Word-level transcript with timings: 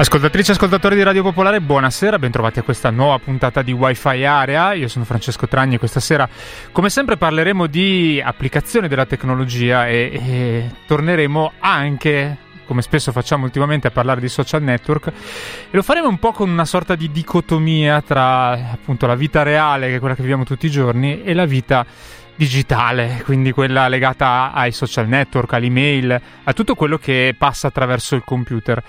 Ascoltatrici 0.00 0.50
e 0.50 0.54
ascoltatori 0.54 0.94
di 0.94 1.02
Radio 1.02 1.24
Popolare, 1.24 1.60
buonasera, 1.60 2.20
bentrovati 2.20 2.60
a 2.60 2.62
questa 2.62 2.90
nuova 2.90 3.18
puntata 3.18 3.62
di 3.62 3.72
Wi-Fi 3.72 4.24
Area. 4.24 4.72
Io 4.72 4.86
sono 4.86 5.04
Francesco 5.04 5.48
Tragni 5.48 5.74
e 5.74 5.78
questa 5.78 5.98
sera, 5.98 6.28
come 6.70 6.88
sempre, 6.88 7.16
parleremo 7.16 7.66
di 7.66 8.22
applicazione 8.24 8.86
della 8.86 9.06
tecnologia 9.06 9.88
e, 9.88 10.12
e 10.24 10.70
torneremo 10.86 11.54
anche 11.58 12.36
come 12.64 12.80
spesso 12.80 13.10
facciamo 13.10 13.44
ultimamente 13.44 13.88
a 13.88 13.90
parlare 13.90 14.20
di 14.20 14.28
social 14.28 14.62
network 14.62 15.08
e 15.08 15.12
lo 15.70 15.82
faremo 15.82 16.06
un 16.06 16.18
po' 16.18 16.30
con 16.30 16.48
una 16.48 16.66
sorta 16.66 16.94
di 16.94 17.10
dicotomia 17.10 18.00
tra 18.00 18.50
appunto 18.50 19.08
la 19.08 19.16
vita 19.16 19.42
reale, 19.42 19.88
che 19.88 19.96
è 19.96 19.98
quella 19.98 20.14
che 20.14 20.22
viviamo 20.22 20.44
tutti 20.44 20.66
i 20.66 20.70
giorni, 20.70 21.24
e 21.24 21.34
la 21.34 21.44
vita 21.44 21.84
digitale, 22.36 23.22
quindi 23.24 23.50
quella 23.50 23.88
legata 23.88 24.52
ai 24.54 24.70
social 24.70 25.08
network, 25.08 25.54
all'email, 25.54 26.20
a 26.44 26.52
tutto 26.52 26.76
quello 26.76 26.96
che 26.96 27.34
passa 27.36 27.66
attraverso 27.66 28.14
il 28.14 28.22
computer. 28.24 28.80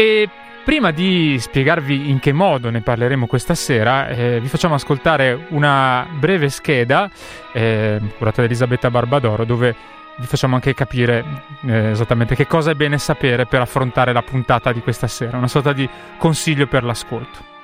E 0.00 0.30
prima 0.64 0.92
di 0.92 1.36
spiegarvi 1.38 2.08
in 2.08 2.20
che 2.20 2.32
modo 2.32 2.70
ne 2.70 2.80
parleremo 2.80 3.26
questa 3.26 3.54
sera, 3.54 4.08
eh, 4.08 4.40
vi 4.40 4.48
facciamo 4.48 4.72
ascoltare 4.72 5.44
una 5.48 6.06
breve 6.10 6.48
scheda 6.48 7.10
eh, 7.52 8.00
curata 8.16 8.40
da 8.40 8.46
Elisabetta 8.46 8.90
Barbadoro 8.90 9.44
dove 9.44 9.76
vi 10.16 10.24
facciamo 10.24 10.54
anche 10.54 10.72
capire 10.72 11.22
eh, 11.66 11.90
esattamente 11.90 12.34
che 12.34 12.46
cosa 12.46 12.70
è 12.70 12.74
bene 12.74 12.96
sapere 12.96 13.44
per 13.44 13.60
affrontare 13.60 14.14
la 14.14 14.22
puntata 14.22 14.72
di 14.72 14.80
questa 14.80 15.06
sera, 15.06 15.36
una 15.36 15.48
sorta 15.48 15.74
di 15.74 15.86
consiglio 16.16 16.66
per 16.66 16.82
l'ascolto 16.82 17.59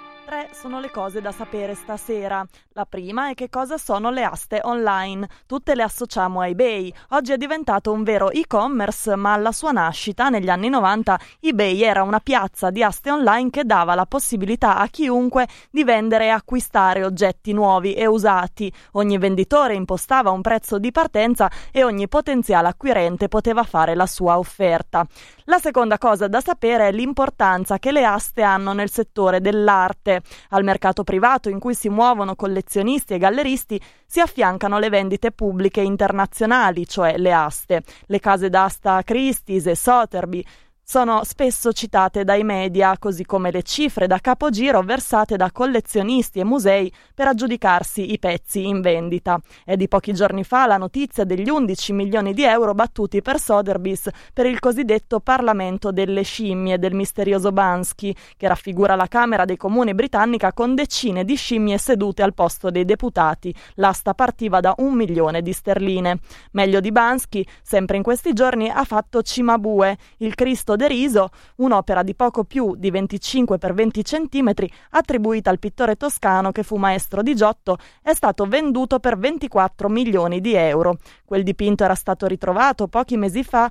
sono 0.50 0.80
le 0.80 0.90
cose 0.90 1.20
da 1.20 1.30
sapere 1.30 1.74
stasera. 1.74 2.44
La 2.72 2.84
prima 2.84 3.30
è 3.30 3.34
che 3.34 3.48
cosa 3.48 3.78
sono 3.78 4.10
le 4.10 4.24
aste 4.24 4.60
online. 4.64 5.28
Tutte 5.46 5.76
le 5.76 5.84
associamo 5.84 6.40
a 6.40 6.48
eBay. 6.48 6.92
Oggi 7.10 7.32
è 7.32 7.36
diventato 7.36 7.92
un 7.92 8.02
vero 8.02 8.30
e-commerce, 8.30 9.14
ma 9.14 9.34
alla 9.34 9.52
sua 9.52 9.70
nascita, 9.70 10.28
negli 10.28 10.48
anni 10.48 10.68
90, 10.68 11.18
eBay 11.40 11.80
era 11.80 12.02
una 12.02 12.18
piazza 12.18 12.70
di 12.70 12.82
aste 12.82 13.10
online 13.10 13.50
che 13.50 13.64
dava 13.64 13.94
la 13.94 14.06
possibilità 14.06 14.78
a 14.78 14.88
chiunque 14.88 15.46
di 15.70 15.84
vendere 15.84 16.24
e 16.24 16.30
acquistare 16.30 17.04
oggetti 17.04 17.52
nuovi 17.52 17.94
e 17.94 18.06
usati. 18.06 18.72
Ogni 18.92 19.18
venditore 19.18 19.74
impostava 19.74 20.30
un 20.30 20.40
prezzo 20.40 20.78
di 20.78 20.90
partenza 20.90 21.48
e 21.70 21.84
ogni 21.84 22.08
potenziale 22.08 22.68
acquirente 22.68 23.28
poteva 23.28 23.62
fare 23.62 23.94
la 23.94 24.06
sua 24.06 24.38
offerta. 24.38 25.06
La 25.44 25.58
seconda 25.58 25.96
cosa 25.96 26.26
da 26.26 26.40
sapere 26.40 26.88
è 26.88 26.92
l'importanza 26.92 27.78
che 27.78 27.92
le 27.92 28.04
aste 28.04 28.42
hanno 28.42 28.72
nel 28.72 28.90
settore 28.90 29.40
dell'arte. 29.40 30.15
Al 30.50 30.64
mercato 30.64 31.04
privato 31.04 31.48
in 31.48 31.58
cui 31.58 31.74
si 31.74 31.88
muovono 31.88 32.34
collezionisti 32.34 33.14
e 33.14 33.18
galleristi 33.18 33.80
si 34.06 34.20
affiancano 34.20 34.78
le 34.78 34.88
vendite 34.88 35.32
pubbliche 35.32 35.80
internazionali, 35.80 36.86
cioè 36.86 37.16
le 37.18 37.32
aste. 37.32 37.82
Le 38.06 38.20
case 38.20 38.48
d'asta 38.48 39.02
Christie's 39.02 39.66
e 39.66 39.74
Sotheby 39.74 40.44
sono 40.88 41.24
spesso 41.24 41.72
citate 41.72 42.22
dai 42.22 42.44
media, 42.44 42.96
così 42.96 43.24
come 43.24 43.50
le 43.50 43.64
cifre 43.64 44.06
da 44.06 44.20
capogiro 44.20 44.82
versate 44.82 45.36
da 45.36 45.50
collezionisti 45.50 46.38
e 46.38 46.44
musei 46.44 46.92
per 47.12 47.26
aggiudicarsi 47.26 48.12
i 48.12 48.20
pezzi 48.20 48.64
in 48.64 48.82
vendita. 48.82 49.40
È 49.64 49.74
di 49.74 49.88
pochi 49.88 50.12
giorni 50.12 50.44
fa 50.44 50.64
la 50.64 50.76
notizia 50.76 51.24
degli 51.24 51.48
11 51.48 51.92
milioni 51.92 52.32
di 52.34 52.44
euro 52.44 52.72
battuti 52.72 53.20
per 53.20 53.40
Sotheby's 53.40 54.08
per 54.32 54.46
il 54.46 54.60
cosiddetto 54.60 55.18
Parlamento 55.18 55.90
delle 55.90 56.22
scimmie 56.22 56.78
del 56.78 56.94
misterioso 56.94 57.50
Bansky, 57.50 58.14
che 58.36 58.46
raffigura 58.46 58.94
la 58.94 59.08
Camera 59.08 59.44
dei 59.44 59.56
Comuni 59.56 59.92
britannica 59.92 60.52
con 60.52 60.76
decine 60.76 61.24
di 61.24 61.34
scimmie 61.34 61.78
sedute 61.78 62.22
al 62.22 62.32
posto 62.32 62.70
dei 62.70 62.84
deputati. 62.84 63.52
L'asta 63.74 64.14
partiva 64.14 64.60
da 64.60 64.72
un 64.78 64.94
milione 64.94 65.42
di 65.42 65.52
sterline. 65.52 66.20
Meglio 66.52 66.78
di 66.78 66.92
Bansky, 66.92 67.44
sempre 67.60 67.96
in 67.96 68.04
questi 68.04 68.32
giorni 68.32 68.70
ha 68.70 68.84
fatto 68.84 69.20
Cimabue, 69.20 69.98
il 70.18 70.36
Cristo 70.36 70.74
deriso, 70.76 71.30
un'opera 71.56 72.02
di 72.02 72.14
poco 72.14 72.44
più 72.44 72.74
di 72.76 72.90
25 72.90 73.58
x 73.58 73.72
20 73.72 74.02
cm 74.02 74.52
attribuita 74.90 75.50
al 75.50 75.58
pittore 75.58 75.96
toscano 75.96 76.52
che 76.52 76.62
fu 76.62 76.76
maestro 76.76 77.22
di 77.22 77.34
Giotto, 77.34 77.78
è 78.02 78.14
stato 78.14 78.44
venduto 78.44 78.98
per 79.00 79.18
24 79.18 79.88
milioni 79.88 80.40
di 80.40 80.54
euro. 80.54 80.98
Quel 81.24 81.42
dipinto 81.42 81.84
era 81.84 81.94
stato 81.94 82.26
ritrovato 82.26 82.86
pochi 82.86 83.16
mesi 83.16 83.42
fa 83.42 83.70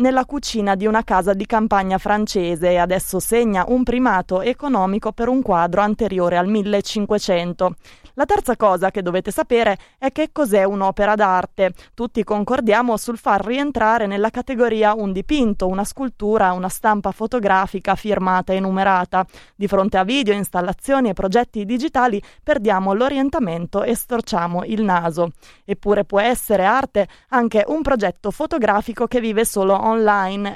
nella 0.00 0.24
cucina 0.24 0.74
di 0.74 0.86
una 0.86 1.04
casa 1.04 1.34
di 1.34 1.44
campagna 1.46 1.98
francese 1.98 2.70
e 2.70 2.76
adesso 2.78 3.20
segna 3.20 3.64
un 3.68 3.82
primato 3.82 4.40
economico 4.40 5.12
per 5.12 5.28
un 5.28 5.42
quadro 5.42 5.82
anteriore 5.82 6.36
al 6.38 6.48
1500. 6.48 7.74
La 8.14 8.24
terza 8.24 8.56
cosa 8.56 8.90
che 8.90 9.02
dovete 9.02 9.30
sapere 9.30 9.78
è 9.98 10.10
che 10.10 10.30
cos'è 10.32 10.64
un'opera 10.64 11.14
d'arte. 11.14 11.72
Tutti 11.94 12.24
concordiamo 12.24 12.96
sul 12.96 13.16
far 13.16 13.44
rientrare 13.44 14.06
nella 14.06 14.30
categoria 14.30 14.94
un 14.94 15.12
dipinto, 15.12 15.66
una 15.68 15.84
scultura, 15.84 16.52
una 16.52 16.68
stampa 16.68 17.12
fotografica 17.12 17.94
firmata 17.94 18.52
e 18.52 18.60
numerata. 18.60 19.24
Di 19.54 19.68
fronte 19.68 19.96
a 19.96 20.04
video, 20.04 20.34
installazioni 20.34 21.10
e 21.10 21.12
progetti 21.14 21.64
digitali 21.64 22.20
perdiamo 22.42 22.92
l'orientamento 22.92 23.82
e 23.84 23.94
storciamo 23.94 24.64
il 24.64 24.82
naso. 24.82 25.30
Eppure 25.64 26.04
può 26.04 26.20
essere 26.20 26.64
arte 26.64 27.06
anche 27.28 27.64
un 27.68 27.80
progetto 27.80 28.30
fotografico 28.30 29.06
che 29.06 29.20
vive 29.20 29.44
solo 29.44 29.74
online. 29.74 29.89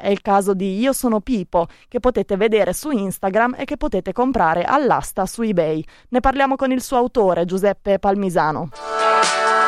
È 0.00 0.08
il 0.08 0.20
caso 0.20 0.54
di 0.54 0.78
Io 0.78 0.92
sono 0.92 1.20
Pipo, 1.20 1.66
che 1.88 2.00
potete 2.00 2.36
vedere 2.36 2.72
su 2.72 2.90
Instagram 2.90 3.54
e 3.58 3.64
che 3.64 3.76
potete 3.76 4.12
comprare 4.12 4.64
all'asta 4.64 5.26
su 5.26 5.42
eBay. 5.42 5.84
Ne 6.10 6.20
parliamo 6.20 6.56
con 6.56 6.72
il 6.72 6.82
suo 6.82 6.96
autore, 6.96 7.44
Giuseppe 7.44 7.98
Palmisano. 7.98 8.70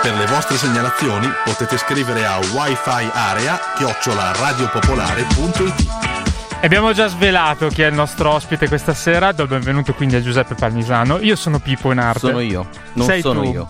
Per 0.02 0.14
le 0.14 0.26
vostre 0.26 0.56
segnalazioni 0.56 1.28
potete 1.44 1.76
scrivere 1.78 2.24
a 2.24 2.38
wifi 2.38 3.10
area 3.12 3.58
chiocciolaradiopopolare.it 3.76 6.14
Abbiamo 6.62 6.92
già 6.92 7.06
svelato 7.06 7.68
chi 7.68 7.82
è 7.82 7.86
il 7.86 7.94
nostro 7.94 8.32
ospite 8.32 8.66
questa 8.66 8.94
sera, 8.94 9.32
do 9.32 9.42
il 9.42 9.48
benvenuto 9.48 9.92
quindi 9.94 10.16
a 10.16 10.22
Giuseppe 10.22 10.54
Palmisano. 10.54 11.18
Io 11.20 11.36
sono 11.36 11.58
Pippo 11.58 11.92
in 11.92 11.98
arte. 11.98 12.20
Sono 12.20 12.40
io, 12.40 12.66
non 12.94 13.06
sei 13.06 13.20
sono 13.20 13.42
tu. 13.42 13.50
io. 13.50 13.66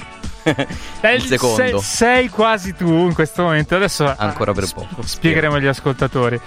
Sei, 1.00 1.16
Il 1.16 1.22
secondo. 1.22 1.56
Sei, 1.56 1.80
sei 1.80 2.28
quasi 2.28 2.74
tu 2.74 2.88
in 2.88 3.14
questo 3.14 3.42
momento. 3.42 3.76
Adesso 3.76 4.14
Ancora 4.16 4.52
per 4.52 4.66
poco. 4.72 5.02
Spiegheremo 5.02 5.56
agli 5.56 5.66
ascoltatori. 5.66 6.40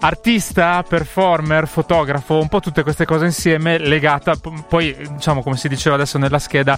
Artista, 0.00 0.82
performer, 0.82 1.68
fotografo, 1.68 2.40
un 2.40 2.48
po' 2.48 2.58
tutte 2.58 2.82
queste 2.82 3.04
cose 3.04 3.26
insieme, 3.26 3.78
legata, 3.78 4.34
poi 4.68 4.96
diciamo 4.98 5.44
come 5.44 5.56
si 5.56 5.68
diceva 5.68 5.94
adesso 5.94 6.18
nella 6.18 6.40
scheda, 6.40 6.76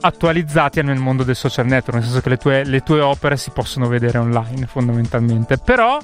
attualizzati 0.00 0.82
nel 0.82 0.98
mondo 0.98 1.22
del 1.22 1.36
social 1.36 1.66
network, 1.66 1.94
nel 1.94 2.02
senso 2.02 2.20
che 2.20 2.28
le 2.30 2.36
tue, 2.36 2.64
le 2.64 2.80
tue 2.80 3.00
opere 3.00 3.36
si 3.36 3.50
possono 3.50 3.86
vedere 3.86 4.18
online 4.18 4.66
fondamentalmente. 4.66 5.56
Però 5.58 6.00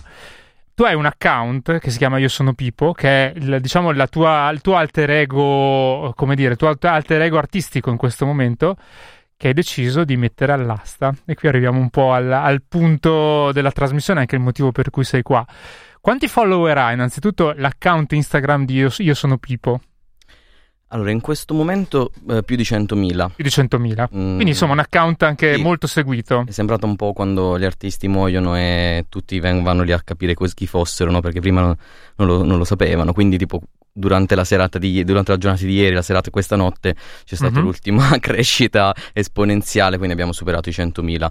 tu 0.75 0.85
hai 0.85 0.95
un 0.95 1.07
account 1.07 1.79
che 1.79 1.91
si 1.91 1.99
chiama 1.99 2.19
Io 2.19 2.29
sono 2.29 2.53
Pipo, 2.53 2.93
che 2.93 3.09
è 3.09 3.33
il, 3.37 3.59
diciamo 3.61 3.91
la 3.91 4.07
tua, 4.07 4.49
il 4.51 4.61
tuo 4.61 4.77
alter 4.77 5.11
ego, 5.11 6.13
come 6.15 6.37
dire, 6.37 6.53
il 6.53 6.57
tuo 6.57 6.69
alter 6.69 7.23
ego 7.23 7.39
artistico 7.39 7.91
in 7.91 7.97
questo 7.97 8.27
momento, 8.27 8.77
che 9.37 9.49
hai 9.49 9.55
deciso 9.55 10.05
di 10.05 10.17
mettere 10.17 10.53
all'asta. 10.53 11.15
E 11.25 11.34
qui 11.34 11.49
arriviamo 11.49 11.78
un 11.78 11.91
po' 11.91 12.12
al, 12.12 12.31
al 12.31 12.62
punto 12.62 13.53
della 13.53 13.72
trasmissione, 13.72 14.21
anche 14.21 14.37
il 14.37 14.43
motivo 14.43 14.72
per 14.72 14.91
cui 14.91 15.05
sei 15.05 15.22
qua. 15.22 15.45
Quanti 16.00 16.28
follower 16.28 16.76
ha 16.79 16.93
innanzitutto 16.93 17.53
l'account 17.56 18.12
Instagram 18.12 18.64
di 18.64 18.75
Io, 18.75 18.93
Io 18.99 19.14
sono 19.14 19.38
Pipo? 19.38 19.81
Allora, 20.94 21.11
in 21.11 21.20
questo 21.20 21.55
momento 21.55 22.12
eh, 22.29 22.44
più 22.44 22.55
di 22.55 22.62
100.000. 22.62 23.31
Più 23.35 23.43
di 23.44 23.50
100.000. 23.50 24.02
Mm. 24.14 24.35
Quindi 24.35 24.50
insomma 24.50 24.75
un 24.75 24.79
account 24.79 25.25
anche 25.25 25.56
Sì. 25.56 25.61
molto 25.62 25.88
seguito. 25.88 26.44
È 26.46 26.52
sembrato 26.52 26.87
un 26.87 26.94
po' 26.94 27.12
quando 27.12 27.58
gli 27.58 27.64
artisti 27.64 28.06
muoiono 28.06 28.56
e 28.56 29.06
tutti 29.08 29.41
vanno 29.41 29.82
lì 29.82 29.91
a 29.91 30.00
capire 30.00 30.35
chi 30.35 30.67
fossero, 30.69 31.11
no? 31.11 31.20
Perché 31.20 31.41
prima 31.41 31.61
non, 31.61 31.76
non 32.17 32.29
lo, 32.29 32.44
non 32.44 32.58
lo 32.58 32.64
sapevano. 32.64 33.12
Quindi, 33.12 33.37
tipo, 33.38 33.61
durante 33.93 34.37
la 34.37 34.44
serata 34.44 34.79
di 34.79 35.02
durante 35.02 35.32
la 35.32 35.38
giornata 35.38 35.64
di 35.64 35.73
ieri, 35.75 35.94
la 35.96 36.02
serata 36.02 36.31
questa 36.31 36.55
notte, 36.55 36.94
c'è 37.25 37.35
stata 37.35 37.58
Mhm. 37.58 37.64
l'ultima 37.64 38.17
crescita 38.20 38.94
esponenziale, 39.12 39.97
quindi 39.97 40.12
abbiamo 40.12 40.32
superato 40.32 40.69
i 40.69 40.73
100.000. 40.73 41.31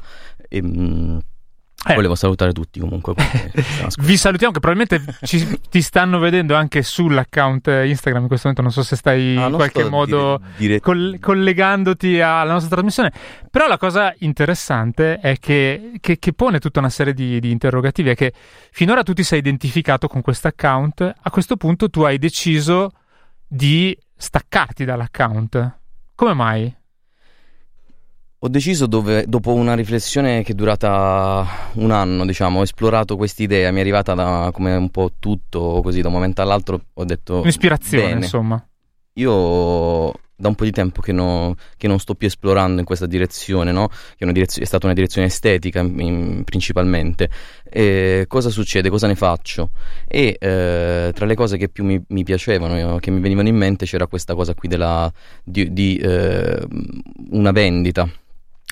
E, 0.50 0.62
mm, 0.62 1.18
Eh. 1.86 1.96
Volevo 1.96 2.16
salutare 2.16 2.54
tutti 2.54 2.80
comunque. 2.80 3.14
Vi 4.00 4.16
salutiamo 4.16 4.54
che 4.54 4.60
probabilmente 4.62 5.18
ci- 5.24 5.60
ti 5.70 5.82
stanno 5.82 6.18
vedendo 6.18 6.56
anche 6.56 6.82
sull'account 6.82 7.68
Instagram 7.68 8.22
in 8.22 8.28
questo 8.30 8.48
momento, 8.48 8.62
non 8.62 8.72
so 8.72 8.84
se 8.84 8.96
stai 8.96 9.36
Ah, 9.38 9.48
in 9.48 9.54
qualche 9.54 9.84
modo 9.90 10.38
dire- 10.38 10.52
dire- 10.58 10.80
col- 10.80 11.18
collegandoti 11.20 12.22
alla 12.22 12.54
nostra 12.54 12.70
trasmissione. 12.70 13.12
Però 13.52 13.68
la 13.68 13.78
cosa 13.78 14.14
interessante 14.20 15.20
è 15.20 15.38
che, 15.40 15.92
che- 16.00 16.20
che 16.20 16.32
pone 16.34 16.60
tutta 16.60 16.80
una 16.80 16.90
serie 16.90 17.14
di, 17.14 17.40
di 17.42 17.52
interrogativi 17.52 18.10
è 18.12 18.16
che 18.16 18.32
finora 18.72 19.04
tu 19.04 19.12
ti 19.12 19.24
sei 19.24 19.40
identificato 19.40 20.08
con 20.08 20.22
questo 20.22 20.48
account, 20.48 21.02
a 21.22 21.30
questo 21.32 21.58
punto 21.58 21.90
tu 21.90 22.04
hai 22.04 22.18
deciso 22.18 22.92
di 23.46 23.96
staccarti 24.16 24.86
dall'account. 24.86 25.78
Come 26.16 26.34
mai? 26.34 26.74
Ho 28.46 28.50
deciso 28.50 28.88
dove, 28.88 29.24
dopo 29.26 29.54
una 29.54 29.74
riflessione 29.74 30.44
che 30.44 30.52
è 30.52 30.56
durata 30.56 31.48
un 31.76 31.92
anno, 31.92 32.26
diciamo, 32.26 32.60
ho 32.60 32.64
esplorato 32.64 33.16
quest'idea, 33.16 33.72
mi 33.72 33.78
è 33.78 33.80
arrivata 33.80 34.14
da, 34.16 34.50
come 34.52 34.76
un 34.76 34.90
po' 34.90 35.14
tutto, 35.18 35.80
così 35.82 36.02
da 36.02 36.10
un 36.10 36.14
momento 36.16 36.42
all'altro 36.42 36.88
ho 36.94 37.06
detto... 37.06 37.40
Un'ispirazione, 37.40 38.04
bene. 38.04 38.20
insomma. 38.20 38.68
Io 39.14 40.12
da 40.36 40.50
un 40.50 40.56
po' 40.56 40.66
di 40.66 40.72
tempo 40.72 41.00
che, 41.00 41.14
no, 41.14 41.56
che, 41.78 41.88
non 41.88 42.00
sto 42.00 42.16
più 42.16 42.28
esplorando 42.28 42.80
in 42.82 42.86
questa 42.86 43.06
direzione, 43.06 43.72
no? 43.72 43.88
che 44.18 44.26
è, 44.26 44.32
direzio- 44.34 44.62
è, 44.62 44.66
stata 44.66 44.88
una 44.88 44.96
direzione 44.96 45.28
estetica 45.28 45.80
in, 45.80 46.42
principalmente. 46.44 47.30
E 47.64 48.26
cosa 48.28 48.50
succede? 48.50 48.90
Cosa 48.90 49.08
ne 49.08 49.16
faccio? 49.16 49.70
E 50.06 50.36
eh, 50.38 51.12
tra 51.14 51.26
le 51.26 51.36
cose 51.36 51.56
che 51.56 51.70
più 51.70 51.86
mi, 51.86 52.04
mi, 52.10 52.26
piacevano, 52.26 52.98
che 52.98 53.10
mi 53.10 53.22
venivano 53.22 53.48
in 53.48 53.56
mente, 53.56 53.86
c'era 53.86 54.06
questa 54.06 54.36
cosa 54.36 54.54
qui 54.54 54.68
della, 54.68 55.10
di, 55.46 55.72
di 55.72 55.96
eh, 55.96 56.60
una 57.30 57.52
vendita 57.52 58.06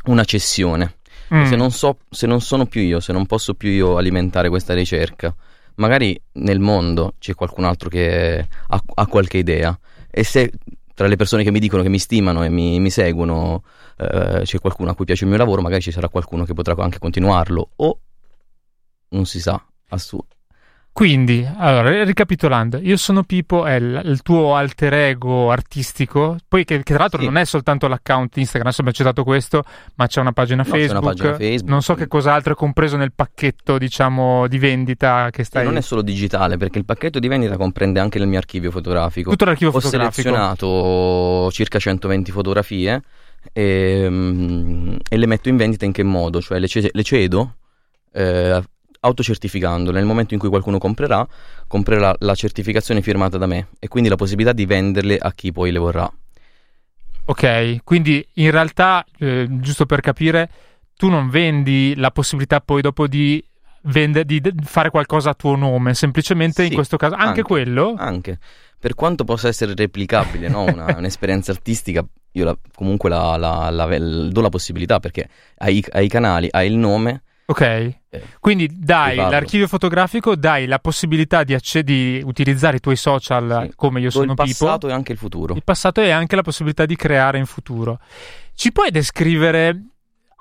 una 0.06 0.24
cessione. 0.24 0.98
Mm. 1.34 1.46
Se, 1.46 1.56
non 1.56 1.72
so, 1.72 2.00
se 2.10 2.28
non 2.28 2.42
sono 2.42 2.66
più 2.66 2.82
io, 2.82 3.00
se 3.00 3.14
non 3.14 3.26
posso 3.26 3.54
più 3.54 3.70
io 3.70 3.98
alimentare 3.98 4.50
questa 4.50 4.74
ricerca, 4.74 5.34
magari 5.76 6.20
nel 6.34 6.60
mondo 6.60 7.14
c'è 7.20 7.34
qualcun 7.34 7.64
altro 7.64 7.90
che 7.90 8.48
ha, 8.68 8.84
ha 8.96 9.08
qualche 9.08 9.38
idea 9.38 9.78
e 10.10 10.24
se 10.24 10.52
tra 10.94 11.08
le 11.08 11.16
persone 11.16 11.44
che 11.44 11.52
mi 11.52 11.60
dicono 11.60 11.84
che 11.84 11.90
mi 11.90 12.00
stimano 12.00 12.44
e 12.44 12.50
mi, 12.50 12.80
mi 12.80 12.90
seguono 12.90 13.64
eh, 13.98 14.42
c'è 14.44 14.60
qualcuno 14.60 14.92
a 14.92 14.96
cui 14.96 15.06
piace 15.06 15.24
il 15.24 15.30
mio 15.30 15.40
lavoro, 15.40 15.62
magari 15.62 15.82
ci 15.82 15.92
sarà 15.92 16.10
qualcuno 16.10 16.44
che 16.44 16.54
potrà 16.54 16.76
anche 16.78 17.00
continuarlo 17.00 17.70
o 17.78 18.00
non 19.10 19.26
si 19.26 19.40
sa, 19.40 19.64
assu- 19.90 20.24
quindi, 20.94 21.48
allora, 21.58 22.04
ricapitolando, 22.04 22.78
io 22.78 22.98
sono 22.98 23.24
Pipo, 23.24 23.66
è 23.66 23.76
il, 23.76 24.02
il 24.04 24.22
tuo 24.22 24.56
alter 24.56 24.94
ego 24.94 25.50
artistico, 25.50 26.36
poi 26.48 26.66
che, 26.66 26.78
che 26.80 26.94
tra 26.94 26.98
l'altro 27.00 27.20
sì. 27.20 27.26
non 27.26 27.38
è 27.38 27.46
soltanto 27.46 27.88
l'account 27.88 28.36
Instagram, 28.36 28.68
adesso 28.68 28.82
abbiamo 28.82 28.98
citato 28.98 29.24
questo, 29.24 29.64
ma 29.96 30.08
c'è 30.08 30.20
una 30.20 30.34
pagina, 30.34 30.64
no, 30.64 30.70
Facebook, 30.70 31.02
una 31.02 31.12
pagina 31.12 31.36
Facebook, 31.36 31.70
non 31.70 31.82
so 31.82 31.96
che 31.96 32.08
cos'altro 32.08 32.54
è 32.54 32.56
compreso 32.56 32.98
nel 32.98 33.14
pacchetto, 33.14 33.78
diciamo, 33.78 34.48
di 34.48 34.60
vendita 34.60 35.30
che 35.32 35.46
stai... 35.46 35.64
Sì, 35.64 35.70
non 35.70 35.78
è 35.78 35.82
solo 35.82 36.02
digitale, 36.02 36.58
perché 36.58 36.78
il 36.78 36.86
pacchetto 36.86 37.20
di 37.20 37.28
vendita 37.30 37.56
comprende 37.56 38.02
anche 38.02 38.18
il 38.18 38.28
mio 38.28 38.38
archivio 38.38 38.70
fotografico. 38.70 39.30
Tutto 39.32 39.46
l'archivio 39.46 39.70
Ho 39.70 39.80
fotografico. 39.80 40.28
Ho 40.28 40.34
selezionato 40.34 41.52
circa 41.52 41.80
120 41.80 42.32
fotografie 42.32 43.02
e, 43.54 44.08
mm, 44.10 44.96
e, 45.10 45.18
le 45.18 45.26
metto 45.26 45.48
in 45.48 45.56
vendita 45.56 45.86
in 45.86 45.94
che 45.94 46.04
modo? 46.04 46.42
Cioè 46.42 46.60
le, 46.60 46.68
le 46.92 47.04
cedo 47.04 47.56
eh, 48.12 48.62
autocertificandole. 49.02 49.98
Nel 49.98 50.08
momento 50.08 50.34
in 50.34 50.40
cui 50.40 50.50
qualcuno 50.50 50.78
comprerà, 50.78 51.28
comprerà 51.68 52.16
la 52.20 52.36
certificazione 52.36 53.02
firmata 53.02 53.38
da 53.38 53.46
me 53.46 53.70
e 53.80 53.88
quindi 53.88 54.10
la 54.10 54.16
possibilità 54.16 54.54
di 54.54 54.66
venderle 54.66 55.18
a 55.18 55.32
chi 55.34 55.52
poi 55.52 55.72
le 55.72 55.80
vorrà. 55.80 56.12
Ok, 57.26 57.84
quindi 57.84 58.26
in 58.36 58.52
realtà, 58.52 59.06
eh, 59.20 59.48
giusto 59.50 59.86
per 59.86 60.02
capire, 60.02 60.50
tu 60.96 61.10
non 61.10 61.30
vendi 61.30 61.96
la 61.96 62.12
possibilità 62.12 62.62
poi 62.62 62.82
dopo 62.82 63.08
di, 63.08 63.44
vende- 63.84 64.26
di 64.26 64.42
fare 64.64 64.90
qualcosa 64.90 65.32
a 65.32 65.34
tuo 65.34 65.56
nome, 65.56 65.94
semplicemente 65.94 66.64
sì, 66.64 66.70
in 66.70 66.74
questo 66.74 66.98
caso 66.98 67.14
anche, 67.14 67.28
anche, 67.28 67.42
quello? 67.44 67.94
Anche, 67.98 68.40
per 68.78 68.96
quanto 68.96 69.24
possa 69.24 69.48
essere 69.48 69.74
replicabile, 69.76 70.48
no? 70.48 70.64
Una, 70.64 70.94
un'esperienza 70.98 71.52
artistica, 71.52 72.06
io 72.32 72.44
la, 72.44 72.58
comunque 72.76 73.10
la, 73.10 73.38
la, 73.38 73.98
do 74.30 74.42
la 74.42 74.50
possibilità 74.50 75.00
perché 75.00 75.30
hai, 75.58 75.84
hai 75.92 76.06
i 76.06 76.10
canali, 76.10 76.48
hai 76.52 76.68
il 76.68 76.76
nome 76.76 77.24
Ok, 77.52 77.62
eh, 77.62 77.98
quindi 78.40 78.70
dai 78.72 79.18
l'archivio 79.18 79.68
fotografico, 79.68 80.38
dai 80.38 80.68
la 80.68 80.80
possibilità 80.80 81.44
di, 81.44 81.54
acc- 81.54 81.80
di 81.80 82.22
utilizzare 82.24 82.78
i 82.78 82.80
tuoi 82.80 82.96
social 82.96 83.66
sì. 83.68 83.76
come 83.76 84.00
io 84.00 84.06
Do 84.06 84.12
sono 84.12 84.34
Pipo. 84.36 84.44
Il 84.44 84.56
passato 84.56 84.88
e 84.88 84.92
anche 84.94 85.12
il 85.12 85.18
futuro. 85.18 85.54
Il 85.56 85.64
passato 85.64 86.02
e 86.02 86.12
anche 86.12 86.38
la 86.38 86.44
possibilità 86.44 86.86
di 86.86 86.96
creare 86.96 87.38
in 87.40 87.46
futuro. 87.46 88.00
Ci 88.54 88.72
puoi 88.72 88.90
descrivere 88.90 89.78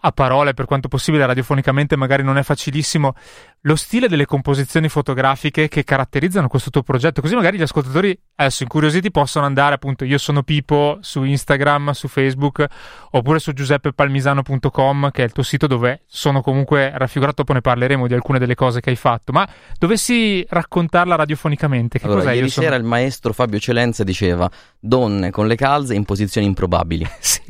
a 0.03 0.13
parole, 0.13 0.55
per 0.55 0.67
quanto 0.67 0.87
possibile, 0.87 1.27
radiofonicamente 1.27 1.97
magari 1.97 2.23
non 2.23 2.39
è 2.39 2.43
facilissimo, 2.43 3.15
lo 3.63 3.77
stile 3.77 4.09
delle 4.09 4.25
composizioni 4.25 4.89
fotografiche 4.89 5.69
che 5.69 5.85
caratterizzano 5.85 6.49
questo 6.49 6.71
tuo 6.71 6.83
progetto, 6.83 7.21
così 7.21 7.35
magari 7.35 7.59
gli 7.59 7.63
ascoltatori 7.63 8.19
adesso 8.37 8.63
incuriositi 8.63 9.11
possono 9.11 9.45
andare 9.45 9.75
appunto 9.75 10.05
io 10.05 10.17
sono 10.17 10.43
Pipo 10.43 10.99
su 11.03 11.25
Instagram, 11.25 11.91
su 11.91 12.09
Facebook 12.09 12.65
oppure 13.11 13.39
su 13.39 13.53
giuseppepalmisano.com 13.53 15.11
che 15.11 15.23
è 15.23 15.25
il 15.27 15.33
tuo 15.33 15.43
sito 15.43 15.67
dove 15.67 16.03
sono 16.07 16.41
comunque 16.41 16.91
raffigurato, 16.95 17.45
poi 17.45 17.57
ne 17.57 17.61
parleremo 17.61 18.07
di 18.07 18.15
alcune 18.15 18.39
delle 18.39 18.55
cose 18.55 18.81
che 18.81 18.91
hai 18.91 18.97
fatto, 18.97 19.33
ma 19.33 19.47
dovessi 19.79 20.45
raccontarla 20.49 21.17
radiofonicamente, 21.17 21.99
che 21.99 22.07
allora, 22.07 22.21
cos'è? 22.21 22.33
Ieri 22.33 22.47
io 22.47 22.53
sera 22.53 22.77
il 22.77 22.85
maestro 22.85 23.35
Fabio 23.35 23.59
Celenza 23.59 24.05
diceva 24.05 24.51
donne 24.79 25.31
con 25.31 25.47
le 25.47 25.57
calze 25.57 25.95
in 25.95 26.05
posizioni 26.05 26.47
improbabili. 26.47 27.07
sì. 27.21 27.43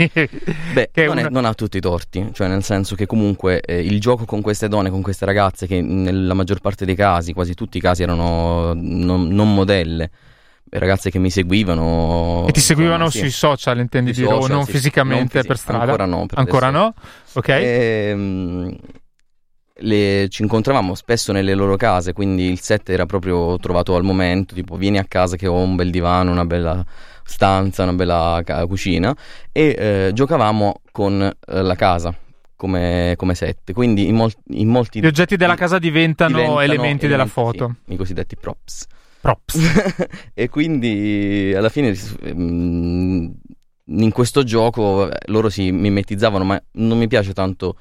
Beh, 0.72 0.90
non, 0.94 1.08
una... 1.10 1.20
è, 1.20 1.30
non, 1.30 1.44
ha 1.44 1.54
tutti 1.54 1.76
i 1.76 1.80
torti, 1.80 2.30
cioè 2.32 2.48
nel 2.48 2.64
senso 2.64 2.96
che 2.96 3.06
comunque 3.06 3.60
eh, 3.60 3.80
il 3.80 4.00
gioco 4.00 4.24
con 4.24 4.40
queste 4.40 4.66
donne, 4.66 4.90
con 4.90 5.02
queste 5.02 5.24
ragazze 5.24 5.68
che 5.68 5.80
nella 6.02 6.34
maggior 6.34 6.60
parte 6.60 6.84
dei 6.84 6.94
casi, 6.94 7.32
quasi 7.32 7.54
tutti 7.54 7.78
i 7.78 7.80
casi 7.80 8.02
erano 8.02 8.72
non, 8.74 9.28
non 9.28 9.54
modelle 9.54 10.10
ragazze 10.70 11.10
che 11.10 11.18
mi 11.18 11.30
seguivano. 11.30 12.46
E 12.46 12.52
ti 12.52 12.60
seguivano 12.60 13.10
sui 13.10 13.30
sì. 13.30 13.30
social, 13.30 13.78
intendi 13.78 14.12
dire, 14.12 14.26
o 14.28 14.46
non 14.46 14.64
sì, 14.64 14.72
fisicamente 14.72 15.18
non 15.18 15.28
fisi- 15.28 15.46
per 15.46 15.58
strada? 15.58 15.84
Ancora 15.84 16.04
no. 16.06 16.26
Ancora 16.34 16.70
no? 16.70 16.94
Ok. 17.32 17.48
E, 17.48 18.08
ehm, 18.10 18.76
le, 19.82 20.28
ci 20.28 20.42
incontravamo 20.42 20.94
spesso 20.94 21.32
nelle 21.32 21.54
loro 21.54 21.76
case, 21.76 22.12
quindi 22.12 22.50
il 22.50 22.60
set 22.60 22.88
era 22.90 23.06
proprio 23.06 23.58
trovato 23.58 23.96
al 23.96 24.04
momento, 24.04 24.54
tipo 24.54 24.76
vieni 24.76 24.98
a 24.98 25.04
casa 25.04 25.36
che 25.36 25.46
ho 25.46 25.54
un 25.54 25.74
bel 25.74 25.90
divano, 25.90 26.30
una 26.30 26.44
bella 26.44 26.84
stanza, 27.24 27.84
una 27.84 27.92
bella 27.92 28.42
cucina 28.66 29.14
e 29.52 29.74
eh, 29.78 30.10
giocavamo 30.12 30.80
con 30.90 31.22
eh, 31.22 31.62
la 31.62 31.74
casa 31.76 32.14
come, 32.60 33.14
come 33.16 33.34
set. 33.34 33.72
Quindi 33.72 34.06
in, 34.06 34.16
mol- 34.16 34.34
in, 34.48 34.68
molti... 34.68 35.00
Gli 35.00 35.06
oggetti 35.06 35.36
della 35.36 35.54
casa 35.54 35.78
diventano, 35.78 36.34
diventano 36.34 36.60
elementi, 36.60 37.06
elementi, 37.06 37.08
della 37.08 37.24
foto. 37.24 37.76
Sì, 37.86 37.94
I 37.94 37.96
cosiddetti 37.96 38.36
props. 38.36 38.86
Props. 39.22 39.58
e 40.34 40.50
quindi 40.50 41.54
alla 41.56 41.70
fine 41.70 41.96
mm, 42.30 43.28
in 43.86 44.12
questo 44.12 44.42
gioco 44.42 45.08
loro 45.26 45.48
si 45.48 45.72
mimetizzavano, 45.72 46.44
ma 46.44 46.62
non 46.72 46.98
mi 46.98 47.08
piace 47.08 47.32
tanto 47.32 47.76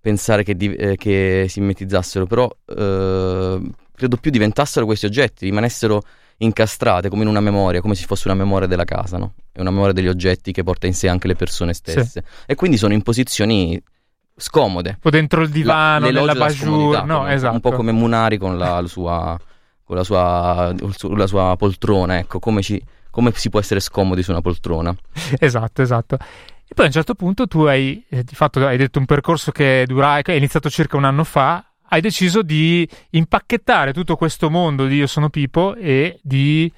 pensare 0.00 0.44
che, 0.44 0.54
di- 0.54 0.76
eh, 0.76 0.94
che 0.96 1.46
si 1.48 1.58
mimetizzassero, 1.58 2.26
però 2.26 2.48
eh, 2.66 3.60
credo 3.96 4.16
più 4.16 4.30
diventassero 4.30 4.86
questi 4.86 5.06
oggetti, 5.06 5.46
rimanessero 5.46 6.02
incastrate 6.36 7.08
come 7.08 7.22
in 7.22 7.28
una 7.28 7.40
memoria, 7.40 7.80
come 7.80 7.96
se 7.96 8.06
fosse 8.06 8.28
una 8.28 8.36
memoria 8.36 8.68
della 8.68 8.84
casa, 8.84 9.18
no? 9.18 9.34
È 9.50 9.60
una 9.60 9.70
memoria 9.70 9.92
degli 9.92 10.08
oggetti 10.08 10.52
che 10.52 10.62
porta 10.62 10.86
in 10.86 10.94
sé 10.94 11.08
anche 11.08 11.26
le 11.26 11.34
persone 11.34 11.74
stesse. 11.74 12.04
Sì. 12.04 12.20
E 12.46 12.54
quindi 12.54 12.76
sono 12.76 12.94
in 12.94 13.02
posizioni 13.02 13.82
scomode. 14.40 14.98
O 15.02 15.10
dentro 15.10 15.42
il 15.42 15.50
divano, 15.50 16.10
la, 16.10 16.20
nella 16.20 16.34
bajour, 16.34 17.04
no, 17.04 17.18
come, 17.18 17.34
esatto. 17.34 17.54
Un 17.54 17.60
po' 17.60 17.72
come 17.72 17.92
Munari 17.92 18.38
con 18.38 18.58
la, 18.58 18.82
sua, 18.86 19.38
con 19.84 19.96
la, 19.96 20.04
sua, 20.04 20.74
la 21.14 21.26
sua 21.26 21.54
poltrona, 21.56 22.18
ecco, 22.18 22.38
come, 22.38 22.62
ci, 22.62 22.82
come 23.10 23.32
si 23.34 23.50
può 23.50 23.60
essere 23.60 23.80
scomodi 23.80 24.22
su 24.22 24.30
una 24.30 24.40
poltrona. 24.40 24.94
esatto, 25.38 25.82
esatto. 25.82 26.16
E 26.16 26.74
poi 26.74 26.84
a 26.84 26.88
un 26.88 26.94
certo 26.94 27.14
punto 27.14 27.46
tu 27.46 27.62
hai, 27.62 28.04
eh, 28.08 28.24
di 28.24 28.34
fatto, 28.34 28.64
hai 28.66 28.76
detto 28.76 28.98
un 28.98 29.06
percorso 29.06 29.52
che 29.52 29.84
dura, 29.86 30.22
che 30.22 30.32
è 30.32 30.36
iniziato 30.36 30.70
circa 30.70 30.96
un 30.96 31.04
anno 31.04 31.24
fa, 31.24 31.64
hai 31.88 32.00
deciso 32.00 32.42
di 32.42 32.88
impacchettare 33.10 33.92
tutto 33.92 34.16
questo 34.16 34.48
mondo 34.50 34.86
di 34.86 34.96
Io 34.96 35.06
sono 35.06 35.28
Pipo 35.28 35.74
e 35.74 36.20
di 36.22 36.72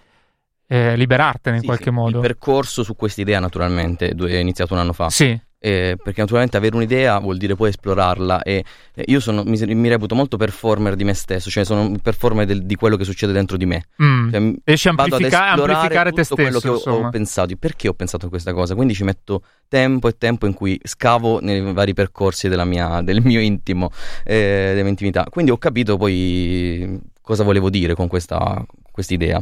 eh, 0.66 0.96
liberartene 0.96 1.56
in 1.56 1.60
sì, 1.60 1.66
qualche 1.66 1.84
sì. 1.84 1.90
modo. 1.90 2.16
Il 2.16 2.22
percorso 2.22 2.82
su 2.82 2.96
questa 2.96 3.20
idea 3.20 3.38
naturalmente 3.38 4.08
è 4.08 4.36
iniziato 4.36 4.72
un 4.72 4.80
anno 4.80 4.94
fa. 4.94 5.10
Sì 5.10 5.38
eh, 5.64 5.96
perché 6.02 6.20
naturalmente 6.20 6.56
avere 6.56 6.74
un'idea 6.74 7.20
vuol 7.20 7.36
dire 7.36 7.54
poi 7.54 7.68
esplorarla 7.68 8.42
e 8.42 8.64
eh, 8.94 9.04
io 9.06 9.20
sono, 9.20 9.44
mi, 9.44 9.56
mi, 9.74 9.88
reputo 9.88 10.16
molto 10.16 10.36
performer 10.36 10.96
di 10.96 11.04
me 11.04 11.14
stesso, 11.14 11.50
cioè 11.50 11.64
sono 11.64 11.82
un 11.82 12.00
performer 12.00 12.44
del, 12.44 12.64
di 12.64 12.74
quello 12.74 12.96
che 12.96 13.04
succede 13.04 13.32
dentro 13.32 13.56
di 13.56 13.64
me. 13.64 13.84
Mm. 14.02 14.30
Cioè, 14.32 14.52
Riesci 14.64 14.88
a 14.88 14.90
amplifica- 14.90 15.50
amplificare 15.52 16.10
te 16.10 16.24
stesso. 16.24 16.34
quello 16.34 16.58
che 16.58 16.68
ho, 16.68 16.74
ho, 16.74 17.08
pensato, 17.10 17.54
perché 17.56 17.86
ho 17.86 17.94
pensato 17.94 18.26
a 18.26 18.28
questa 18.28 18.52
cosa, 18.52 18.74
quindi 18.74 18.92
ci 18.92 19.04
metto 19.04 19.44
tempo 19.68 20.08
e 20.08 20.18
tempo 20.18 20.46
in 20.46 20.54
cui 20.54 20.80
scavo 20.82 21.40
nei 21.40 21.60
vari 21.72 21.94
percorsi 21.94 22.48
mia, 22.48 23.00
del 23.00 23.22
mio 23.22 23.38
intimo, 23.38 23.90
eh, 24.24 24.70
della 24.70 24.80
mia 24.80 24.90
intimità. 24.90 25.26
Quindi 25.30 25.52
ho 25.52 25.58
capito 25.58 25.96
poi 25.96 26.98
cosa 27.20 27.44
volevo 27.44 27.70
dire 27.70 27.94
con 27.94 28.08
questa 28.08 28.66
idea. 29.14 29.40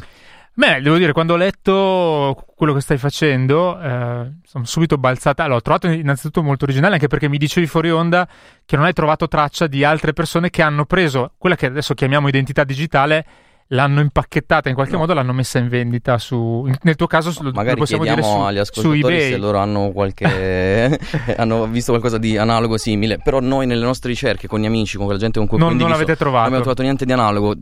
Beh, 0.60 0.82
devo 0.82 0.98
dire, 0.98 1.14
quando 1.14 1.32
ho 1.32 1.36
letto 1.38 2.44
quello 2.54 2.74
che 2.74 2.82
stai 2.82 2.98
facendo, 2.98 3.80
eh, 3.80 4.30
sono 4.44 4.64
subito 4.66 4.98
balzata. 4.98 5.42
Allora, 5.42 5.56
ho 5.56 5.62
trovato 5.62 5.86
innanzitutto 5.88 6.42
molto 6.42 6.64
originale, 6.64 6.92
anche 6.96 7.06
perché 7.06 7.30
mi 7.30 7.38
dicevi 7.38 7.66
fuori 7.66 7.90
onda 7.90 8.28
che 8.66 8.76
non 8.76 8.84
hai 8.84 8.92
trovato 8.92 9.26
traccia 9.26 9.66
di 9.66 9.84
altre 9.84 10.12
persone 10.12 10.50
che 10.50 10.60
hanno 10.60 10.84
preso 10.84 11.32
quella 11.38 11.56
che 11.56 11.64
adesso 11.64 11.94
chiamiamo 11.94 12.28
identità 12.28 12.64
digitale, 12.64 13.24
l'hanno 13.72 14.00
impacchettata 14.00 14.68
in 14.68 14.74
qualche 14.74 14.94
no. 14.94 15.00
modo, 15.00 15.14
l'hanno 15.14 15.32
messa 15.32 15.58
in 15.58 15.68
vendita 15.68 16.18
su, 16.18 16.68
nel 16.82 16.96
tuo 16.96 17.06
caso 17.06 17.32
lo, 17.40 17.52
magari 17.52 17.76
possiamo 17.76 18.04
dire 18.04 18.22
su, 18.22 18.28
agli 18.28 18.58
ascoltatori 18.58 19.20
se 19.20 19.36
loro 19.36 19.58
hanno 19.58 19.92
qualche 19.92 20.98
hanno 21.36 21.66
visto 21.66 21.92
qualcosa 21.92 22.18
di 22.18 22.36
analogo 22.36 22.76
simile, 22.76 23.18
però 23.18 23.40
noi 23.40 23.66
nelle 23.66 23.84
nostre 23.84 24.10
ricerche 24.10 24.48
con 24.48 24.60
gli 24.60 24.66
amici, 24.66 24.96
con 24.96 25.06
la 25.08 25.16
gente 25.16 25.38
con 25.38 25.46
cui 25.46 25.58
non, 25.58 25.76
non 25.76 25.88
l'avete 25.88 26.16
trovato. 26.16 26.48
Non 26.48 26.58
abbiamo 26.58 26.62
trovato 26.62 26.82
niente 26.82 27.04
di 27.04 27.12
analogo, 27.12 27.54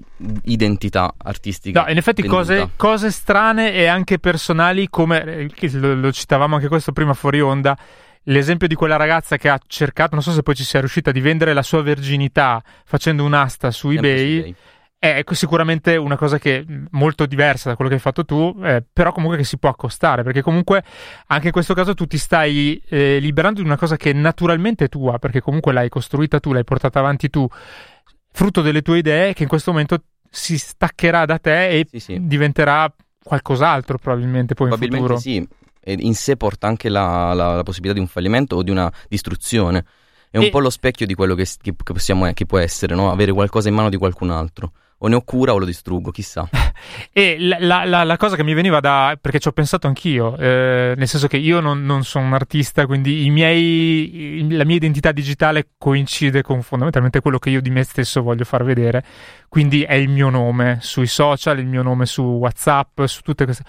identità 0.45 1.13
artistica. 1.17 1.83
No, 1.83 1.91
in 1.91 1.99
effetti 1.99 2.23
cose, 2.25 2.71
cose, 2.77 3.11
strane 3.11 3.75
e 3.75 3.87
anche 3.87 4.19
personali 4.19 4.89
come 4.89 5.49
eh, 5.55 5.71
lo, 5.73 5.95
lo 5.95 6.13
citavamo 6.13 6.55
anche 6.55 6.69
questo 6.69 6.93
prima 6.93 7.13
fuori 7.13 7.41
onda 7.41 7.77
l'esempio 8.25 8.67
di 8.67 8.75
quella 8.75 8.97
ragazza 8.97 9.37
che 9.37 9.49
ha 9.49 9.59
cercato, 9.67 10.15
non 10.15 10.23
so 10.23 10.33
se 10.33 10.43
poi 10.43 10.55
ci 10.55 10.65
sia 10.65 10.81
riuscita, 10.81 11.11
di 11.13 11.21
vendere 11.21 11.53
la 11.53 11.63
sua 11.63 11.83
verginità 11.83 12.63
facendo 12.85 13.25
un'asta 13.25 13.71
su 13.71 13.91
eBay. 13.91 14.55
È 15.01 15.23
sicuramente 15.31 15.95
una 15.95 16.17
cosa 16.17 16.39
che 16.39 16.59
è 16.59 16.65
molto 16.91 17.25
diversa 17.27 17.69
da 17.69 17.77
quello 17.77 17.89
che 17.89 17.97
hai 17.97 18.03
fatto 18.03 18.25
tu, 18.25 18.53
eh, 18.65 18.83
però 18.93 19.13
comunque 19.13 19.39
che 19.39 19.45
si 19.45 19.57
può 19.57 19.69
accostare, 19.69 20.25
perché 20.25 20.43
comunque 20.43 20.83
anche 21.29 21.47
in 21.47 21.53
questo 21.53 21.73
caso 21.73 21.95
tu 21.95 22.07
ti 22.07 22.19
stai 22.19 22.83
eh, 22.89 23.21
liberando 23.21 23.61
di 23.61 23.67
una 23.67 23.77
cosa 23.77 23.97
che 23.97 24.11
è 24.11 24.13
naturalmente 24.13 24.89
tua, 24.89 25.21
perché 25.21 25.41
comunque 25.41 25.73
l'hai 25.73 25.89
costruita 25.89 26.41
tu, 26.41 26.53
l'hai 26.53 26.65
portata 26.65 26.99
avanti 26.99 27.31
tu, 27.31 27.47
frutto 28.33 28.61
delle 28.61 28.83
tue 28.83 28.99
idee, 28.99 29.35
che 29.35 29.45
in 29.45 29.49
questo 29.49 29.71
momento 29.71 30.03
si 30.29 30.59
staccherà 30.59 31.25
da 31.27 31.39
te 31.39 31.69
e 31.69 31.87
sì, 31.89 32.01
sì. 32.01 32.27
diventerà 32.27 32.93
qualcos'altro 33.23 33.99
probabilmente 33.99 34.55
poi 34.55 34.69
in 34.69 34.77
futuro. 34.77 35.17
sì, 35.17 35.47
in 35.85 36.15
sé 36.15 36.37
porta 36.37 36.67
anche 36.67 36.89
la, 36.89 37.33
la, 37.35 37.55
la, 37.55 37.63
possibilità 37.63 37.95
di 37.95 38.01
un 38.01 38.09
fallimento 38.09 38.57
o 38.57 38.63
di 38.65 38.73
una 38.73 38.93
distruzione. 39.09 39.85
È 40.29 40.39
un 40.39 40.45
e... 40.47 40.51
po' 40.51 40.59
lo 40.59 40.71
specchio 40.71 41.07
di 41.07 41.15
quello 41.15 41.37
che, 41.37 41.47
che, 41.63 41.73
possiamo, 41.73 42.29
che 42.33 42.47
può 42.47 42.59
essere, 42.59 42.97
no? 42.97 43.13
avere 43.13 43.33
qualcosa 43.33 43.69
in 43.69 43.77
mano 43.77 43.91
di 43.91 43.97
qualcun 43.97 44.31
altro 44.31 44.73
o 44.99 45.09
ne 45.09 45.15
ho 45.15 45.23
cura 45.23 45.53
o 45.53 45.59
lo 45.59 45.65
distruggo, 45.65 46.11
chissà. 46.11 46.49
e 47.13 47.37
la, 47.39 47.85
la, 47.85 48.05
la, 48.05 48.17
cosa 48.17 48.35
che 48.35 48.43
mi 48.43 48.55
veniva 48.55 48.81
da... 48.81 49.17
perché 49.21 49.39
ci 49.39 49.49
ho 49.49 49.53
pensato 49.53 49.87
anch'io, 49.87 50.37
eh, 50.37 50.95
nel 50.97 51.07
senso 51.07 51.29
che 51.29 51.37
io 51.37 51.61
non, 51.61 51.85
non, 51.85 52.05
sono 52.05 52.27
un 52.27 52.35
artista, 52.35 52.87
quindi 52.87 53.29
miei, 53.31 54.47
la 54.51 54.65
mia 54.65 54.77
identità 54.77 55.13
digitale 55.13 55.69
coincide 55.79 56.43
con 56.43 56.63
fondamentalmente 56.63 57.21
quello 57.21 57.39
che 57.39 57.51
io 57.51 57.61
di 57.61 57.71
me 57.71 57.85
stesso 57.85 58.23
voglio 58.23 58.45
far 58.45 58.65
vedere, 58.65 59.05
quindi 59.49 59.83
è 59.83 59.95
il 59.95 60.09
mio 60.09 60.31
nome 60.31 60.79
sui 60.81 61.07
social, 61.07 61.59
il 61.59 61.67
mio 61.67 61.83
nome 61.83 62.07
su 62.07 62.23
WhatsApp, 62.23 63.05
su 63.05 63.23
tutte 63.23 63.45
queste... 63.45 63.65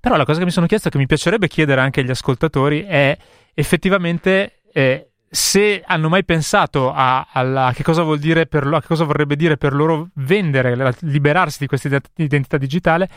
Però 0.00 0.16
la 0.16 0.24
cosa 0.24 0.38
che 0.38 0.46
mi 0.46 0.50
sono 0.50 0.66
chiesto 0.66 0.88
che 0.88 0.96
mi 0.96 1.06
piacerebbe 1.06 1.46
chiedere 1.46 1.82
anche 1.82 2.00
agli 2.00 2.10
ascoltatori 2.10 2.82
è 2.82 3.16
effettivamente... 3.54 4.62
Eh, 4.72 5.09
se 5.32 5.82
hanno 5.86 6.08
mai 6.08 6.24
pensato 6.24 6.92
a, 6.92 7.28
a, 7.32 7.66
a, 7.66 7.72
che 7.72 7.84
cosa 7.84 8.02
vuol 8.02 8.18
dire 8.18 8.46
per 8.46 8.66
a 8.66 8.80
che 8.80 8.88
cosa 8.88 9.04
vorrebbe 9.04 9.36
dire 9.36 9.56
per 9.56 9.72
loro 9.72 10.08
vendere, 10.14 10.94
liberarsi 11.00 11.58
di 11.60 11.66
questa 11.68 12.00
identità 12.16 12.56
digitale 12.58 13.08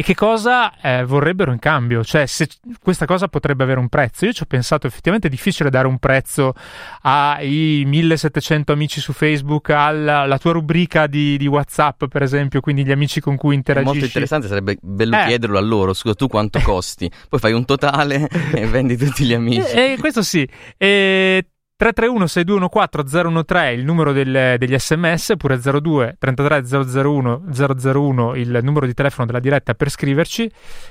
e 0.00 0.04
che 0.04 0.14
cosa 0.14 0.78
eh, 0.80 1.04
vorrebbero 1.04 1.50
in 1.50 1.58
cambio, 1.58 2.04
cioè 2.04 2.24
se 2.26 2.48
questa 2.80 3.04
cosa 3.04 3.26
potrebbe 3.26 3.64
avere 3.64 3.80
un 3.80 3.88
prezzo. 3.88 4.26
Io 4.26 4.32
ci 4.32 4.44
ho 4.44 4.46
pensato, 4.46 4.86
effettivamente 4.86 5.26
è 5.26 5.30
difficile 5.30 5.70
dare 5.70 5.88
un 5.88 5.98
prezzo 5.98 6.54
ai 7.02 7.82
1700 7.84 8.70
amici 8.70 9.00
su 9.00 9.12
Facebook, 9.12 9.70
alla, 9.70 10.20
alla 10.20 10.38
tua 10.38 10.52
rubrica 10.52 11.08
di, 11.08 11.36
di, 11.36 11.48
WhatsApp, 11.48 12.04
per 12.04 12.22
esempio, 12.22 12.60
quindi 12.60 12.84
gli 12.84 12.92
amici 12.92 13.20
con 13.20 13.34
cui 13.34 13.56
interagisci. 13.56 13.90
È 13.90 13.92
molto 13.92 14.06
interessante, 14.06 14.46
sarebbe 14.46 14.78
bello 14.80 15.16
eh. 15.18 15.24
chiederlo 15.26 15.58
a 15.58 15.62
loro, 15.62 15.92
scusa, 15.92 16.14
tu 16.14 16.28
quanto 16.28 16.60
costi? 16.60 17.10
Poi 17.28 17.40
fai 17.40 17.52
un 17.52 17.64
totale 17.64 18.28
e 18.54 18.66
vendi 18.68 18.96
tutti 18.96 19.24
gli 19.24 19.34
amici. 19.34 19.68
E, 19.72 19.94
e 19.94 19.96
questo 19.98 20.22
sì. 20.22 20.48
E 20.76 21.44
331 21.78 22.26
6214 22.26 23.44
013 23.44 23.78
il 23.78 23.84
numero 23.84 24.10
del, 24.10 24.56
degli 24.58 24.76
sms 24.76 25.28
oppure 25.30 25.60
02 25.60 26.16
33 26.18 26.64
001 26.66 27.44
001 27.52 28.34
il 28.34 28.58
numero 28.62 28.84
di 28.84 28.94
telefono 28.94 29.26
della 29.26 29.38
diretta 29.38 29.74
per 29.74 29.88
scriverci 29.88 30.50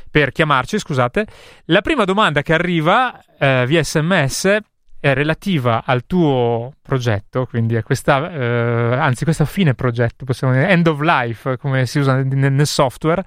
per 0.09 0.31
chiamarci 0.31 0.79
scusate. 0.79 1.27
La 1.65 1.81
prima 1.81 2.05
domanda 2.05 2.41
che 2.41 2.53
arriva 2.53 3.19
eh, 3.37 3.65
via 3.67 3.83
sms 3.83 4.57
è 4.97 5.13
relativa 5.13 5.83
al 5.85 6.05
tuo 6.05 6.71
progetto 6.81 7.45
quindi 7.47 7.75
a 7.75 7.83
questa 7.83 8.31
eh, 8.31 8.95
anzi 8.95 9.25
questo 9.25 9.43
fine 9.43 9.73
progetto 9.73 10.23
possiamo 10.23 10.53
dire 10.53 10.69
end 10.69 10.87
of 10.87 11.01
life 11.01 11.57
come 11.57 11.85
si 11.85 11.99
usa 11.99 12.23
nel, 12.23 12.53
nel 12.53 12.65
software. 12.67 13.25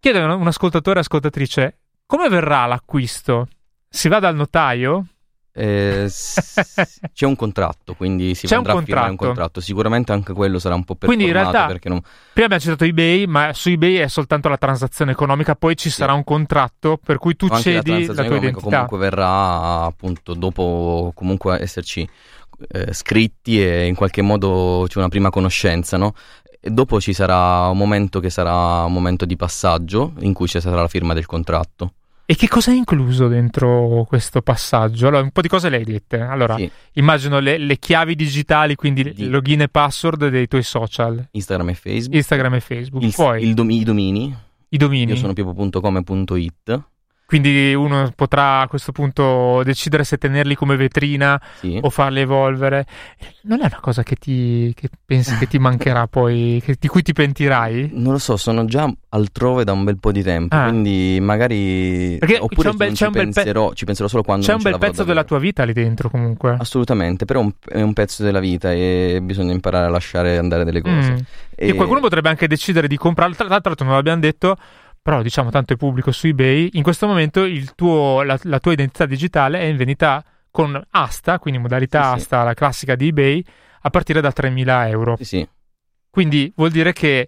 Chiede 0.00 0.20
un, 0.20 0.46
ascoltatore 0.46 1.00
ascoltatrice 1.00 1.80
come 2.06 2.30
verrà 2.30 2.64
l'acquisto? 2.64 3.46
Si 3.86 4.08
va 4.08 4.20
dal 4.20 4.34
notaio 4.34 5.04
eh, 5.52 6.08
c'è 7.12 7.26
un 7.26 7.36
contratto, 7.36 7.94
quindi 7.94 8.34
si 8.34 8.46
c'è 8.46 8.54
andrà 8.54 8.74
un 8.74 8.80
a 8.80 8.84
firmare 8.84 9.10
un 9.10 9.16
contratto. 9.16 9.60
Sicuramente 9.60 10.12
anche 10.12 10.32
quello 10.32 10.58
sarà 10.58 10.74
un 10.74 10.84
po' 10.84 10.94
per 10.94 11.08
Quindi 11.08 11.26
in 11.26 11.32
realtà, 11.32 11.66
non... 11.66 12.00
prima 12.32 12.46
abbiamo 12.46 12.58
citato 12.58 12.84
eBay, 12.84 13.26
ma 13.26 13.52
su 13.52 13.70
eBay 13.70 13.96
è 13.96 14.08
soltanto 14.08 14.48
la 14.48 14.56
transazione 14.56 15.12
economica, 15.12 15.54
poi 15.56 15.76
ci 15.76 15.90
sì. 15.90 15.96
sarà 15.96 16.12
un 16.12 16.24
contratto 16.24 16.98
per 17.02 17.18
cui 17.18 17.34
tu 17.36 17.48
cedi 17.48 18.06
la, 18.06 18.14
la 18.14 18.24
tua 18.24 18.36
identità. 18.36 18.68
Comunque 18.68 18.98
verrà 18.98 19.84
appunto 19.84 20.34
dopo 20.34 21.12
comunque 21.14 21.60
esserci 21.60 22.08
eh, 22.68 22.92
scritti 22.92 23.62
e 23.62 23.86
in 23.86 23.94
qualche 23.94 24.22
modo 24.22 24.84
c'è 24.88 24.98
una 24.98 25.08
prima 25.08 25.30
conoscenza, 25.30 25.96
no? 25.96 26.14
E 26.60 26.70
dopo 26.70 27.00
ci 27.00 27.12
sarà 27.12 27.68
un 27.68 27.76
momento 27.76 28.20
che 28.20 28.30
sarà 28.30 28.84
un 28.84 28.92
momento 28.92 29.24
di 29.24 29.36
passaggio 29.36 30.12
in 30.20 30.32
cui 30.32 30.48
ci 30.48 30.60
sarà 30.60 30.80
la 30.80 30.88
firma 30.88 31.14
del 31.14 31.26
contratto. 31.26 31.94
E 32.30 32.36
che 32.36 32.46
cosa 32.46 32.72
è 32.72 32.74
incluso 32.74 33.26
dentro 33.26 34.04
questo 34.06 34.42
passaggio? 34.42 35.08
Allora, 35.08 35.22
un 35.22 35.30
po' 35.30 35.40
di 35.40 35.48
cose 35.48 35.70
le 35.70 35.78
hai 35.78 35.84
dette. 35.84 36.20
Allora, 36.20 36.56
sì. 36.56 36.70
immagino 36.92 37.38
le, 37.38 37.56
le, 37.56 37.78
chiavi 37.78 38.14
digitali, 38.14 38.74
quindi 38.74 39.14
di... 39.14 39.28
login 39.28 39.62
e 39.62 39.68
password 39.70 40.28
dei 40.28 40.46
tuoi 40.46 40.62
social. 40.62 41.26
Instagram 41.30 41.70
e 41.70 41.74
Facebook. 41.74 42.14
Instagram 42.14 42.54
e 42.54 42.60
Facebook. 42.60 43.02
Il, 43.02 43.14
Poi, 43.16 43.42
il 43.42 43.54
dom- 43.54 43.70
I 43.70 43.82
domini. 43.82 44.36
I 44.68 44.76
domini. 44.76 45.12
Io 45.12 45.16
sono 45.16 45.32
pipo.com.it. 45.32 46.82
Quindi 47.28 47.74
uno 47.74 48.10
potrà 48.16 48.60
a 48.60 48.68
questo 48.68 48.90
punto 48.90 49.62
decidere 49.62 50.02
se 50.02 50.16
tenerli 50.16 50.54
come 50.54 50.76
vetrina 50.76 51.38
sì. 51.60 51.78
o 51.78 51.90
farli 51.90 52.20
evolvere. 52.20 52.86
Non 53.42 53.60
è 53.60 53.66
una 53.66 53.80
cosa 53.82 54.02
che 54.02 54.14
ti 54.14 54.72
che 54.74 54.88
pensi 55.04 55.36
che 55.36 55.46
ti 55.46 55.58
mancherà 55.60 56.06
poi, 56.06 56.58
che, 56.64 56.76
di 56.80 56.88
cui 56.88 57.02
ti 57.02 57.12
pentirai? 57.12 57.90
Non 57.92 58.12
lo 58.12 58.18
so, 58.18 58.38
sono 58.38 58.64
già 58.64 58.90
altrove 59.10 59.64
da 59.64 59.72
un 59.72 59.84
bel 59.84 59.98
po' 59.98 60.10
di 60.10 60.22
tempo, 60.22 60.56
ah. 60.56 60.68
quindi 60.68 61.18
magari 61.20 62.16
Perché 62.18 62.38
oppure 62.38 62.62
c'è 62.62 62.70
un 62.70 62.76
bel, 62.78 62.94
ci, 62.94 63.10
penserò, 63.10 63.68
pe... 63.68 63.74
ci 63.74 63.84
penserò 63.84 64.08
solo 64.08 64.22
quando 64.22 64.46
C'è 64.46 64.54
un 64.54 64.62
bel 64.62 64.78
pezzo 64.78 65.04
della 65.04 65.24
tua 65.24 65.38
vita 65.38 65.64
lì 65.64 65.74
dentro 65.74 66.08
comunque. 66.08 66.56
Assolutamente, 66.58 67.26
però 67.26 67.46
è 67.68 67.82
un 67.82 67.92
pezzo 67.92 68.22
della 68.22 68.40
vita 68.40 68.72
e 68.72 69.20
bisogna 69.20 69.52
imparare 69.52 69.84
a 69.84 69.90
lasciare 69.90 70.38
andare 70.38 70.64
delle 70.64 70.80
cose. 70.80 71.12
Mm. 71.12 71.16
E... 71.54 71.68
e 71.68 71.74
qualcuno 71.74 72.00
potrebbe 72.00 72.30
anche 72.30 72.46
decidere 72.46 72.88
di 72.88 72.96
comprarlo, 72.96 73.34
tra 73.34 73.48
l'altro 73.48 73.74
non 73.80 73.92
l'abbiamo 73.92 74.20
detto 74.20 74.56
però 75.08 75.22
diciamo 75.22 75.48
tanto 75.48 75.72
è 75.72 75.76
pubblico 75.76 76.12
su 76.12 76.26
eBay, 76.26 76.68
in 76.72 76.82
questo 76.82 77.06
momento 77.06 77.46
tuo, 77.74 78.20
la, 78.20 78.38
la, 78.42 78.58
tua 78.58 78.72
identità 78.74 79.06
digitale 79.06 79.58
è 79.58 79.62
in 79.62 79.78
vendita 79.78 80.22
con 80.50 80.78
asta, 80.90 81.38
quindi 81.38 81.58
modalità 81.58 82.10
sì, 82.10 82.18
asta, 82.18 82.40
sì. 82.40 82.44
la 82.44 82.52
classica 82.52 82.94
di 82.94 83.08
eBay, 83.08 83.42
a 83.80 83.88
partire 83.88 84.20
da 84.20 84.28
3.000 84.28 84.88
euro. 84.90 85.16
Sì, 85.16 85.24
sì. 85.24 85.48
Quindi 86.10 86.52
vuol 86.54 86.70
dire 86.70 86.92
che 86.92 87.26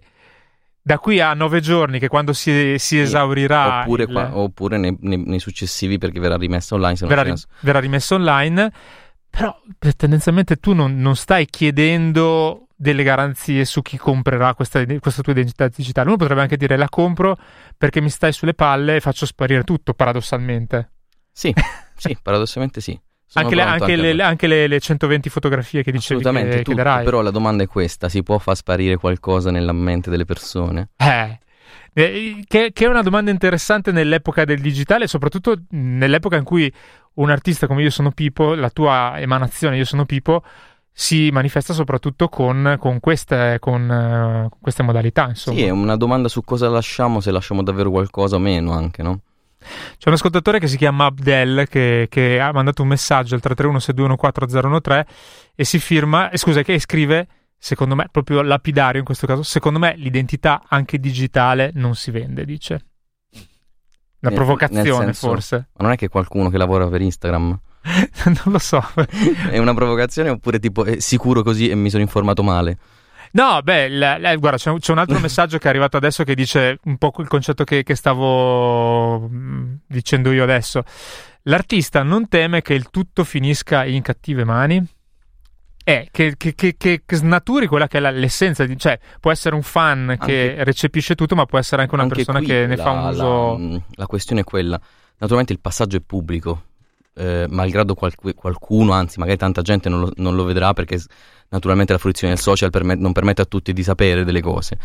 da 0.79 0.99
qui 0.99 1.21
a 1.21 1.33
nove 1.33 1.59
giorni, 1.59 1.97
che 1.97 2.07
quando 2.07 2.33
si, 2.33 2.75
si 2.77 2.99
esaurirà. 2.99 3.79
Oppure, 3.79 4.03
il... 4.03 4.11
qua, 4.11 4.37
oppure 4.37 4.77
nei, 4.77 4.95
nei, 4.99 5.17
nei, 5.17 5.39
successivi, 5.39 5.97
perché 5.97 6.19
verrà 6.19 6.37
rimesso 6.37 6.75
online. 6.75 6.97
Verrà, 6.99 7.23
ri- 7.23 7.33
verrà, 7.61 7.79
rimesso 7.79 8.13
online. 8.13 8.71
Però 9.27 9.59
tendenzialmente 9.97 10.57
tu 10.57 10.73
non, 10.73 10.99
non, 10.99 11.15
stai 11.15 11.47
chiedendo 11.47 12.67
delle 12.81 13.03
garanzie 13.03 13.63
su 13.63 13.83
chi 13.83 13.95
comprerà 13.95 14.55
questa, 14.55 14.83
questa, 14.99 15.21
tua 15.21 15.33
identità 15.33 15.67
digitale. 15.67 16.07
Uno 16.07 16.17
potrebbe 16.17 16.41
anche 16.41 16.57
dire 16.57 16.75
la 16.77 16.89
compro 16.89 17.37
perché 17.77 18.01
mi 18.01 18.09
stai 18.09 18.33
sulle 18.33 18.55
palle 18.55 18.95
e 18.95 18.99
faccio 18.99 19.27
sparire 19.27 19.63
tutto, 19.63 19.93
paradossalmente. 19.93 20.89
Sì, 21.31 21.53
sì, 21.95 22.17
paradossalmente 22.19 22.81
sì. 22.81 22.99
Anche, 23.33 23.55
le, 23.55 23.61
anche, 23.61 23.83
anche, 23.83 23.95
le, 23.95 24.23
anche 24.23 24.47
le, 24.47 24.67
le, 24.67 24.79
120 24.79 25.29
fotografie 25.29 25.83
che 25.83 25.91
dicevi 25.91 26.21
che, 26.21 26.29
tutto, 26.57 26.71
che 26.71 26.73
darai. 26.73 27.05
Però 27.05 27.21
la 27.21 27.29
domanda 27.29 27.63
è 27.63 27.67
questa: 27.67 28.09
si 28.09 28.23
può 28.23 28.39
far 28.39 28.55
sparire 28.55 28.97
qualcosa 28.97 29.51
nella 29.51 29.73
mente 29.73 30.09
delle 30.09 30.25
persone? 30.25 30.89
Eh. 30.97 31.39
eh 31.93 32.43
che, 32.47 32.71
che, 32.73 32.85
è 32.85 32.87
una 32.89 33.03
domanda 33.03 33.29
interessante 33.29 33.91
nell'epoca 33.91 34.43
del 34.43 34.59
digitale, 34.59 35.05
soprattutto 35.05 35.55
nell'epoca 35.69 36.35
in 36.35 36.43
cui 36.43 36.73
un 37.13 37.29
artista 37.29 37.67
come 37.67 37.83
Io 37.83 37.89
sono 37.91 38.11
Pipo, 38.11 38.53
la 38.53 38.69
tua 38.69 39.13
emanazione 39.17 39.77
Io 39.77 39.85
sono 39.85 40.05
Pipo, 40.05 40.43
si 40.93 41.29
manifesta 41.31 41.73
soprattutto 41.73 42.27
con, 42.27 42.75
con, 42.79 42.99
queste, 42.99 43.57
con, 43.59 43.87
con 43.87 44.59
queste, 44.59 44.83
modalità. 44.83 45.27
Insomma. 45.29 45.57
Sì, 45.57 45.63
è 45.63 45.69
una 45.69 45.95
domanda 45.95 46.27
su 46.27 46.43
cosa 46.43 46.69
lasciamo, 46.69 47.19
se 47.19 47.31
lasciamo 47.31 47.63
davvero 47.63 47.89
qualcosa 47.89 48.35
o 48.35 48.39
meno 48.39 48.71
anche, 48.73 49.01
no? 49.01 49.21
C'è 49.61 50.07
un 50.07 50.13
ascoltatore 50.13 50.59
che 50.59 50.67
si 50.67 50.75
chiama 50.75 51.05
Abdel 51.05 51.67
che, 51.69 52.07
che 52.09 52.39
ha 52.39 52.51
mandato 52.51 52.81
un 52.81 52.87
messaggio 52.87 53.35
al 53.35 53.41
331-621-4013 53.43 55.05
e 55.55 55.63
si 55.63 55.79
firma, 55.79 56.29
eh, 56.31 56.37
scusa, 56.37 56.63
che 56.63 56.79
scrive, 56.79 57.27
secondo 57.57 57.95
me, 57.95 58.07
proprio 58.11 58.41
lapidario 58.41 58.99
in 58.99 59.05
questo 59.05 59.27
caso, 59.27 59.43
secondo 59.43 59.77
me 59.77 59.95
l'identità 59.97 60.63
anche 60.67 60.99
digitale 60.99 61.71
non 61.75 61.95
si 61.95 62.09
vende, 62.11 62.43
dice. 62.43 62.85
Una 64.21 64.33
provocazione 64.33 65.05
senso, 65.05 65.27
forse. 65.27 65.55
Ma 65.73 65.83
non 65.83 65.91
è 65.93 65.95
che 65.95 66.07
qualcuno 66.07 66.49
che 66.49 66.57
lavora 66.57 66.87
per 66.87 67.01
Instagram 67.01 67.59
non 68.25 68.53
lo 68.53 68.59
so. 68.59 68.83
è 69.49 69.57
una 69.57 69.73
provocazione 69.73 70.29
oppure 70.29 70.59
tipo 70.59 70.85
è 70.85 70.99
sicuro 70.99 71.43
così 71.43 71.69
e 71.69 71.75
mi 71.75 71.89
sono 71.89 72.01
informato 72.01 72.43
male? 72.43 72.77
No, 73.33 73.61
beh, 73.63 73.89
la, 73.89 74.17
la, 74.17 74.35
guarda, 74.35 74.57
c'è, 74.57 74.73
c'è, 74.77 74.91
un 74.91 74.97
altro 74.97 75.17
messaggio 75.21 75.57
che 75.57 75.67
è 75.67 75.69
arrivato 75.69 75.97
adesso 75.97 76.23
che 76.23 76.35
dice 76.35 76.79
un 76.83 76.97
po' 76.97 77.13
il 77.19 77.27
concetto 77.27 77.63
che, 77.63 77.83
che 77.83 77.95
stavo 77.95 79.29
mm, 79.29 79.73
dicendo 79.87 80.31
io 80.31 80.43
adesso. 80.43 80.83
L'artista 81.43 82.03
non 82.03 82.27
teme 82.27 82.61
che 82.61 82.73
il 82.73 82.89
tutto 82.89 83.23
finisca 83.23 83.85
in 83.85 84.01
cattive 84.01 84.43
mani? 84.43 84.85
è 85.83 86.07
che, 86.11 86.35
che, 86.37 86.53
che, 86.53 86.75
che, 86.77 87.15
snaturi 87.15 87.67
quella 87.67 87.87
che 87.87 87.97
è 87.97 88.01
la, 88.01 88.11
l'essenza, 88.11 88.65
di, 88.65 88.77
cioè 88.77 88.99
può 89.19 89.31
essere 89.31 89.55
un 89.55 89.63
fan 89.63 90.09
anche, 90.09 90.25
che 90.25 90.63
recepisce 90.63 91.15
tutto, 91.15 91.35
ma 91.35 91.45
può 91.45 91.57
essere 91.57 91.81
anche 91.81 91.93
una 91.93 92.03
anche 92.03 92.15
persona 92.15 92.39
che 92.39 92.67
ne 92.67 92.75
la, 92.75 92.83
fa 92.83 92.91
un 92.91 93.07
uso. 93.07 93.57
La, 93.57 93.81
la, 93.95 94.05
questione 94.05 94.41
è 94.41 94.43
quella: 94.43 94.79
naturalmente 95.13 95.53
il 95.53 95.59
passaggio 95.59 95.97
è 95.97 96.01
pubblico, 96.01 96.65
eh, 97.13 97.45
malgrado 97.49 97.93
qual, 97.93 98.13
qualcuno, 98.35 98.93
anzi, 98.93 99.19
magari 99.19 99.37
tanta 99.37 99.61
gente 99.61 99.89
non 99.89 100.01
lo, 100.01 100.11
non 100.15 100.35
lo, 100.35 100.43
vedrà 100.43 100.73
perché 100.73 100.99
naturalmente 101.49 101.93
la 101.93 101.99
fruizione 101.99 102.33
del 102.33 102.41
social 102.41 102.69
permet, 102.69 102.99
non 102.99 103.11
permette 103.11 103.41
a 103.41 103.45
tutti 103.45 103.73
di 103.73 103.83
sapere 103.83 104.23
delle 104.23 104.41
cose. 104.41 104.77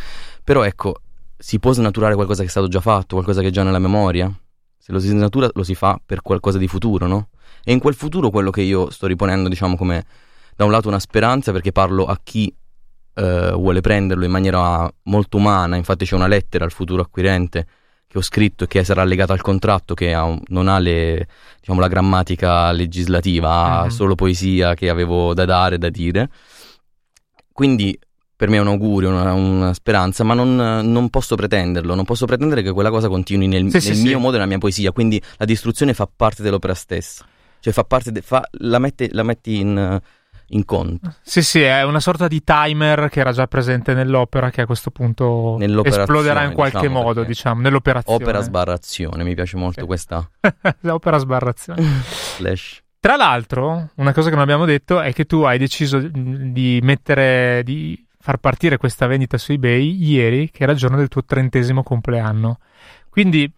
Però 0.42 0.62
ecco, 0.62 1.02
si 1.36 1.58
può 1.58 1.72
snaturare 1.72 2.14
qualcosa 2.14 2.42
che 2.42 2.48
è 2.48 2.50
stato 2.50 2.68
già 2.68 2.80
fatto, 2.80 3.14
qualcosa 3.14 3.40
che 3.40 3.48
è 3.48 3.50
già 3.50 3.62
nella 3.62 3.78
memoria. 3.78 4.32
Se 4.78 4.92
lo 4.92 4.98
si 4.98 5.08
snatura, 5.08 5.48
lo 5.52 5.64
si 5.64 5.74
fa 5.74 6.00
per 6.04 6.22
qualcosa 6.22 6.58
di 6.58 6.68
futuro, 6.68 7.06
no? 7.06 7.28
E 7.64 7.72
in 7.72 7.80
quel 7.80 7.94
futuro 7.94 8.30
quello 8.30 8.50
che 8.50 8.62
io 8.62 8.90
sto 8.90 9.06
riponendo, 9.06 9.48
diciamo, 9.48 9.76
come 9.76 10.04
da 10.54 10.64
un 10.64 10.70
lato 10.70 10.88
una 10.88 11.00
speranza 11.00 11.52
perché 11.52 11.72
parlo 11.72 12.06
a 12.06 12.18
chi 12.22 12.54
eh, 13.14 13.50
vuole 13.52 13.80
prenderlo 13.80 14.24
in 14.24 14.30
maniera 14.30 14.90
molto 15.04 15.36
umana, 15.36 15.76
infatti 15.76 16.04
c'è 16.04 16.14
una 16.14 16.26
lettera 16.26 16.64
al 16.64 16.70
futuro 16.70 17.02
acquirente 17.02 17.66
che 18.16 18.18
ho 18.18 18.22
scritto 18.22 18.64
e 18.64 18.66
che 18.66 18.82
sarà 18.82 19.04
legata 19.04 19.32
al 19.32 19.42
contratto 19.42 19.94
che 19.94 20.14
ha 20.14 20.24
un, 20.24 20.40
non 20.46 20.68
ha 20.68 20.78
le, 20.78 21.28
diciamo, 21.60 21.80
la 21.80 21.88
grammatica 21.88 22.72
legislativa, 22.72 23.50
ha 23.50 23.80
mm-hmm. 23.82 23.90
solo 23.90 24.14
poesia 24.14 24.74
che 24.74 24.88
avevo 24.88 25.34
da 25.34 25.44
dare, 25.44 25.78
da 25.78 25.90
dire. 25.90 26.30
Quindi 27.52 27.98
per 28.34 28.48
me 28.48 28.56
è 28.56 28.60
un 28.60 28.68
augurio, 28.68 29.10
una, 29.10 29.32
una 29.32 29.74
speranza, 29.74 30.24
ma 30.24 30.34
non, 30.34 30.56
non, 30.56 31.08
posso 31.08 31.36
pretenderlo, 31.36 31.94
non 31.94 32.04
posso 32.04 32.26
pretendere 32.26 32.62
che 32.62 32.72
quella 32.72 32.90
cosa 32.90 33.08
continui 33.08 33.46
nel, 33.46 33.68
sì, 33.68 33.88
nel 33.88 33.96
sì, 33.96 34.02
mio 34.02 34.16
sì. 34.16 34.22
modo 34.22 34.28
e 34.30 34.38
nella 34.38 34.46
mia 34.46 34.58
poesia, 34.58 34.92
quindi 34.92 35.22
la 35.36 35.44
distruzione 35.44 35.94
fa 35.94 36.08
parte 36.14 36.42
dell'opera 36.42 36.74
stessa, 36.74 37.24
cioè 37.60 37.72
fa 37.72 37.84
parte, 37.84 38.12
de, 38.12 38.20
fa, 38.20 38.46
la, 38.58 38.78
mette, 38.78 39.08
la 39.12 39.22
metti 39.22 39.58
in 39.58 40.00
in 40.48 40.64
conto. 40.64 41.14
Sì, 41.22 41.42
sì, 41.42 41.60
è 41.60 41.82
una 41.82 42.00
sorta 42.00 42.28
di 42.28 42.42
timer 42.44 43.08
che 43.08 43.20
era 43.20 43.32
già 43.32 43.46
presente 43.46 43.94
nell'opera 43.94 44.50
che 44.50 44.62
a 44.62 44.66
questo 44.66 44.90
punto 44.90 45.58
esploderà 45.58 46.44
in 46.44 46.52
qualche 46.52 46.80
diciamo, 46.80 47.02
modo, 47.02 47.24
diciamo, 47.24 47.60
nell'operazione. 47.60 48.22
Opera 48.22 48.40
sbarrazione, 48.40 49.24
mi 49.24 49.34
piace 49.34 49.56
molto 49.56 49.80
sì. 49.80 49.86
questa. 49.86 50.28
opera 50.86 51.18
sbarrazione. 51.18 51.82
Flash. 52.36 52.82
Tra 52.98 53.16
l'altro, 53.16 53.90
una 53.96 54.12
cosa 54.12 54.28
che 54.28 54.34
non 54.34 54.42
abbiamo 54.42 54.64
detto 54.64 55.00
è 55.00 55.12
che 55.12 55.26
tu 55.26 55.42
hai 55.42 55.58
deciso 55.58 56.00
di 56.00 56.80
mettere, 56.82 57.62
di 57.64 58.04
far 58.18 58.38
partire 58.38 58.76
questa 58.76 59.06
vendita 59.06 59.38
su 59.38 59.52
eBay 59.52 59.96
ieri, 60.02 60.50
che 60.50 60.64
era 60.64 60.72
il 60.72 60.78
giorno 60.78 60.96
del 60.96 61.08
tuo 61.08 61.24
trentesimo 61.24 61.84
compleanno. 61.84 62.58
Quindi 63.08 63.50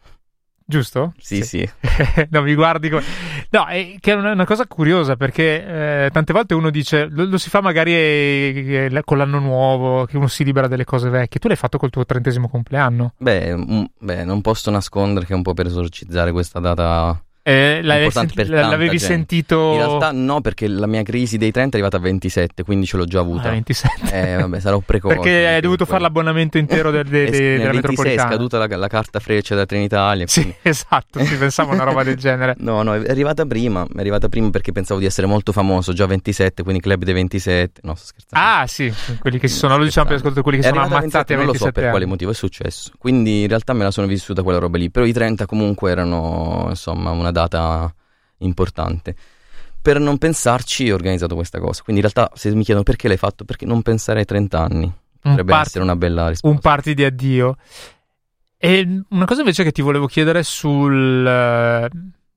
giusto? 0.69 1.15
Sì, 1.19 1.43
sì. 1.43 1.67
sì. 1.67 1.71
no, 2.31 2.43
mi 2.43 2.55
guardi 2.55 2.91
come... 2.91 3.03
No, 3.51 3.67
è 3.67 3.97
che 3.99 4.13
è 4.13 4.15
una, 4.15 4.33
una 4.33 4.45
cosa 4.45 4.67
curiosa 4.67 5.17
perché 5.17 6.05
eh, 6.05 6.11
tante 6.13 6.33
volte 6.35 6.55
uno 6.55 6.69
dice, 6.71 7.09
lo, 7.11 7.25
lo 7.25 7.39
si 7.39 7.49
fa 7.49 7.63
magari 7.63 7.93
eh, 7.93 9.03
con 9.05 9.17
l'anno 9.17 9.39
nuovo, 9.39 10.05
che 10.05 10.19
uno 10.19 10.29
si 10.29 10.45
libera 10.45 10.69
delle 10.69 10.85
cose 10.85 11.09
vecchie. 11.09 11.41
Tu 11.41 11.49
l'hai 11.49 11.57
fatto 11.57 11.79
col 11.79 11.91
tuo 11.91 12.05
trentesimo 12.05 12.49
compleanno? 12.49 13.15
Beh, 13.17 13.57
m- 13.57 13.91
beh, 13.99 14.25
non 14.25 14.43
posso 14.43 14.71
nascondere 14.71 15.25
che 15.25 15.35
un 15.35 15.43
po' 15.43 15.55
per 15.55 15.67
esorcizzare 15.67 16.31
questa 16.33 16.61
data 16.61 17.19
eh, 17.49 18.11
senti- 18.11 18.47
l'avevi 18.47 18.99
sentito? 18.99 19.73
In 19.73 19.79
realtà 19.79 20.13
no, 20.13 20.41
perché 20.43 20.69
la 20.69 20.87
mia 20.87 21.03
crisi 21.03 21.39
dei 21.39 21.51
30 21.51 21.77
è 21.77 21.81
arrivata 21.81 21.97
a 21.97 22.01
27, 22.01 22.63
quindi 22.63 22.85
ce 22.85 22.99
l'ho 22.99 23.07
già 23.07 23.21
avuta. 23.21 23.49
Ah, 23.49 23.53
27. 23.53 24.11
Eh, 24.13 24.37
vabbè, 24.37 24.61
sarò 24.61 24.81
precoce. 24.81 25.15
perché 25.15 25.47
hai 25.47 25.61
dovuto 25.61 25.87
fare 25.87 26.01
l'abbonamento 26.01 26.59
intero 26.59 26.91
del, 26.91 27.07
de, 27.07 27.31
de, 27.31 27.31
della 27.31 27.71
26 27.71 27.75
metropolitana. 27.75 28.29
è 28.29 28.31
scaduta 28.31 28.59
la, 28.59 28.77
la, 28.77 28.89
carta 28.89 29.19
freccia 29.19 29.55
da 29.55 29.65
Trenitalia. 29.65 30.27
Quindi... 30.27 30.47
Sì, 30.59 30.69
esatto, 30.69 31.25
si 31.25 31.37
pensava 31.37 31.73
una 31.73 31.85
roba 31.85 32.03
del 32.03 32.17
genere. 32.21 32.55
No, 32.59 32.83
no, 32.83 32.95
è 32.95 33.09
arrivata 33.09 33.47
prima, 33.47 33.85
è 33.85 33.99
arrivata 33.99 34.29
prima 34.29 34.51
perché 34.51 34.73
pensavo 34.73 35.01
di 35.01 35.07
essere 35.07 35.27
molto 35.27 35.53
famoso, 35.53 35.93
già 35.93 36.07
27, 36.07 36.63
quindi 36.63 36.81
club 36.81 37.05
dei 37.05 37.15
27. 37.15 37.81
No, 37.85 37.95
sto 37.95 38.07
scherzando. 38.09 38.47
Ah, 38.47 38.67
sì, 38.67 38.93
quelli 39.19 39.39
che 39.39 39.49
si 39.49 39.57
sono, 39.57 39.77
lo 39.77 39.85
diciamo 39.85 40.07
per 40.09 40.17
ascolto, 40.17 40.43
quelli 40.43 40.59
che 40.61 40.67
è 40.67 40.69
sono 40.69 40.83
ammazzati 40.83 41.35
27, 41.35 41.35
a 41.35 41.37
27 41.37 41.45
Non 41.45 41.47
lo 41.47 41.59
so 41.59 41.73
per 41.73 41.83
anni. 41.83 41.91
quale 41.91 42.07
motivo 42.07 42.31
è 42.31 42.35
successo. 42.35 42.93
Quindi 42.99 43.43
in 43.43 43.49
realtà 43.49 43.73
me 43.73 43.85
la 43.85 43.91
sono 43.91 44.07
vissuta 44.07 44.43
quella 44.43 44.59
roba 44.59 44.79
lì, 44.79 44.91
però 44.91 45.07
i 45.07 45.13
30 45.13 45.47
comunque 45.47 45.91
erano, 45.91 46.67
insomma, 46.69 47.11
una 47.11 47.31
data 47.41 47.93
importante. 48.39 49.15
Per 49.81 49.99
non 49.99 50.19
pensarci 50.19 50.91
ho 50.91 50.95
organizzato 50.95 51.35
questa 51.35 51.59
cosa. 51.59 51.83
Quindi 51.83 52.03
in 52.03 52.11
realtà 52.11 52.35
se 52.37 52.55
mi 52.55 52.65
chiedono 52.65 52.85
perché 52.85 53.09
l'hai 53.09 53.17
fatto, 53.17 53.45
perché 53.45 53.65
non 53.65 53.83
pensare 53.83 54.21
ai 54.21 54.25
30 54.25 54.61
anni. 54.61 54.93
Potrebbe 55.21 55.51
part- 55.51 55.67
essere 55.67 55.85
una 55.85 55.97
bella 55.97 56.29
risposta. 56.29 56.49
Un 56.49 56.61
party 56.61 56.95
di 56.95 57.05
addio. 57.05 57.57
E 58.57 59.03
una 59.11 59.25
cosa 59.25 59.41
invece 59.41 59.63
che 59.63 59.73
ti 59.73 59.83
volevo 59.83 60.07
chiedere 60.07 60.43
sul 60.43 61.91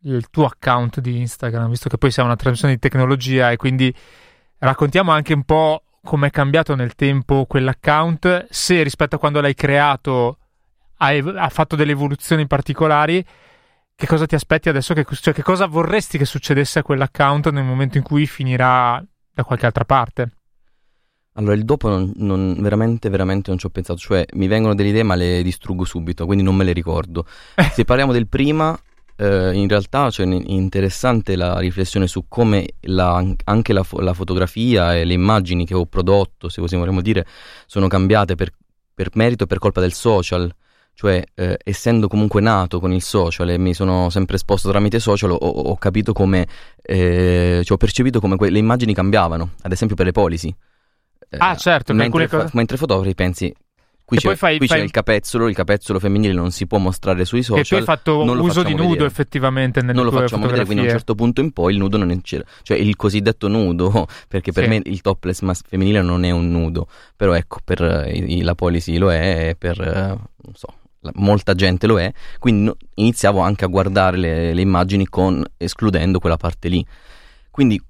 uh, 0.03 0.19
tuo 0.29 0.45
account 0.45 0.99
di 0.99 1.17
Instagram, 1.19 1.69
visto 1.69 1.89
che 1.89 1.97
poi 1.97 2.11
siamo 2.11 2.29
una 2.29 2.37
trasmissione 2.37 2.75
di 2.75 2.79
tecnologia 2.79 3.51
e 3.51 3.57
quindi 3.57 3.93
raccontiamo 4.59 5.11
anche 5.11 5.33
un 5.33 5.43
po' 5.43 5.83
come 6.03 6.27
è 6.27 6.29
cambiato 6.29 6.75
nel 6.75 6.95
tempo 6.95 7.45
quell'account, 7.45 8.47
se 8.49 8.83
rispetto 8.83 9.15
a 9.15 9.19
quando 9.19 9.41
l'hai 9.41 9.53
creato 9.53 10.37
ha 10.97 11.49
fatto 11.49 11.75
delle 11.75 11.93
evoluzioni 11.93 12.45
particolari 12.45 13.25
che 13.95 14.07
cosa 14.07 14.25
ti 14.25 14.35
aspetti 14.35 14.69
adesso? 14.69 14.93
Che, 14.93 15.05
cioè, 15.09 15.33
che 15.33 15.43
cosa 15.43 15.67
vorresti 15.67 16.17
che 16.17 16.25
succedesse 16.25 16.79
a 16.79 16.83
quell'account 16.83 17.49
nel 17.49 17.63
momento 17.63 17.97
in 17.97 18.03
cui 18.03 18.25
finirà 18.25 19.03
da 19.33 19.43
qualche 19.43 19.65
altra 19.65 19.85
parte? 19.85 20.31
Allora, 21.33 21.53
il 21.53 21.63
dopo 21.63 21.87
non, 21.87 22.11
non, 22.15 22.57
veramente, 22.59 23.09
veramente 23.09 23.49
non 23.49 23.59
ci 23.59 23.65
ho 23.65 23.69
pensato, 23.69 23.99
cioè 23.99 24.25
mi 24.33 24.47
vengono 24.47 24.75
delle 24.75 24.89
idee 24.89 25.03
ma 25.03 25.15
le 25.15 25.41
distruggo 25.43 25.85
subito, 25.85 26.25
quindi 26.25 26.43
non 26.43 26.55
me 26.55 26.65
le 26.65 26.73
ricordo. 26.73 27.25
Se 27.71 27.85
parliamo 27.85 28.11
del 28.11 28.27
prima, 28.27 28.77
eh, 29.15 29.53
in 29.53 29.67
realtà 29.67 30.09
cioè, 30.09 30.27
è 30.27 30.41
interessante 30.47 31.35
la 31.37 31.59
riflessione 31.59 32.07
su 32.07 32.25
come 32.27 32.73
la, 32.81 33.23
anche 33.45 33.71
la, 33.71 33.85
la, 33.91 34.13
fotografia 34.13 34.97
e 34.97 35.05
le 35.05 35.13
immagini 35.13 35.65
che 35.65 35.73
ho 35.73 35.85
prodotto, 35.85 36.49
se 36.49 36.59
così 36.59 36.75
vogliamo 36.75 37.01
dire, 37.01 37.25
sono 37.65 37.87
cambiate 37.87 38.35
per, 38.35 38.51
per 38.93 39.11
merito 39.13 39.45
e 39.45 39.47
per 39.47 39.59
colpa 39.59 39.79
del 39.79 39.93
social 39.93 40.53
cioè 41.01 41.23
eh, 41.33 41.57
essendo 41.63 42.07
comunque 42.07 42.41
nato 42.41 42.79
con 42.79 42.93
il 42.93 43.01
social 43.01 43.49
e 43.49 43.57
mi 43.57 43.73
sono 43.73 44.11
sempre 44.11 44.35
esposto 44.35 44.69
tramite 44.69 44.99
social 44.99 45.31
ho, 45.31 45.35
ho 45.35 45.75
capito 45.77 46.13
come 46.13 46.47
eh, 46.79 47.61
cioè 47.63 47.73
ho 47.73 47.77
percepito 47.77 48.19
come 48.19 48.35
que- 48.35 48.51
le 48.51 48.59
immagini 48.59 48.93
cambiavano 48.93 49.53
ad 49.63 49.71
esempio 49.71 49.95
per 49.95 50.05
le 50.05 50.11
policy 50.11 50.53
eh, 51.27 51.37
ah 51.39 51.55
certo 51.55 51.95
mentre, 51.95 52.27
fa- 52.27 52.47
mentre 52.53 52.77
fotografi 52.77 53.15
pensi 53.15 53.51
Qui, 54.03 54.17
c'è, 54.17 54.35
fai, 54.35 54.57
qui 54.57 54.67
fai... 54.67 54.79
c'è, 54.79 54.83
il 54.83 54.91
capezzolo, 54.91 55.47
il 55.47 55.55
capezzolo 55.55 55.97
femminile 55.97 56.33
non 56.33 56.51
si 56.51 56.67
può 56.67 56.79
mostrare 56.79 57.23
sui 57.23 57.43
social. 57.43 57.63
E 57.63 57.65
tu 57.65 57.75
hai 57.75 57.83
fatto 57.83 58.17
uso 58.19 58.61
di 58.61 58.73
nudo 58.73 58.89
vedere. 58.89 59.05
effettivamente 59.05 59.79
nelle 59.79 59.93
Non 59.93 60.03
lo 60.03 60.11
facciamo 60.11 60.47
vedere, 60.47 60.65
quindi 60.65 60.83
a 60.83 60.87
un 60.87 60.91
certo 60.91 61.15
punto 61.15 61.39
in 61.39 61.53
poi 61.53 61.71
il 61.71 61.79
nudo 61.79 61.95
non 61.95 62.21
c'era. 62.21 62.43
Cioè 62.61 62.77
il 62.77 62.97
cosiddetto 62.97 63.47
nudo, 63.47 64.07
perché 64.27 64.51
per 64.51 64.65
sì. 64.65 64.69
me 64.69 64.81
il 64.83 64.99
topless 64.99 65.39
mas- 65.43 65.61
femminile 65.65 66.01
non 66.01 66.25
è 66.25 66.31
un 66.31 66.51
nudo, 66.51 66.89
però 67.15 67.31
ecco, 67.31 67.59
per 67.63 67.79
uh, 67.79 68.41
la 68.41 68.53
policy 68.53 68.97
lo 68.97 69.13
è, 69.13 69.55
per, 69.57 69.79
uh, 69.79 70.43
non 70.43 70.55
so, 70.55 70.67
molta 71.15 71.55
gente 71.55 71.87
lo 71.87 71.99
è, 71.99 72.11
quindi 72.39 72.71
iniziavo 72.95 73.39
anche 73.39 73.65
a 73.65 73.67
guardare 73.67 74.17
le, 74.17 74.53
le, 74.53 74.61
immagini 74.61 75.07
con, 75.07 75.43
escludendo 75.57 76.19
quella 76.19 76.37
parte 76.37 76.69
lì. 76.69 76.85
Quindi 77.49 77.81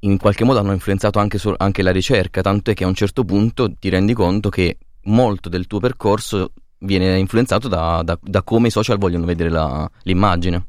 in 0.00 0.18
qualche 0.18 0.44
modo 0.44 0.58
hanno 0.58 0.72
influenzato 0.72 1.18
anche, 1.18 1.38
so, 1.38 1.54
anche 1.56 1.82
la 1.82 1.92
ricerca, 1.92 2.40
tanto 2.40 2.70
è 2.70 2.74
che 2.74 2.84
a 2.84 2.88
un 2.88 2.94
certo 2.94 3.24
punto 3.24 3.72
ti 3.74 3.88
rendi 3.88 4.12
conto 4.12 4.48
che 4.48 4.78
molto 5.04 5.48
del 5.48 5.66
tuo 5.66 5.80
percorso 5.80 6.52
viene 6.78 7.18
influenzato 7.18 7.68
da, 7.68 8.02
da, 8.02 8.18
da 8.20 8.42
come 8.42 8.68
i 8.68 8.70
social 8.70 8.98
vogliono 8.98 9.24
vedere 9.24 9.50
la, 9.50 9.88
l'immagine. 10.02 10.66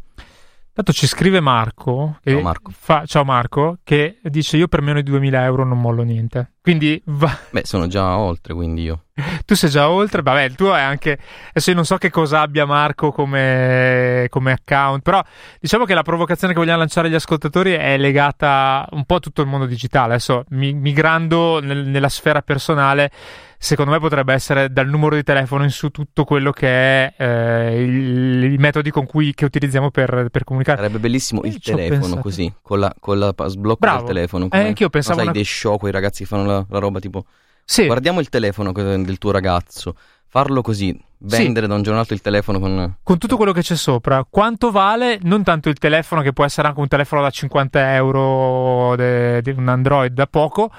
Tanto 0.74 0.92
ci 0.92 1.08
scrive 1.08 1.40
Marco, 1.40 2.20
ciao 2.22 2.42
Marco. 2.42 2.72
Fa, 2.78 3.06
ciao 3.06 3.24
Marco, 3.24 3.78
che 3.84 4.20
dice 4.24 4.58
io 4.58 4.68
per 4.68 4.82
meno 4.82 5.02
di 5.02 5.10
2000 5.10 5.44
euro 5.46 5.64
non 5.64 5.80
mollo 5.80 6.04
niente. 6.04 6.55
Quindi 6.66 7.00
va... 7.06 7.38
Beh, 7.52 7.62
sono 7.64 7.86
già 7.86 8.18
oltre, 8.18 8.56
quindi 8.56 8.82
io. 8.82 9.04
tu 9.46 9.54
sei 9.54 9.70
già 9.70 9.88
oltre, 9.88 10.24
vabbè, 10.24 10.42
il 10.42 10.56
tuo 10.56 10.74
è 10.74 10.82
anche... 10.82 11.20
Adesso 11.50 11.70
io 11.70 11.76
non 11.76 11.86
so 11.86 11.98
che 11.98 12.10
cosa 12.10 12.42
abbia 12.42 12.66
Marco 12.66 13.12
come, 13.12 14.26
come 14.32 14.52
account, 14.52 15.04
però 15.04 15.22
diciamo 15.60 15.86
che 15.86 15.94
la 15.94 16.02
provocazione 16.02 16.54
che 16.54 16.60
vogliamo 16.60 16.80
lanciare 16.80 17.08
agli 17.08 17.14
ascoltatori 17.14 17.74
è 17.74 18.00
legata 18.00 18.88
un 18.94 19.06
po' 19.06 19.16
a 19.16 19.20
tutto 19.20 19.44
il 19.44 19.48
mondo 19.48 19.68
digitale. 19.68 20.16
Adesso 20.16 20.46
migrando 20.50 21.60
nel, 21.60 21.86
nella 21.86 22.10
sfera 22.10 22.42
personale 22.42 23.12
secondo 23.58 23.92
me 23.92 24.00
potrebbe 24.00 24.32
essere 24.34 24.72
dal 24.72 24.88
numero 24.88 25.16
di 25.16 25.24
telefono 25.24 25.64
in 25.64 25.72
su 25.72 25.90
tutto 25.90 26.24
quello 26.24 26.52
che 26.52 26.68
è 26.68 27.14
eh, 27.18 27.84
il, 27.84 28.54
i 28.54 28.58
metodi 28.58 28.92
con 28.92 29.08
cui 29.08 29.34
che 29.34 29.46
utilizziamo 29.46 29.90
per, 29.90 30.28
per 30.32 30.44
comunicare. 30.44 30.78
Sarebbe 30.78 31.00
bellissimo 31.00 31.42
il 31.44 31.60
telefono 31.60 32.18
così, 32.18 32.52
con 32.62 32.80
la, 32.80 32.94
con 33.00 33.18
la 33.18 33.34
sblocco 33.48 33.80
Bravo. 33.80 33.98
del 34.00 34.08
telefono. 34.08 34.48
Come, 34.50 34.64
eh, 34.64 34.68
anch'io 34.68 34.90
pensavo. 34.90 35.16
sai, 35.16 35.26
una... 35.26 35.34
dei 35.34 35.44
show, 35.44 35.78
quei 35.78 35.92
ragazzi 35.92 36.24
che 36.24 36.30
fanno 36.30 36.46
la, 36.46 36.55
la 36.70 36.80
roba 36.80 37.00
tipo. 37.00 37.26
Sì. 37.64 37.86
Guardiamo 37.86 38.20
il 38.20 38.30
telefono 38.30 38.72
del 38.72 39.18
tuo 39.18 39.32
ragazzo. 39.32 39.96
Farlo 40.28 40.62
così, 40.62 40.96
vendere 41.20 41.62
sì. 41.62 41.68
da 41.68 41.74
un 41.76 41.82
giorno 41.82 41.94
all'altro 41.94 42.16
il 42.16 42.22
telefono 42.22 42.60
con... 42.60 42.98
Con 43.02 43.18
tutto 43.18 43.38
quello 43.38 43.54
che 43.54 43.62
c'è 43.62 43.76
sopra. 43.76 44.26
Quanto 44.30 44.70
vale 44.70 45.18
non 45.24 45.44
tanto 45.44 45.70
il 45.70 45.78
telefono, 45.78 46.22
che 46.22 46.34
può 46.34 46.44
essere 46.46 46.68
anche 46.68 46.82
un 46.82 46.88
telefono 46.88 47.22
da 47.22 47.30
50 47.30 47.96
euro 47.96 48.96
di 48.96 49.50
un 49.50 49.68
Android 49.68 50.14
da 50.14 50.28
poco, 50.28 50.72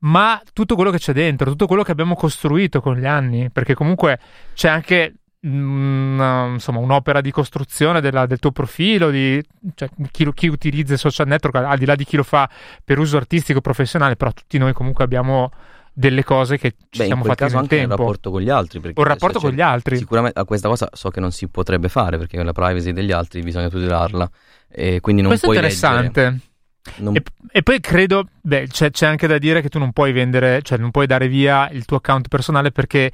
ma 0.00 0.42
tutto 0.52 0.74
quello 0.74 0.90
che 0.90 0.98
c'è 0.98 1.12
dentro, 1.12 1.50
tutto 1.50 1.66
quello 1.66 1.82
che 1.82 1.92
abbiamo 1.92 2.14
costruito 2.14 2.80
con 2.80 2.96
gli 2.96 3.06
anni, 3.06 3.50
perché 3.50 3.74
comunque 3.74 4.18
c'è 4.52 4.68
anche 4.68 5.14
una, 5.48 6.46
insomma, 6.46 6.78
un'opera 6.78 7.20
di 7.20 7.30
costruzione 7.30 8.00
della, 8.00 8.26
del 8.26 8.38
tuo 8.38 8.50
profilo, 8.50 9.10
di, 9.10 9.42
cioè, 9.74 9.88
chi, 10.10 10.28
chi, 10.32 10.48
utilizza 10.48 10.94
i 10.94 10.98
social 10.98 11.26
network, 11.26 11.56
al 11.56 11.78
di 11.78 11.84
là 11.84 11.94
di 11.94 12.04
chi 12.04 12.16
lo 12.16 12.22
fa 12.22 12.48
per 12.82 12.98
uso 12.98 13.16
artistico 13.16 13.60
professionale, 13.60 14.16
però 14.16 14.32
tutti 14.32 14.58
noi 14.58 14.72
comunque 14.72 15.04
abbiamo 15.04 15.50
delle 15.96 16.24
cose 16.24 16.58
che 16.58 16.74
ci 16.90 16.98
Beh, 16.98 17.04
siamo 17.04 17.24
fatti 17.24 17.44
nel 17.44 17.54
anche 17.54 17.76
tempo. 17.76 17.92
un 17.92 17.98
rapporto 17.98 18.30
con 18.30 18.40
gli 18.40 18.50
altri. 18.50 18.80
Un 18.94 19.04
rapporto 19.04 19.38
con 19.38 19.52
gli 19.52 19.60
altri. 19.60 19.96
Sicuramente 19.96 20.38
a 20.38 20.44
questa 20.44 20.68
cosa 20.68 20.88
so 20.92 21.10
che 21.10 21.20
non 21.20 21.30
si 21.30 21.46
potrebbe 21.48 21.88
fare 21.88 22.18
perché 22.18 22.42
la 22.42 22.52
privacy 22.52 22.92
degli 22.92 23.12
altri 23.12 23.40
bisogna 23.42 23.68
tutelarla. 23.68 24.28
E 24.68 25.00
quindi 25.00 25.22
non 25.22 25.30
Questo 25.30 25.46
puoi 25.46 25.58
è 25.58 25.60
interessante. 25.60 26.20
Leggere. 26.22 26.52
Non... 26.96 27.16
E, 27.16 27.22
e, 27.50 27.62
poi 27.62 27.80
credo, 27.80 28.26
beh, 28.42 28.66
c'è, 28.66 28.90
c'è, 28.90 29.06
anche 29.06 29.26
da 29.26 29.38
dire 29.38 29.62
che 29.62 29.70
tu 29.70 29.78
non 29.78 29.92
puoi 29.92 30.12
vendere, 30.12 30.60
cioè 30.62 30.76
non 30.76 30.90
puoi 30.90 31.06
dare 31.06 31.28
via 31.28 31.70
il 31.70 31.86
tuo 31.86 31.96
account 31.96 32.28
personale 32.28 32.72
perché 32.72 33.10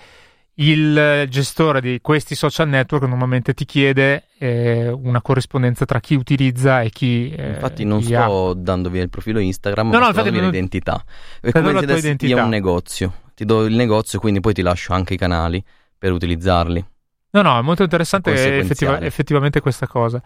il 0.60 1.26
gestore 1.28 1.80
di 1.80 2.00
questi 2.02 2.34
social 2.34 2.68
network 2.68 3.04
normalmente 3.04 3.54
ti 3.54 3.64
chiede 3.64 4.24
eh, 4.38 4.88
una 4.88 5.22
corrispondenza 5.22 5.84
tra 5.86 6.00
chi 6.00 6.14
utilizza 6.14 6.82
e 6.82 6.90
chi. 6.90 7.32
Eh, 7.32 7.50
infatti, 7.50 7.84
non 7.84 8.02
sto 8.02 8.50
ha. 8.50 8.54
dando 8.54 8.90
via 8.90 9.02
il 9.02 9.08
profilo 9.08 9.38
Instagram, 9.38 9.88
no, 9.88 9.98
ma 9.98 9.98
no, 9.98 10.04
sto 10.06 10.16
dando 10.16 10.30
via 10.30 10.40
non... 10.40 10.50
l'identità. 10.50 11.02
È 11.40 11.50
come 11.50 11.78
se 11.80 11.86
dessi 11.86 12.16
via 12.26 12.42
un 12.42 12.50
negozio. 12.50 13.14
Ti 13.34 13.44
do 13.44 13.64
il 13.64 13.74
negozio, 13.74 14.18
quindi 14.18 14.40
poi 14.40 14.52
ti 14.52 14.62
lascio 14.62 14.92
anche 14.92 15.14
i 15.14 15.16
canali 15.16 15.62
per 15.96 16.12
utilizzarli. 16.12 16.84
No, 17.32 17.42
no, 17.42 17.58
è 17.58 17.62
molto 17.62 17.82
interessante 17.82 18.58
effettiva, 18.58 19.00
effettivamente 19.00 19.60
questa 19.60 19.86
cosa. 19.86 20.20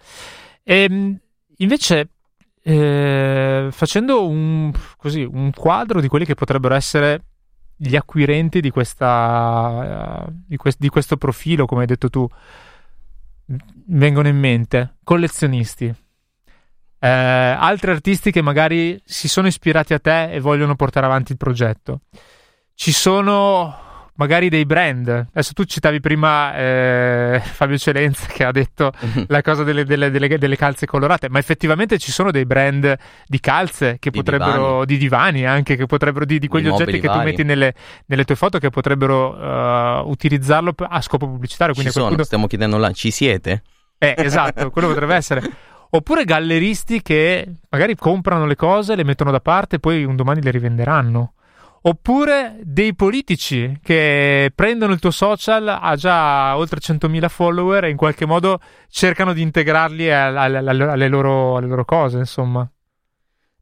E, 0.63 0.83
ehm, 0.83 1.19
invece, 1.59 2.09
eh, 2.63 3.69
facendo 3.71 4.27
un, 4.27 4.73
così, 4.97 5.23
un 5.23 5.53
quadro 5.53 6.01
di 6.01 6.09
quelli 6.09 6.25
che 6.25 6.35
potrebbero 6.35 6.75
essere 6.75 7.23
gli 7.77 7.97
acquirenti 7.97 8.61
di, 8.61 8.71
questa, 8.71 10.27
uh, 10.27 10.33
di, 10.47 10.57
quest- 10.57 10.79
di, 10.79 10.89
questo 10.89 11.17
profilo, 11.17 11.67
come 11.67 11.83
hai 11.83 11.87
detto 11.87 12.09
tu, 12.09 12.27
vengono 13.87 14.29
in 14.29 14.39
mente 14.39 14.97
collezionisti, 15.05 15.95
eh, 16.99 17.09
altri 17.09 17.91
artisti 17.91 18.31
che 18.31 18.41
magari 18.41 19.01
si 19.05 19.29
sono 19.29 19.47
ispirati 19.47 19.93
a 19.93 19.99
te 19.99 20.33
e 20.33 20.41
vogliono 20.41 20.75
portare 20.75 21.05
avanti 21.07 21.33
il 21.33 21.39
progetto. 21.39 22.01
Ci 22.73 22.93
sono 22.93 23.85
magari 24.17 24.49
dei 24.49 24.65
brand. 24.65 25.09
Adesso 25.09 25.53
tu 25.53 25.65
citavi 25.65 26.01
prima 26.01 26.55
eh, 26.57 27.41
Fabio 27.45 27.79
Celenza 27.79 28.27
che 28.27 28.45
ha 28.45 28.53
detto 28.53 28.93
la 29.27 29.43
cosa 29.43 29.65
delle, 29.65 29.85
delle, 29.85 30.11
delle, 30.11 30.39
delle, 30.39 30.57
calze 30.57 30.87
colorate, 30.87 31.29
ma 31.29 31.39
effettivamente 31.39 31.99
ci 31.99 32.13
sono 32.13 32.31
dei 32.31 32.47
brand 32.47 32.97
di 33.27 33.41
calze 33.41 33.97
che 33.99 34.11
di 34.11 34.19
potrebbero, 34.19 34.85
divani. 34.85 34.87
di 34.87 34.97
divani 34.99 35.47
anche, 35.47 35.77
che 35.77 35.87
potrebbero, 35.87 36.25
di, 36.25 36.39
di 36.39 36.49
quegli 36.49 36.65
Di 36.65 36.71
oggetti 36.71 37.01
che 37.01 37.09
tu 37.09 37.15
vari. 37.15 37.25
metti 37.31 37.43
nelle, 37.43 37.75
nelle 38.07 38.25
tue 38.25 38.37
foto 38.37 38.59
che 38.59 38.71
potrebbero 38.71 39.35
uh, 39.35 40.09
utilizzarlo 40.09 40.75
a 40.77 41.01
scopo 41.01 41.27
pubblicitario. 41.27 41.75
Ci 41.75 41.81
Quindi 41.81 41.91
a 41.91 41.93
sono, 41.93 42.07
quel 42.07 42.17
punto- 42.17 42.25
stiamo 42.25 42.47
chiedendo 42.47 42.77
là, 42.79 42.91
ci 42.93 43.11
siete? 43.11 43.63
eh, 43.99 44.15
esatto, 44.19 44.71
quello 44.71 44.89
potrebbe 44.89 45.15
essere. 45.15 45.43
Oppure 45.91 46.25
galleristi 46.25 47.03
che 47.03 47.47
magari 47.71 47.95
comprano 47.95 48.47
le 48.47 48.57
cose, 48.57 48.97
le 48.97 49.05
mettono 49.05 49.31
da 49.31 49.39
parte 49.39 49.77
e 49.77 49.79
poi 49.79 50.03
un 50.05 50.17
domani 50.17 50.43
le 50.43 50.51
rivenderanno. 50.51 51.34
Oppure 51.87 52.57
dei 52.63 52.95
politici 52.95 53.79
che 53.83 54.51
prendono 54.55 54.95
il 54.95 55.01
tuo 55.01 55.11
social, 55.11 55.69
ha 55.69 55.95
già 55.97 56.57
oltre 56.57 56.81
100.000 56.81 57.29
follower 57.29 57.85
e 57.85 57.91
in 57.91 57.97
qualche 57.99 58.25
modo 58.25 58.59
cercano 58.89 59.35
di 59.35 59.43
integrarli 59.43 60.11
alle, 60.11 60.39
alle- 60.59 60.85
alle 60.85 61.09
loro, 61.09 61.57
alle 61.57 61.67
loro 61.67 61.85
cose, 61.85 62.17
insomma. 62.17 62.67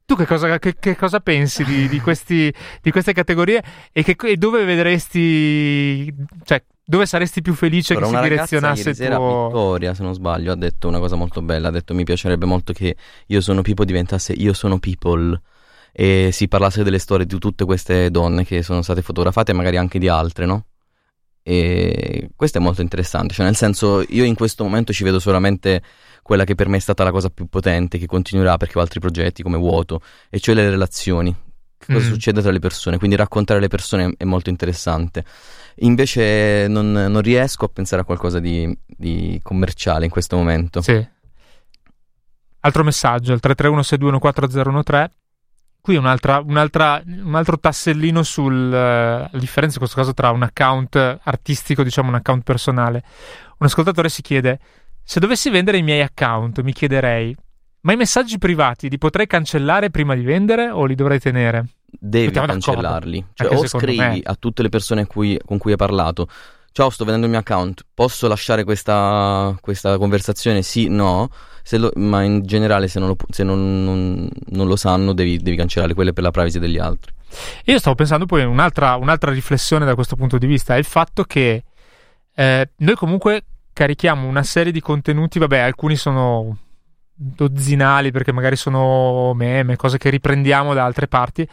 Tu 0.05 0.15
che 0.15 0.25
cosa, 0.27 0.57
che- 0.61 0.77
che 0.79 0.95
cosa 0.95 1.19
pensi 1.19 1.65
di, 1.65 1.89
di 1.89 1.99
questi- 1.99 2.53
di 2.81 2.91
queste 2.93 3.13
categorie 3.13 3.61
e, 3.91 4.05
che, 4.05 4.15
e 4.23 4.37
dove 4.37 4.65
vedresti, 4.65 6.15
cioè, 6.45 6.63
dove 6.85 7.07
saresti 7.07 7.43
più 7.43 7.55
felice 7.55 7.95
Allora, 7.95 8.21
che 8.21 8.25
si 8.25 8.29
direzionasse 8.29 8.81
ieri 8.83 8.95
sera, 8.95 9.17
tuo... 9.17 9.47
Vittoria, 9.47 9.95
se 9.95 10.03
non 10.05 10.15
sbaglio, 10.15 10.53
ha 10.53 10.57
detto 10.57 10.87
una 10.87 11.01
cosa 11.01 11.17
molto 11.17 11.43
bella. 11.43 11.69
Ha 11.69 11.71
detto 11.73 11.93
mi 11.93 12.05
piacerebbe 12.05 12.47
molto 12.47 12.73
che 12.73 12.95
Io 13.27 13.41
sono 13.41 13.63
People 13.63 13.85
diventasse 13.85 14.33
Io 14.35 14.53
sono 14.53 14.79
People 14.79 15.41
e 15.93 16.31
si 16.33 16.49
parlasse 16.49 16.83
delle 16.83 16.99
storie 16.99 17.27
di 17.27 17.39
tutte 17.39 17.65
queste 17.65 18.11
donne 18.11 18.45
che 18.45 18.63
sono 18.63 18.83
state 18.83 19.03
fotografate 19.03 19.53
e 19.53 19.55
magari 19.55 19.77
anche 19.77 19.99
di 19.99 20.09
altre, 20.09 20.47
no? 20.47 20.67
E 21.43 22.31
questo 22.37 22.59
è 22.59 22.61
molto 22.61 22.83
interessante, 22.83 23.35
cioè 23.35 23.45
nel 23.45 23.57
senso 23.57 24.03
io 24.09 24.25
in 24.25 24.35
questo 24.35 24.63
momento 24.65 24.93
ci 24.93 25.03
vedo 25.05 25.19
solamente 25.19 25.83
quella 26.23 26.45
che 26.45 26.55
per 26.55 26.69
me 26.69 26.77
è 26.77 26.81
stata 26.81 27.03
la 27.03 27.11
cosa 27.11 27.31
più 27.31 27.47
potente, 27.47 27.99
che 27.99 28.07
continuerà 28.07 28.57
perché 28.57 28.79
ho 28.79 28.81
altri 28.81 29.01
progetti 29.01 29.43
come 29.43 29.59
Vuoto, 29.59 30.01
e 30.31 30.39
cioè 30.39 30.55
le 30.55 30.71
relazioni. 30.71 31.35
Che 31.77 31.93
cosa 31.93 32.07
Mm. 32.07 32.13
succede 32.13 32.43
tra 32.43 32.53
le 32.53 32.61
persone? 32.61 32.97
Quindi 32.97 33.17
raccontare 33.17 33.59
le 33.59 33.67
persone 33.67 34.15
è 34.17 34.23
molto 34.23 34.51
interessante. 34.51 35.25
Invece 35.79 36.67
non, 36.69 36.93
non 36.93 37.21
riesco 37.23 37.65
a 37.65 37.69
pensare 37.69 38.03
a 38.03 38.05
qualcosa 38.05 38.39
di, 38.39 38.73
di 38.87 39.41
commerciale 39.43 40.05
in 40.05 40.11
questo 40.13 40.37
momento. 40.37 40.81
Sì. 40.81 41.05
Altro 42.61 42.85
messaggio, 42.85 43.33
il 43.33 43.41
331-621-4013. 43.43 45.07
Qui 45.83 45.97
un'altra, 45.97 46.41
un'altra, 46.47 47.03
un 47.05 47.35
altro 47.35 47.59
tassellino 47.59 48.23
sulla 48.23 49.29
differenza 49.33 49.75
in 49.75 49.81
questo 49.81 49.97
caso 49.97 50.15
tra 50.15 50.31
un 50.31 50.45
account 50.45 51.19
artistico, 51.25 51.83
diciamo 51.83 52.07
un 52.09 52.15
account 52.15 52.45
personale. 52.45 53.03
Un 53.59 53.67
ascoltatore 53.67 54.09
si 54.09 54.23
chiede, 54.23 54.61
se 55.03 55.19
dovessi 55.19 55.51
vendere 55.51 55.79
i 55.79 55.83
miei 55.83 56.01
account, 56.01 56.61
mi 56.63 56.73
chiederei, 56.73 57.35
ma 57.81 57.95
i 57.95 57.97
messaggi 57.97 58.39
privati 58.39 58.89
li 58.89 58.97
potrei 58.97 59.27
cancellare 59.27 59.91
prima 59.91 60.15
di 60.15 60.23
vendere 60.23 60.71
o 60.71 60.85
li 60.85 60.95
dovrei 60.95 61.19
tenere? 61.19 61.67
Devi 61.85 62.27
Mettiamo 62.27 62.47
cancellarli. 62.47 63.27
Cioè, 63.35 63.53
o 63.53 63.67
scrivi 63.67 63.99
me. 63.99 64.21
a 64.23 64.37
tutte 64.37 64.63
le 64.63 64.69
persone 64.69 65.07
cui- 65.07 65.41
con 65.45 65.59
cui 65.59 65.73
hai 65.73 65.77
parlato: 65.77 66.29
Ciao, 66.73 66.89
sto 66.89 67.05
vendendo 67.05 67.27
il 67.27 67.33
mio 67.33 67.41
account. 67.41 67.85
Posso 67.93 68.29
lasciare 68.29 68.65
questa, 68.65 69.55
questa 69.61 69.99
conversazione? 69.99 70.63
Sì, 70.63 70.89
no. 70.89 71.29
Lo- 71.73 71.93
ma 71.97 72.23
in 72.23 72.43
generale, 72.45 72.89
se 72.89 72.99
non 72.99 73.09
lo, 73.09 73.17
se 73.29 73.45
non- 73.45 73.85
non- 73.85 74.29
non 74.47 74.67
lo 74.67 74.77
sanno, 74.77 75.13
devi, 75.13 75.37
devi 75.37 75.57
cancellare 75.57 75.93
quelle 75.95 76.13
per 76.13 76.23
la 76.25 76.31
privacy 76.31 76.59
degli 76.59 76.79
altri. 76.79 77.13
Io 77.67 77.79
stavo 77.79 77.95
pensando 77.95 78.27
poi 78.27 78.43
un'altra, 78.45 78.97
un'altra 78.97 79.31
riflessione 79.31 79.85
da 79.85 79.95
questo 79.95 80.17
punto 80.17 80.39
di 80.39 80.47
vista, 80.47 80.75
è 80.75 80.79
il 80.79 80.85
fatto 80.85 81.25
che 81.25 81.63
eh, 82.35 82.71
noi 82.77 82.95
comunque 82.95 83.45
carichiamo 83.73 84.27
una 84.27 84.43
serie 84.43 84.73
di 84.73 84.81
contenuti, 84.81 85.39
vabbè, 85.39 85.59
alcuni 85.59 85.97
sono 85.97 86.57
dozzinali 87.15 88.11
perché 88.11 88.33
magari 88.33 88.57
sono 88.57 89.33
meme, 89.35 89.77
cose 89.77 89.99
che 89.99 90.11
riprendiamo 90.11 90.75
da 90.75 90.85
altre 90.85 91.07
parti, 91.07 91.47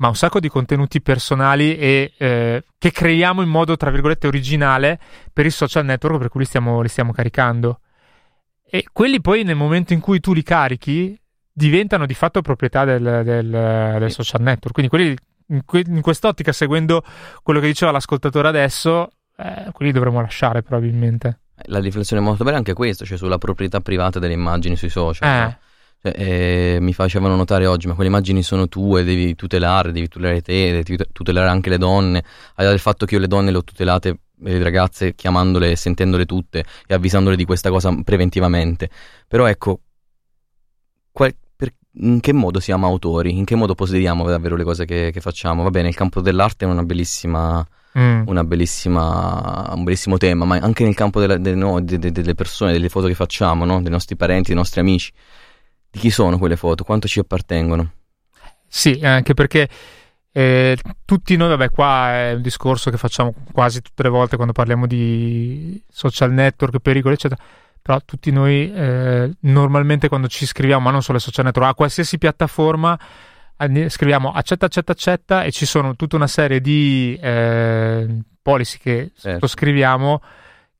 ma 0.00 0.08
un 0.08 0.16
sacco 0.16 0.40
di 0.40 0.48
contenuti 0.48 1.02
personali 1.02 1.76
e 1.76 2.12
eh, 2.16 2.64
che 2.78 2.90
creiamo 2.90 3.42
in 3.42 3.50
modo, 3.50 3.76
tra 3.76 3.90
virgolette, 3.90 4.26
originale 4.26 4.98
per 5.32 5.44
i 5.44 5.50
social 5.50 5.84
network 5.84 6.18
per 6.18 6.28
cui 6.30 6.40
li 6.40 6.46
stiamo, 6.46 6.80
li 6.80 6.88
stiamo 6.88 7.12
caricando. 7.12 7.80
E 8.64 8.86
quelli 8.92 9.20
poi 9.20 9.42
nel 9.42 9.56
momento 9.56 9.92
in 9.92 10.00
cui 10.00 10.20
tu 10.20 10.32
li 10.32 10.42
carichi 10.42 11.18
diventano 11.52 12.06
di 12.06 12.14
fatto 12.14 12.40
proprietà 12.40 12.84
del, 12.84 13.22
del- 13.24 13.96
del 13.98 14.10
social 14.10 14.40
network. 14.40 14.72
Quindi 14.72 14.90
quelli 14.90 15.16
in, 15.48 15.64
que- 15.66 15.84
in 15.86 16.00
quest'ottica, 16.00 16.52
seguendo 16.52 17.04
quello 17.42 17.60
che 17.60 17.66
diceva 17.66 17.92
l'ascoltatore 17.92 18.48
adesso, 18.48 19.10
eh, 19.36 19.66
quelli 19.72 19.92
dovremmo 19.92 20.22
lasciare 20.22 20.62
probabilmente. 20.62 21.40
La 21.64 21.78
riflessione 21.78 22.22
molto 22.22 22.42
bella 22.42 22.56
è 22.56 22.58
anche 22.58 22.72
questo, 22.72 23.04
cioè 23.04 23.18
sulla 23.18 23.36
proprietà 23.36 23.80
privata 23.80 24.18
delle 24.18 24.32
immagini 24.32 24.76
sui 24.76 24.88
social. 24.88 25.28
Eh. 25.28 25.42
no? 25.42 25.58
Cioè, 26.02 26.12
eh, 26.16 26.78
mi 26.80 26.94
facevano 26.94 27.36
notare 27.36 27.66
oggi, 27.66 27.86
ma 27.86 27.94
quelle 27.94 28.08
immagini 28.08 28.42
sono 28.42 28.68
tue, 28.68 29.04
devi 29.04 29.34
tutelare, 29.34 29.92
devi 29.92 30.08
tutelare 30.08 30.40
te, 30.40 30.70
devi 30.72 30.96
tut- 30.96 31.08
tutelare 31.12 31.48
anche 31.48 31.68
le 31.68 31.78
donne. 31.78 32.18
Al 32.18 32.24
di 32.56 32.62
là 32.64 32.70
del 32.70 32.78
fatto 32.78 33.04
che 33.06 33.14
io 33.14 33.20
le 33.20 33.26
donne 33.26 33.50
le 33.50 33.58
ho 33.58 33.64
tutelate, 33.64 34.18
le 34.42 34.62
ragazze, 34.62 35.14
chiamandole 35.14 35.76
sentendole 35.76 36.24
tutte 36.24 36.64
e 36.86 36.94
avvisandole 36.94 37.36
di 37.36 37.44
questa 37.44 37.68
cosa 37.68 37.94
preventivamente. 38.02 38.88
Però 39.28 39.44
ecco, 39.46 39.80
qual- 41.12 41.34
per- 41.56 41.74
in 41.94 42.20
che 42.20 42.32
modo 42.32 42.60
siamo 42.60 42.86
autori? 42.86 43.36
In 43.36 43.44
che 43.44 43.54
modo 43.54 43.74
possediamo 43.74 44.24
davvero 44.28 44.56
le 44.56 44.64
cose 44.64 44.84
che, 44.84 45.10
che 45.12 45.20
facciamo? 45.20 45.62
Va 45.62 45.70
bene, 45.70 45.88
il 45.88 45.94
campo 45.94 46.20
dell'arte 46.20 46.64
è 46.64 46.68
una 46.68 46.82
bellissima 46.82 47.66
Mm. 47.98 48.22
una 48.28 48.44
bellissima, 48.44 49.72
un 49.74 49.82
bellissimo 49.82 50.16
tema, 50.16 50.44
ma 50.44 50.54
anche 50.58 50.84
nel 50.84 50.94
campo 50.94 51.18
della- 51.18 51.38
de- 51.38 51.56
no, 51.56 51.80
de- 51.80 51.98
de- 51.98 52.12
delle 52.12 52.34
persone, 52.36 52.70
delle 52.70 52.88
foto 52.88 53.08
che 53.08 53.14
facciamo, 53.14 53.64
no? 53.64 53.82
dei 53.82 53.90
nostri 53.90 54.14
parenti, 54.14 54.50
dei 54.50 54.54
nostri 54.54 54.78
amici. 54.78 55.10
Di 55.90 55.98
chi 55.98 56.10
sono 56.10 56.38
quelle 56.38 56.56
foto? 56.56 56.84
Quanto 56.84 57.08
ci 57.08 57.18
appartengono? 57.18 57.92
Sì, 58.66 59.00
anche 59.02 59.34
perché 59.34 59.68
eh, 60.32 60.78
tutti 61.04 61.36
noi, 61.36 61.48
vabbè, 61.48 61.70
qua 61.70 62.12
è 62.12 62.32
un 62.34 62.42
discorso 62.42 62.90
che 62.90 62.96
facciamo 62.96 63.34
quasi 63.52 63.82
tutte 63.82 64.04
le 64.04 64.08
volte 64.08 64.36
quando 64.36 64.52
parliamo 64.52 64.86
di 64.86 65.82
social 65.88 66.32
network, 66.32 66.78
pericoli, 66.78 67.14
eccetera. 67.14 67.42
Però 67.82 67.98
tutti 68.04 68.30
noi 68.30 68.70
eh, 68.72 69.32
normalmente 69.40 70.08
quando 70.08 70.28
ci 70.28 70.44
iscriviamo, 70.44 70.82
ma 70.82 70.90
non 70.90 71.02
solo 71.02 71.16
ai 71.18 71.24
social 71.24 71.46
network, 71.46 71.70
a 71.70 71.74
qualsiasi 71.74 72.18
piattaforma, 72.18 72.96
andi- 73.56 73.88
scriviamo 73.88 74.30
accetta, 74.30 74.66
accetta, 74.66 74.92
accetta 74.92 75.42
e 75.42 75.50
ci 75.50 75.66
sono 75.66 75.96
tutta 75.96 76.14
una 76.14 76.26
serie 76.28 76.60
di 76.60 77.18
eh, 77.20 78.06
policy 78.40 78.78
che 78.78 79.10
Certo. 79.16 79.30
sottoscriviamo 79.30 80.22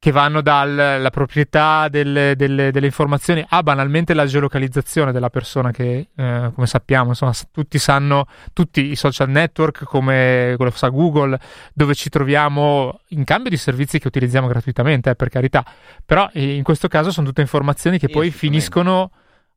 che 0.00 0.12
vanno 0.12 0.40
dalla 0.40 1.10
proprietà 1.10 1.88
delle, 1.90 2.34
delle, 2.34 2.70
delle, 2.70 2.86
informazioni 2.86 3.44
a 3.46 3.62
banalmente 3.62 4.14
la 4.14 4.24
geolocalizzazione 4.24 5.12
della 5.12 5.28
persona 5.28 5.72
che 5.72 6.08
eh, 6.16 6.50
come 6.54 6.66
sappiamo 6.66 7.10
insomma 7.10 7.34
tutti 7.52 7.78
sanno 7.78 8.24
tutti 8.54 8.90
i 8.90 8.96
social 8.96 9.28
network 9.28 9.84
come 9.84 10.54
quello 10.56 10.70
sa 10.70 10.88
Google 10.88 11.38
dove 11.74 11.94
ci 11.94 12.08
troviamo 12.08 13.00
in 13.08 13.24
cambio 13.24 13.50
di 13.50 13.58
servizi 13.58 13.98
che 13.98 14.06
utilizziamo 14.06 14.46
gratuitamente 14.48 15.10
eh, 15.10 15.16
per 15.16 15.28
carità. 15.28 15.62
Però 16.06 16.30
in 16.32 16.62
questo 16.62 16.88
caso 16.88 17.12
sono 17.12 17.26
tutte 17.26 17.42
informazioni 17.42 17.98
che 17.98 18.08
poi 18.08 18.30
finiscono 18.30 19.10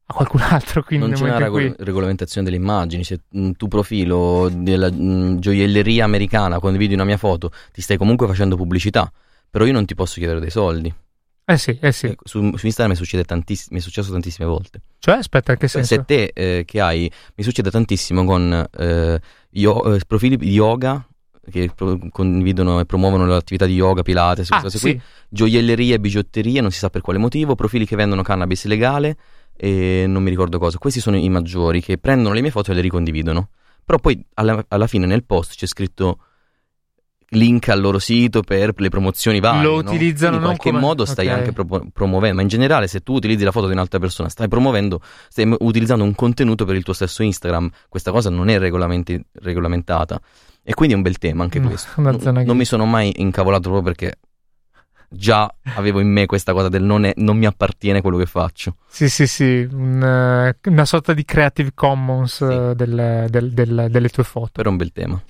a 0.06 0.14
qualcun 0.14 0.42
altro 0.42 0.84
quindi 0.84 1.08
non 1.08 1.16
c'è 1.16 1.24
una 1.24 1.38
rego- 1.38 1.76
regolamentazione 1.78 2.50
delle 2.50 2.62
immagini. 2.62 3.06
Se 3.06 3.22
mm, 3.38 3.52
tu 3.52 3.70
profilo 3.70 4.50
della 4.52 4.92
mh, 4.92 4.96
mm, 5.02 5.38
gioielleria 5.38 6.04
americana 6.04 6.60
condividi 6.60 6.96
una 6.96 7.06
mia 7.06 7.16
foto 7.16 7.50
ti 7.72 7.80
stai 7.80 7.96
comunque 7.96 8.28
facendo 8.28 8.58
pubblicità 8.58 9.10
però 9.54 9.66
io 9.66 9.72
non 9.74 9.86
ti 9.86 9.94
posso 9.94 10.16
chiedere 10.16 10.40
dei 10.40 10.50
soldi. 10.50 10.92
Eh 11.46 11.58
sì, 11.60 11.78
eh 11.80 11.92
sì. 11.92 12.12
Su, 12.24 12.56
su 12.56 12.66
Instagram 12.66 12.98
mi, 12.98 13.56
mi 13.70 13.78
è 13.78 13.80
successo 13.80 14.12
tantissime 14.12 14.48
volte. 14.48 14.82
Cioè, 14.98 15.18
aspetta, 15.18 15.52
in 15.52 15.60
che 15.60 15.68
senso? 15.68 15.94
Se 15.94 16.06
te 16.06 16.32
eh, 16.34 16.64
che 16.66 16.82
hai, 16.82 17.12
mi 17.36 17.44
succede 17.44 17.70
tantissimo 17.70 18.26
con 18.26 18.68
eh, 18.80 19.22
io, 19.52 19.94
eh, 19.94 20.00
profili 20.08 20.38
di 20.38 20.50
yoga 20.50 21.08
che 21.52 21.70
pro- 21.76 22.00
condividono 22.10 22.80
e 22.80 22.88
promuovono 22.88 23.28
l'attività 23.28 23.68
di 23.68 23.76
yoga, 23.76 24.02
pilates, 24.02 24.50
ah, 24.50 24.60
cose 24.60 24.80
sì. 24.80 24.90
qui, 24.90 25.02
gioiellerie, 25.30 26.00
bigiotterie, 26.00 26.60
non 26.60 26.72
si 26.72 26.80
sa 26.80 26.90
per 26.90 27.02
quale 27.02 27.20
motivo, 27.20 27.54
profili 27.54 27.86
che 27.86 27.96
vendono 27.96 28.24
cannabis 28.24 28.66
legale 28.66 29.18
e 29.56 30.06
non 30.08 30.24
mi 30.24 30.32
ricordo 30.32 30.58
cosa. 30.58 30.80
Questi 30.80 31.00
sono 31.00 31.16
i 31.16 31.30
maggiori 31.30 31.80
che 31.80 32.00
prendono 32.00 32.34
le 32.34 32.42
mie 32.42 32.50
foto 32.50 32.72
e 32.72 32.74
le 32.74 32.82
ricondividono. 32.82 33.50
Però 33.86 34.00
poi 34.00 34.26
alla, 34.34 34.66
alla 34.68 34.88
fine 34.88 35.06
nel 35.06 35.24
post 35.24 35.54
c'è 35.54 35.68
scritto 35.68 36.18
link 37.36 37.70
al 37.70 37.80
loro 37.80 38.00
sito 38.00 38.42
per 38.42 38.74
le 38.76 38.90
promozioni 38.90 39.40
varie. 39.40 39.64
Lo 39.64 39.76
utilizzano 39.76 40.38
in 40.38 40.42
qualche 40.44 40.70
come... 40.70 40.82
modo 40.82 41.06
stai 41.06 41.28
okay. 41.28 41.40
anche 41.40 41.52
pro- 41.52 41.88
promuovendo, 41.92 42.36
ma 42.36 42.42
in 42.42 42.48
generale 42.48 42.88
se 42.88 43.02
tu 43.02 43.14
utilizzi 43.14 43.44
la 43.44 43.52
foto 43.52 43.68
di 43.68 43.74
un'altra 43.74 44.00
persona 44.00 44.30
stai 44.30 44.48
promuovendo, 44.48 45.02
stai 45.28 45.54
utilizzando 45.60 46.04
un 46.04 46.16
contenuto 46.16 46.66
per 46.66 46.76
il 46.76 46.84
tuo 46.84 46.94
stesso 46.94 47.24
Instagram. 47.24 47.70
Questa 47.90 48.12
cosa 48.12 48.30
non 48.30 48.50
è 48.50 48.58
regolamentata 48.58 50.20
e 50.64 50.74
quindi 50.74 50.94
è 50.94 50.98
un 50.98 51.04
bel 51.04 51.18
tema 51.18 51.44
anche 51.44 51.60
questo. 51.60 52.02
No, 52.02 52.12
non, 52.12 52.44
non 52.46 52.58
mi 52.58 52.66
sono 52.66 52.86
mai 52.86 53.12
incavolato 53.18 53.70
proprio 53.70 53.82
perché 53.82 54.20
già 55.16 55.54
avevo 55.76 56.00
in 56.00 56.08
me 56.08 56.26
questa 56.26 56.54
cosa 56.54 56.70
del 56.70 56.82
non, 56.82 57.06
è, 57.06 57.14
non 57.18 57.38
mi 57.38 57.46
appartiene 57.46 58.02
quello 58.02 58.18
che 58.18 58.26
faccio. 58.26 58.78
Sì, 58.88 59.10
sì, 59.10 59.28
sì, 59.28 59.68
un, 59.72 60.56
una 60.66 60.86
sorta 60.86 61.14
di 61.14 61.24
Creative 61.24 61.72
Commons 61.76 62.38
sì. 62.38 62.76
del, 62.76 63.28
del, 63.30 63.52
del, 63.52 63.88
delle 63.92 64.10
tue 64.10 64.24
foto. 64.24 64.50
Però 64.54 64.70
è 64.70 64.72
un 64.72 64.78
bel 64.78 64.92
tema. 64.92 65.22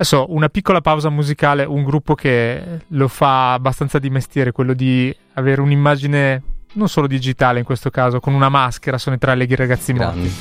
Adesso 0.00 0.32
una 0.32 0.48
piccola 0.48 0.80
pausa 0.80 1.10
musicale, 1.10 1.62
un 1.62 1.84
gruppo 1.84 2.14
che 2.14 2.62
lo 2.86 3.06
fa 3.06 3.52
abbastanza 3.52 3.98
di 3.98 4.08
mestiere, 4.08 4.50
quello 4.50 4.72
di 4.72 5.14
avere 5.34 5.60
un'immagine 5.60 6.42
non 6.72 6.88
solo 6.88 7.06
digitale 7.06 7.58
in 7.58 7.66
questo 7.66 7.90
caso, 7.90 8.18
con 8.18 8.32
una 8.32 8.48
maschera, 8.48 8.96
sono 8.96 9.16
i 9.16 9.18
tre 9.18 9.34
leghi 9.34 9.54
ragazzi 9.56 9.92
morti. 9.92 10.32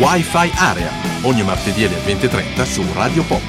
Wi-Fi 0.00 0.50
Area, 0.56 0.90
ogni 1.24 1.42
martedì 1.42 1.84
alle 1.84 1.98
20.30 1.98 2.64
su 2.64 2.82
Radio 2.94 3.22
Pop. 3.22 3.42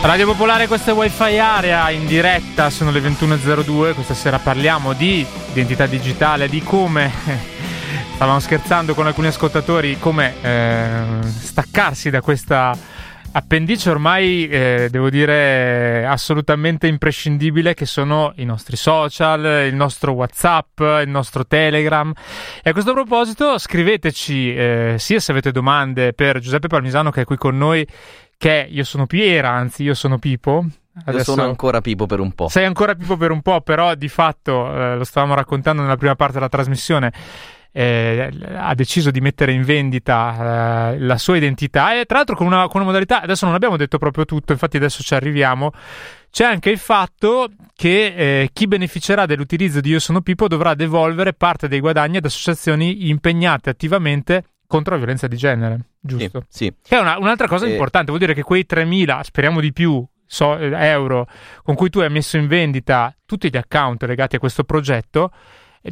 Radio 0.00 0.24
Popolare, 0.24 0.66
questa 0.68 0.92
è 0.92 0.94
Wi-Fi 0.94 1.38
Area 1.38 1.90
in 1.90 2.06
diretta, 2.06 2.70
sono 2.70 2.90
le 2.90 3.00
21.02, 3.00 3.92
questa 3.92 4.14
sera 4.14 4.38
parliamo 4.38 4.94
di 4.94 5.26
identità 5.50 5.84
digitale, 5.84 6.48
di 6.48 6.62
come 6.62 7.12
stavamo 8.14 8.40
scherzando 8.40 8.94
con 8.94 9.06
alcuni 9.06 9.26
ascoltatori 9.26 9.98
come 9.98 10.32
eh, 10.40 11.02
staccarsi 11.28 12.08
da 12.08 12.22
questa 12.22 12.74
appendice 13.32 13.90
ormai, 13.90 14.48
eh, 14.48 14.88
devo 14.90 15.10
dire, 15.10 16.06
assolutamente 16.06 16.86
imprescindibile 16.86 17.74
che 17.74 17.86
sono 17.86 18.32
i 18.36 18.44
nostri 18.44 18.76
social, 18.76 19.66
il 19.66 19.74
nostro 19.74 20.12
WhatsApp, 20.12 20.80
il 20.80 21.08
nostro 21.08 21.46
Telegram. 21.46 22.12
E 22.62 22.70
a 22.70 22.72
questo 22.72 22.92
proposito 22.92 23.58
scriveteci 23.58 24.54
eh, 24.54 24.94
sia 24.98 25.20
se 25.20 25.32
avete 25.32 25.52
domande 25.52 26.12
per 26.12 26.38
Giuseppe 26.38 26.68
Palmisano 26.68 27.10
che 27.10 27.22
è 27.22 27.24
qui 27.24 27.36
con 27.36 27.56
noi, 27.56 27.86
che 28.36 28.66
io 28.70 28.84
sono 28.84 29.06
Piera, 29.06 29.50
anzi 29.50 29.82
io 29.82 29.94
sono 29.94 30.18
Pipo. 30.18 30.64
Adesso... 31.04 31.30
Io 31.30 31.36
sono 31.36 31.48
ancora 31.48 31.80
Pipo 31.80 32.06
per 32.06 32.20
un 32.20 32.32
po'. 32.32 32.48
Sei 32.48 32.64
ancora 32.64 32.94
Pipo 32.94 33.16
per 33.16 33.30
un 33.30 33.42
po', 33.42 33.60
però 33.60 33.94
di 33.94 34.08
fatto, 34.08 34.72
eh, 34.72 34.96
lo 34.96 35.04
stavamo 35.04 35.34
raccontando 35.34 35.82
nella 35.82 35.96
prima 35.96 36.16
parte 36.16 36.34
della 36.34 36.48
trasmissione, 36.48 37.12
eh, 37.78 38.28
ha 38.56 38.74
deciso 38.74 39.12
di 39.12 39.20
mettere 39.20 39.52
in 39.52 39.62
vendita 39.62 40.94
eh, 40.94 40.98
la 40.98 41.16
sua 41.16 41.36
identità 41.36 41.96
e 41.96 42.06
tra 42.06 42.16
l'altro 42.16 42.34
con 42.34 42.48
una, 42.48 42.66
con 42.66 42.80
una, 42.80 42.86
modalità, 42.86 43.22
adesso 43.22 43.46
non 43.46 43.54
abbiamo 43.54 43.76
detto 43.76 43.98
proprio 43.98 44.24
tutto, 44.24 44.50
infatti 44.50 44.78
adesso 44.78 45.04
ci 45.04 45.14
arriviamo, 45.14 45.70
c'è 46.28 46.44
anche 46.44 46.70
il 46.70 46.78
fatto 46.78 47.48
che 47.76 48.14
eh, 48.16 48.50
chi 48.52 48.66
beneficerà 48.66 49.26
dell'utilizzo 49.26 49.80
di 49.80 49.90
Io 49.90 50.00
sono 50.00 50.22
Pippo 50.22 50.48
dovrà 50.48 50.74
devolvere 50.74 51.34
parte 51.34 51.68
dei 51.68 51.78
guadagni 51.78 52.16
ad 52.16 52.24
associazioni 52.24 53.10
impegnate 53.10 53.70
attivamente 53.70 54.42
contro 54.66 54.94
la 54.94 54.98
violenza 54.98 55.28
di 55.28 55.36
genere, 55.36 55.78
giusto? 56.00 56.46
Sì. 56.48 56.64
sì. 56.64 56.74
Che 56.82 56.96
è 56.96 57.00
una, 57.00 57.16
un'altra 57.16 57.46
cosa 57.46 57.66
eh... 57.66 57.70
importante, 57.70 58.08
vuol 58.08 58.18
dire 58.18 58.34
che 58.34 58.42
quei 58.42 58.66
3.000, 58.68 59.20
speriamo 59.20 59.60
di 59.60 59.72
più, 59.72 60.04
so, 60.26 60.58
euro 60.58 61.28
con 61.62 61.76
cui 61.76 61.90
tu 61.90 62.00
hai 62.00 62.10
messo 62.10 62.38
in 62.38 62.48
vendita 62.48 63.14
tutti 63.24 63.48
gli 63.48 63.56
account 63.56 64.02
legati 64.02 64.34
a 64.34 64.40
questo 64.40 64.64
progetto, 64.64 65.30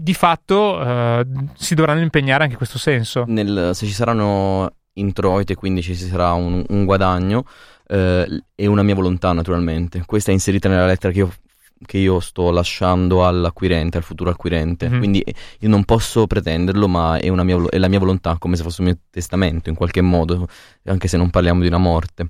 di 0.00 0.14
fatto 0.14 0.82
eh, 0.82 1.26
si 1.54 1.74
dovranno 1.74 2.00
impegnare 2.00 2.42
anche 2.42 2.52
in 2.52 2.58
questo 2.58 2.78
senso. 2.78 3.24
Nel, 3.26 3.70
se 3.74 3.86
ci 3.86 3.92
saranno 3.92 4.72
introiti, 4.94 5.54
quindi 5.54 5.82
ci 5.82 5.94
sarà 5.94 6.32
un, 6.32 6.64
un 6.68 6.84
guadagno, 6.84 7.44
eh, 7.86 8.42
è 8.54 8.66
una 8.66 8.82
mia 8.82 8.94
volontà 8.94 9.32
naturalmente. 9.32 10.02
Questa 10.04 10.30
è 10.30 10.34
inserita 10.34 10.68
nella 10.68 10.86
lettera 10.86 11.12
che 11.12 11.18
io, 11.20 11.32
che 11.84 11.98
io 11.98 12.20
sto 12.20 12.50
lasciando 12.50 13.26
all'acquirente, 13.26 13.96
al 13.96 14.02
futuro 14.02 14.30
acquirente. 14.30 14.88
Mm-hmm. 14.88 14.98
Quindi 14.98 15.24
io 15.60 15.68
non 15.68 15.84
posso 15.84 16.26
pretenderlo, 16.26 16.88
ma 16.88 17.18
è, 17.18 17.30
mia, 17.30 17.64
è 17.68 17.78
la 17.78 17.88
mia 17.88 17.98
volontà, 17.98 18.36
come 18.38 18.56
se 18.56 18.62
fosse 18.62 18.80
un 18.80 18.88
mio 18.88 18.98
testamento 19.10 19.68
in 19.68 19.76
qualche 19.76 20.00
modo, 20.00 20.48
anche 20.84 21.08
se 21.08 21.16
non 21.16 21.30
parliamo 21.30 21.60
di 21.60 21.68
una 21.68 21.78
morte. 21.78 22.26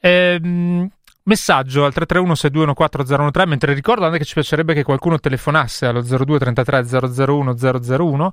Ehm, 0.00 0.90
Messaggio 1.26 1.84
al 1.84 1.92
331-6214013, 1.94 3.46
mentre 3.48 3.72
ricordo 3.72 4.04
anche 4.04 4.18
che 4.18 4.24
ci 4.24 4.34
piacerebbe 4.34 4.74
che 4.74 4.82
qualcuno 4.82 5.18
telefonasse 5.18 5.86
allo 5.86 6.02
0233 6.02 7.26
001 7.26 7.54
001. 7.54 8.32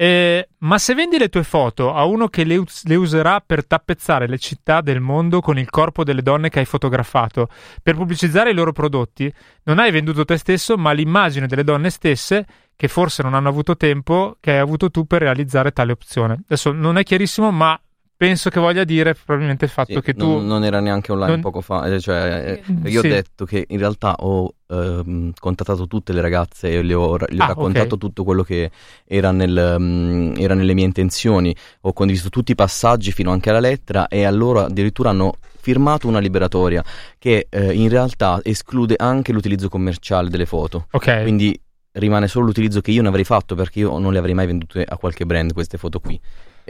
Eh, 0.00 0.48
ma 0.58 0.78
se 0.78 0.94
vendi 0.94 1.18
le 1.18 1.28
tue 1.28 1.42
foto 1.42 1.92
a 1.92 2.04
uno 2.04 2.28
che 2.28 2.44
le, 2.44 2.56
us- 2.56 2.84
le, 2.84 2.94
userà 2.94 3.40
per 3.44 3.66
tappezzare 3.66 4.28
le 4.28 4.38
città 4.38 4.80
del 4.80 5.00
mondo 5.00 5.40
con 5.40 5.58
il 5.58 5.68
corpo 5.70 6.04
delle 6.04 6.22
donne 6.22 6.50
che 6.50 6.60
hai 6.60 6.64
fotografato, 6.64 7.48
per 7.82 7.96
pubblicizzare 7.96 8.50
i 8.50 8.54
loro 8.54 8.70
prodotti, 8.70 9.32
non 9.64 9.80
hai 9.80 9.90
venduto 9.90 10.24
te 10.24 10.36
stesso, 10.38 10.76
ma 10.76 10.92
l'immagine 10.92 11.48
delle 11.48 11.64
donne 11.64 11.90
stesse 11.90 12.46
che 12.76 12.86
forse 12.86 13.24
non 13.24 13.34
hanno 13.34 13.48
avuto 13.48 13.76
tempo 13.76 14.36
che 14.38 14.52
hai 14.52 14.58
avuto 14.58 14.88
tu 14.88 15.04
per 15.04 15.22
realizzare 15.22 15.72
tale 15.72 15.90
opzione. 15.90 16.34
Adesso 16.44 16.70
non 16.70 16.96
è 16.96 17.02
chiarissimo, 17.02 17.50
ma 17.50 17.80
penso 18.18 18.50
che 18.50 18.58
voglia 18.58 18.82
dire 18.82 19.14
probabilmente 19.14 19.64
il 19.64 19.70
fatto 19.70 19.92
sì, 19.92 20.00
che 20.00 20.12
tu 20.12 20.26
non, 20.26 20.46
non, 20.46 20.64
era 20.64 20.80
neanche 20.80 21.12
online 21.12 21.34
non... 21.34 21.40
poco 21.40 21.60
fa 21.60 21.86
eh, 21.86 22.00
cioè, 22.00 22.60
eh, 22.66 22.88
io 22.90 23.00
sì. 23.00 23.06
ho 23.06 23.10
detto 23.10 23.44
che 23.44 23.64
in 23.68 23.78
realtà 23.78 24.16
ho 24.18 24.54
ehm, 24.66 25.32
contattato 25.38 25.86
tutte 25.86 26.12
le 26.12 26.20
ragazze 26.20 26.68
e 26.68 26.82
le 26.82 26.94
ho, 26.94 27.16
le 27.16 27.38
ho 27.38 27.44
ah, 27.44 27.46
raccontato 27.46 27.94
okay. 27.94 27.98
tutto 27.98 28.24
quello 28.24 28.42
che 28.42 28.72
era, 29.04 29.30
nel, 29.30 29.76
um, 29.78 30.34
era, 30.36 30.54
nelle 30.54 30.74
mie 30.74 30.84
intenzioni 30.84 31.54
ho 31.82 31.92
condiviso 31.92 32.28
tutti 32.28 32.50
i 32.50 32.56
passaggi 32.56 33.12
fino 33.12 33.30
anche 33.30 33.50
alla 33.50 33.60
lettera 33.60 34.08
e 34.08 34.24
a 34.24 34.30
loro 34.32 34.64
addirittura 34.64 35.10
hanno 35.10 35.36
firmato 35.60 36.08
una 36.08 36.18
liberatoria 36.18 36.82
che 37.18 37.46
eh, 37.48 37.72
in 37.72 37.88
realtà 37.88 38.40
esclude 38.42 38.96
anche 38.98 39.32
l'utilizzo 39.32 39.68
commerciale 39.68 40.28
delle 40.28 40.46
foto 40.46 40.88
okay. 40.90 41.22
quindi 41.22 41.58
rimane 41.92 42.26
solo 42.26 42.46
l'utilizzo 42.46 42.80
che 42.80 42.90
io 42.90 43.02
ne 43.02 43.08
avrei 43.08 43.24
fatto 43.24 43.54
perché 43.54 43.78
io 43.78 43.96
non 43.98 44.12
le 44.12 44.18
avrei 44.18 44.34
mai 44.34 44.46
vendute 44.46 44.84
a 44.84 44.96
qualche 44.96 45.24
brand 45.24 45.52
queste 45.52 45.78
foto 45.78 46.00
qui 46.00 46.20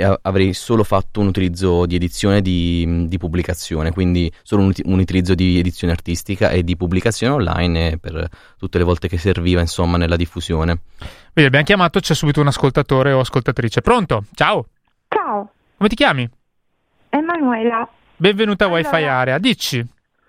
avrei 0.02 0.52
solo 0.52 0.84
fatto 0.84 1.20
un 1.20 1.26
utilizzo 1.26 1.87
di 1.87 1.96
edizione 1.96 2.40
di, 2.40 3.06
di 3.08 3.18
pubblicazione, 3.18 3.92
quindi 3.92 4.32
solo 4.42 4.62
un, 4.62 4.72
un, 4.84 4.98
utilizzo 4.98 5.34
di 5.34 5.58
edizione 5.58 5.92
artistica 5.92 6.50
e 6.50 6.62
di 6.62 6.76
pubblicazione 6.76 7.32
online 7.34 7.98
per 7.98 8.28
tutte 8.58 8.78
le 8.78 8.84
volte 8.84 9.08
che 9.08 9.18
serviva 9.18 9.61
insomma 9.61 9.96
nella 9.96 10.16
diffusione. 10.16 10.80
Vedi, 11.32 11.46
abbiamo 11.46 11.64
chiamato, 11.64 12.00
c'è 12.00 12.14
subito 12.14 12.40
un 12.40 12.46
ascoltatore 12.46 13.12
o 13.12 13.20
ascoltatrice. 13.20 13.80
Pronto? 13.80 14.24
Ciao. 14.34 14.66
Ciao. 15.08 15.52
Come 15.76 15.88
ti 15.88 15.94
chiami? 15.94 16.28
Emanuela. 17.11 17.88
Benvenuta 18.16 18.64
a 18.64 18.68
allora... 18.68 18.88
Wi-Fi 18.88 19.04
Area, 19.04 19.38
dici. 19.38 19.87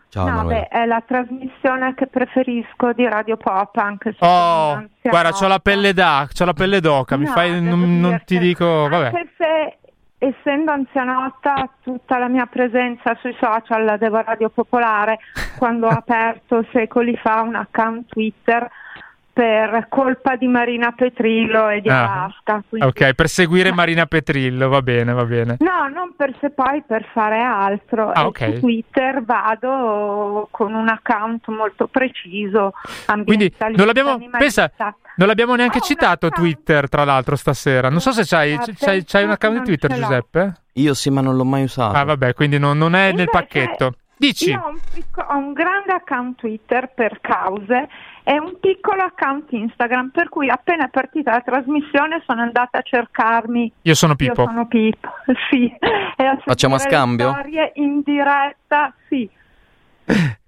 Ciao, 0.09 0.27
no, 0.27 0.43
beh, 0.45 0.69
è 0.69 0.85
la 0.85 1.03
trasmissione 1.05 1.93
che 1.93 2.07
preferisco 2.07 2.93
di 2.93 3.07
Radio 3.07 3.37
Pop, 3.37 3.77
anche 3.77 4.15
se 4.17 4.25
Oh, 4.25 4.83
guarda, 5.03 5.31
c'ho 5.31 5.47
la 5.47 5.59
pelle 5.59 5.93
da, 5.93 6.27
c'ho 6.33 6.45
la 6.45 6.53
pelle 6.53 6.79
d'oca, 6.79 7.15
no, 7.15 7.21
mi 7.21 7.27
fai 7.27 7.61
non, 7.61 7.99
non 7.99 8.19
ti 8.25 8.39
dico, 8.39 8.87
vabbè. 8.89 9.05
Anche 9.05 9.29
se 9.37 9.77
essendo 10.19 10.71
anzianotta 10.71 11.69
tutta 11.81 12.17
la 12.17 12.27
mia 12.27 12.45
presenza 12.45 13.15
sui 13.21 13.35
social 13.39 13.85
la 13.85 13.97
devo 13.97 14.21
Radio 14.21 14.49
Popolare. 14.49 15.19
Quando 15.57 15.87
ho 15.87 15.91
aperto 15.91 16.65
secoli 16.71 17.15
fa 17.15 17.41
un 17.41 17.55
account 17.55 18.07
Twitter 18.07 18.69
per 19.39 19.85
colpa 19.87 20.35
di 20.35 20.47
Marina 20.47 20.91
Petrillo 20.91 21.69
e 21.69 21.79
di 21.79 21.87
ah, 21.87 22.23
Alaska. 22.23 22.61
Quindi... 22.67 22.85
Ok, 22.85 23.13
per 23.13 23.29
seguire 23.29 23.71
Marina 23.73 24.05
Petrillo, 24.05 24.67
va 24.67 24.81
bene, 24.81 25.13
va 25.13 25.23
bene. 25.23 25.55
No, 25.59 25.87
non 25.87 26.13
per 26.17 26.35
se 26.41 26.49
poi 26.49 26.83
per 26.85 27.05
fare 27.13 27.39
altro. 27.39 28.11
Ah, 28.11 28.25
okay. 28.25 28.55
Su 28.55 28.59
Twitter 28.59 29.23
vado 29.23 30.49
con 30.51 30.73
un 30.73 30.89
account 30.89 31.47
molto 31.47 31.87
preciso. 31.87 32.73
Quindi 33.23 33.49
non 33.77 33.85
l'abbiamo, 33.85 34.19
pensa, 34.37 34.73
non 35.15 35.27
l'abbiamo 35.29 35.55
neanche 35.55 35.77
oh, 35.77 35.83
citato 35.83 36.27
Twitter, 36.31 36.89
tra 36.89 37.05
l'altro, 37.05 37.37
stasera. 37.37 37.87
Non 37.87 38.01
so 38.01 38.11
se 38.11 38.23
c'hai, 38.25 38.57
c'hai, 38.77 39.05
c'hai 39.05 39.23
un 39.23 39.31
account 39.31 39.59
di 39.59 39.63
Twitter, 39.63 39.93
Giuseppe? 39.93 40.53
Io 40.73 40.93
sì, 40.93 41.09
ma 41.11 41.21
non 41.21 41.37
l'ho 41.37 41.45
mai 41.45 41.63
usato. 41.63 41.95
Ah, 41.95 42.03
vabbè, 42.03 42.33
quindi 42.33 42.59
non, 42.59 42.77
non 42.77 42.93
è 42.93 43.11
Invece, 43.11 43.17
nel 43.17 43.29
pacchetto. 43.29 43.93
Dici? 44.19 44.49
Io 44.49 44.61
ho 44.61 44.67
un, 44.67 44.79
picco- 44.93 45.21
ho 45.21 45.37
un 45.37 45.53
grande 45.53 45.93
account 45.93 46.39
Twitter 46.39 46.91
per 46.93 47.21
cause 47.21 47.87
e 48.23 48.37
un 48.37 48.59
piccolo 48.59 49.01
account 49.01 49.49
Instagram, 49.49 50.09
per 50.09 50.27
cui 50.27 50.49
appena 50.49 50.87
è 50.87 50.89
partita 50.89 51.31
la 51.31 51.39
trasmissione 51.39 52.21
sono 52.25 52.41
andata 52.41 52.79
a 52.79 52.81
cercarmi. 52.81 53.71
Io 53.83 53.95
sono 53.95 54.17
Pippo. 54.17 54.41
Io 54.41 54.47
sono 54.47 54.67
Pippo, 54.67 55.09
sì. 55.49 55.73
Facciamo 56.43 56.75
a 56.75 56.79
scambio? 56.79 57.29
storie 57.31 57.71
in 57.75 58.01
diretta, 58.03 58.93
sì. 59.07 59.29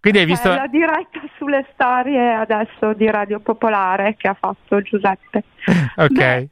Quindi 0.02 0.20
hai 0.20 0.26
visto... 0.26 0.50
la 0.50 0.68
diretta 0.68 1.22
sulle 1.38 1.66
storie 1.72 2.34
adesso 2.34 2.92
di 2.94 3.10
Radio 3.10 3.40
Popolare 3.40 4.16
che 4.18 4.28
ha 4.28 4.36
fatto 4.38 4.82
Giuseppe. 4.82 5.44
ok. 5.96 6.12
Beh, 6.12 6.50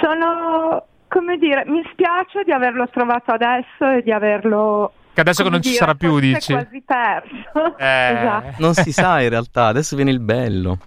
sono, 0.00 0.86
come 1.06 1.36
dire, 1.36 1.64
mi 1.66 1.86
spiace 1.92 2.44
di 2.44 2.52
averlo 2.52 2.88
trovato 2.88 3.30
adesso 3.30 3.90
e 3.90 4.02
di 4.02 4.10
averlo 4.10 4.94
che 5.22 5.28
adesso 5.28 5.42
che 5.42 5.50
non 5.50 5.60
dire, 5.60 5.72
ci 5.72 5.78
sarà 5.78 5.94
più, 5.94 6.18
dici. 6.18 6.52
quasi 6.52 6.82
perso. 6.84 7.76
Eh. 7.78 8.12
esatto. 8.12 8.54
Non 8.58 8.74
si 8.74 8.92
sa 8.92 9.20
in 9.20 9.28
realtà, 9.28 9.66
adesso 9.66 9.96
viene 9.96 10.10
il 10.10 10.20
bello. 10.20 10.78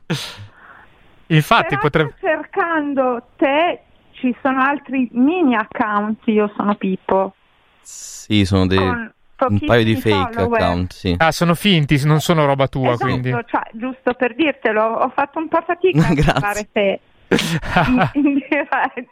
Infatti 1.28 1.78
potrebbe... 1.78 2.14
cercando 2.20 3.24
te, 3.38 3.82
ci 4.12 4.36
sono 4.42 4.62
altri 4.62 5.10
mini 5.14 5.56
account, 5.56 6.20
io 6.26 6.52
sono 6.56 6.76
Pippo. 6.76 7.36
Sì, 7.82 8.46
sono 8.46 8.68
dei... 8.68 8.78
un 8.78 9.60
paio 9.66 9.84
di 9.84 9.96
fake 9.96 10.34
follower. 10.34 10.62
account, 10.62 10.94
sì. 10.94 11.16
Ah, 11.18 11.32
sono 11.32 11.56
finti, 11.56 12.00
non 12.06 12.20
sono 12.20 12.46
roba 12.46 12.68
tua, 12.68 12.94
esatto, 12.94 13.06
quindi. 13.06 13.32
Cioè, 13.32 13.70
giusto 13.74 14.14
per 14.14 14.36
dirtelo, 14.36 14.84
ho 14.84 15.12
fatto 15.16 15.40
un 15.40 15.48
po' 15.48 15.64
fatica 15.66 16.08
a 16.08 16.14
trovare 16.14 16.70
te. 16.72 17.00
in, 18.14 18.26
in 18.26 18.42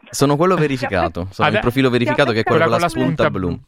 sono 0.09 0.35
quello 0.35 0.55
verificato, 0.55 1.27
sono 1.31 1.47
Adè, 1.47 1.55
il 1.55 1.61
profilo 1.61 1.89
verificato 1.89 2.31
che 2.31 2.41
è 2.41 2.43
quello 2.43 2.67
con 2.67 2.79
la 2.79 2.89
spunta 2.89 3.31
blu. 3.31 3.59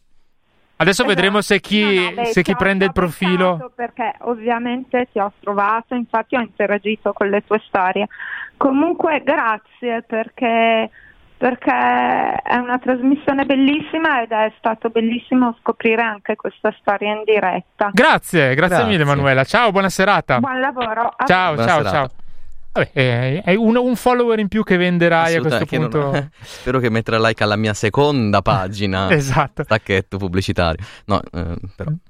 Adesso 0.75 1.03
esatto. 1.03 1.15
vedremo 1.15 1.41
se 1.41 1.59
chi, 1.59 1.95
no, 1.95 2.09
no, 2.09 2.11
beh, 2.11 2.25
se 2.25 2.41
chi 2.41 2.55
prende 2.55 2.85
il 2.85 2.91
profilo. 2.91 3.71
Perché 3.75 4.15
ovviamente 4.21 5.07
ti 5.11 5.19
ho 5.19 5.31
trovato, 5.39 5.93
infatti 5.95 6.35
ho 6.35 6.41
interagito 6.41 7.13
con 7.13 7.29
le 7.29 7.43
tue 7.45 7.61
storie. 7.65 8.07
Comunque 8.57 9.21
grazie 9.23 10.01
perché, 10.01 10.89
perché 11.37 11.71
è 11.71 12.55
una 12.55 12.79
trasmissione 12.79 13.45
bellissima 13.45 14.21
ed 14.21 14.31
è 14.31 14.51
stato 14.57 14.89
bellissimo 14.89 15.55
scoprire 15.59 16.01
anche 16.01 16.35
questa 16.35 16.73
storia 16.79 17.13
in 17.13 17.23
diretta. 17.23 17.89
Grazie, 17.93 18.53
grazie, 18.53 18.55
grazie. 18.55 18.85
mille 18.85 19.03
Emanuela. 19.03 19.43
Ciao, 19.43 19.71
buona 19.71 19.89
serata. 19.89 20.39
Buon 20.39 20.59
lavoro. 20.59 21.15
Ciao, 21.25 21.55
ciao, 21.55 21.65
serata. 21.65 21.89
ciao. 21.89 22.09
Vabbè, 22.73 23.43
è 23.43 23.53
un, 23.53 23.77
un, 23.77 23.95
follower 23.95 24.39
in 24.39 24.47
più 24.47 24.63
che 24.63 24.77
venderai 24.77 25.35
a 25.35 25.41
questo 25.41 25.65
punto. 25.65 25.99
Non... 25.99 26.29
Spero 26.41 26.79
che 26.79 26.89
metterà 26.89 27.19
like 27.19 27.43
alla 27.43 27.55
mia 27.55 27.75
seconda 27.75 28.41
pagina. 28.41 29.09
esatto. 29.13 29.63
Stacchetto 29.63 30.17
pubblicitario. 30.17 30.83
No, 31.05 31.21
eh. 31.31 31.55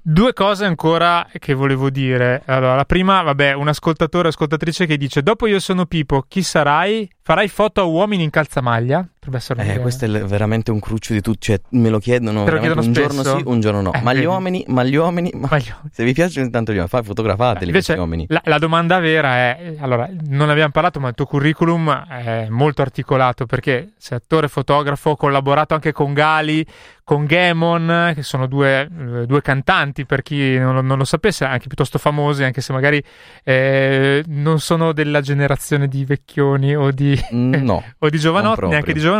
Due 0.00 0.32
cose 0.32 0.64
ancora 0.64 1.26
che 1.38 1.52
volevo 1.52 1.90
dire. 1.90 2.42
Allora, 2.46 2.76
la 2.76 2.86
prima, 2.86 3.20
vabbè, 3.20 3.52
un 3.52 3.68
ascoltatore 3.68 4.28
o 4.28 4.30
ascoltatrice 4.30 4.86
che 4.86 4.96
dice: 4.96 5.22
Dopo 5.22 5.46
io 5.46 5.60
sono 5.60 5.84
Pipo, 5.84 6.24
chi 6.26 6.42
sarai? 6.42 7.08
Farai 7.20 7.48
foto 7.48 7.82
a 7.82 7.84
uomini 7.84 8.22
in 8.22 8.30
calzamaglia? 8.30 9.06
Potrebbe 9.24 9.38
essere 9.38 9.74
eh, 9.74 9.78
questo 9.80 10.04
è 10.04 10.08
veramente 10.08 10.70
un 10.70 10.80
cruccio 10.80 11.14
di 11.14 11.22
tutto. 11.22 11.38
Cioè, 11.40 11.58
me 11.70 11.88
lo 11.88 11.98
chiedono, 11.98 12.44
lo 12.44 12.52
un 12.58 12.82
spesso? 12.82 12.92
giorno 12.92 13.22
sì, 13.22 13.42
un 13.46 13.60
giorno 13.60 13.80
no. 13.80 13.92
Eh, 13.94 14.02
ma, 14.02 14.12
gli 14.12 14.24
uomini, 14.24 14.64
ma 14.68 14.84
gli 14.84 14.96
uomini, 14.96 15.30
ma 15.32 15.56
gli 15.56 15.70
uomini, 15.70 15.90
se 15.90 16.04
vi 16.04 16.12
piacciono 16.12 16.50
tanto 16.50 16.72
gli 16.72 16.76
uomini, 16.76 16.90
fai, 16.90 17.02
fotografateli. 17.02 17.66
Invece, 17.66 17.94
gli 17.94 17.98
uomini. 17.98 18.26
La, 18.28 18.42
la, 18.44 18.58
domanda 18.58 18.98
vera 18.98 19.34
è: 19.36 19.76
allora, 19.78 20.10
non 20.28 20.50
abbiamo 20.50 20.72
parlato, 20.72 21.00
ma 21.00 21.08
il 21.08 21.14
tuo 21.14 21.24
curriculum 21.24 22.06
è 22.06 22.48
molto 22.50 22.82
articolato 22.82 23.46
perché 23.46 23.92
sei 23.96 24.18
attore, 24.18 24.48
fotografo, 24.48 25.10
ho 25.10 25.16
collaborato 25.16 25.72
anche 25.72 25.92
con 25.92 26.12
Gali, 26.12 26.66
con 27.04 27.26
Gamon, 27.26 28.12
che 28.14 28.22
sono 28.22 28.46
due, 28.46 28.80
eh, 28.80 29.26
due 29.26 29.42
cantanti 29.42 30.06
per 30.06 30.22
chi 30.22 30.58
non, 30.58 30.84
non, 30.86 30.96
lo 30.96 31.04
sapesse, 31.04 31.44
anche 31.44 31.66
piuttosto 31.66 31.98
famosi, 31.98 32.42
anche 32.44 32.62
se 32.62 32.72
magari 32.72 33.02
eh, 33.44 34.24
non 34.26 34.58
sono 34.58 34.92
della 34.92 35.20
generazione 35.20 35.86
di 35.86 36.04
vecchioni 36.06 36.74
o 36.74 36.90
di, 36.90 37.18
no, 37.30 37.82
o 37.98 38.08
di 38.08 38.18
giovanotti, 38.18 38.66
neanche 38.66 38.94
di 38.94 39.00
giovanotti. 39.00 39.13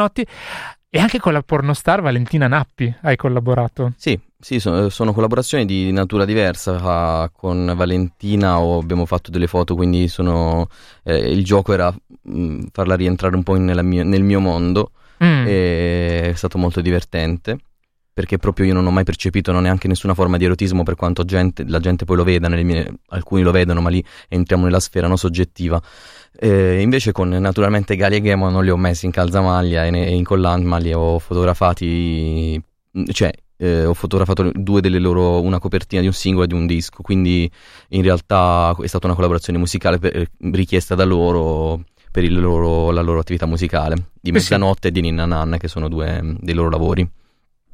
E 0.88 1.00
anche 1.00 1.18
con 1.18 1.32
la 1.32 1.42
pornostar 1.42 2.02
Valentina 2.02 2.46
Nappi 2.46 2.94
hai 3.02 3.16
collaborato. 3.16 3.94
Sì, 3.96 4.16
sì, 4.38 4.60
sono, 4.60 4.88
sono 4.90 5.12
collaborazioni 5.12 5.64
di 5.64 5.90
natura 5.90 6.24
diversa. 6.24 7.28
Con 7.32 7.72
Valentina 7.74 8.54
abbiamo 8.54 9.04
fatto 9.04 9.32
delle 9.32 9.48
foto, 9.48 9.74
quindi 9.74 10.06
sono, 10.06 10.68
eh, 11.02 11.32
il 11.32 11.42
gioco 11.42 11.72
era 11.72 11.90
mh, 11.90 12.38
mm, 12.38 12.60
farla 12.70 12.94
rientrare 12.94 13.34
un 13.34 13.42
po' 13.42 13.54
mia, 13.54 14.04
nel 14.04 14.22
mio 14.22 14.40
mondo. 14.40 14.92
Mm. 15.24 15.46
è 15.46 16.32
stato 16.34 16.58
molto 16.58 16.80
divertente 16.80 17.58
perché 18.14 18.38
proprio 18.38 18.66
io 18.66 18.74
non 18.74 18.86
ho 18.86 18.92
mai 18.92 19.02
percepito 19.02 19.50
no, 19.50 19.58
neanche 19.58 19.88
nessuna 19.88 20.14
forma 20.14 20.36
di 20.36 20.44
erotismo 20.44 20.84
per 20.84 20.94
quanto 20.94 21.24
gente, 21.24 21.64
la 21.66 21.80
gente 21.80 22.04
poi 22.04 22.16
lo 22.16 22.22
veda, 22.22 22.48
mie, 22.48 23.00
alcuni 23.08 23.42
lo 23.42 23.50
vedono, 23.50 23.80
ma 23.80 23.90
lì 23.90 24.02
entriamo 24.28 24.64
nella 24.64 24.78
sfera 24.78 25.08
no, 25.08 25.16
soggettiva. 25.16 25.82
Eh, 26.38 26.80
invece 26.80 27.10
con 27.10 27.28
naturalmente 27.28 27.96
Gali 27.96 28.16
e 28.16 28.22
Gemo 28.22 28.48
non 28.50 28.62
li 28.62 28.70
ho 28.70 28.76
messi 28.76 29.04
in 29.06 29.10
calzamaglia 29.10 29.84
e 29.84 30.14
in 30.14 30.22
collanmaglia, 30.22 30.96
ho 30.96 31.18
fotografati, 31.18 32.62
cioè 33.10 33.32
eh, 33.56 33.84
ho 33.84 33.94
fotografato 33.94 34.52
due 34.54 34.80
delle 34.80 35.00
loro, 35.00 35.42
una 35.42 35.58
copertina 35.58 36.00
di 36.00 36.06
un 36.06 36.12
singolo 36.12 36.44
e 36.44 36.48
di 36.48 36.54
un 36.54 36.66
disco, 36.66 37.02
quindi 37.02 37.50
in 37.88 38.02
realtà 38.02 38.76
è 38.80 38.86
stata 38.86 39.06
una 39.06 39.16
collaborazione 39.16 39.58
musicale 39.58 39.98
per, 39.98 40.30
richiesta 40.38 40.94
da 40.94 41.04
loro 41.04 41.82
per 42.12 42.30
loro, 42.30 42.92
la 42.92 43.02
loro 43.02 43.18
attività 43.18 43.44
musicale, 43.44 44.10
di 44.20 44.30
Mezzanotte 44.30 44.82
sì. 44.82 44.86
e 44.88 44.90
di 44.92 45.00
Ninna 45.00 45.26
Nanna, 45.26 45.56
che 45.56 45.66
sono 45.66 45.88
due 45.88 46.36
dei 46.38 46.54
loro 46.54 46.70
lavori. 46.70 47.22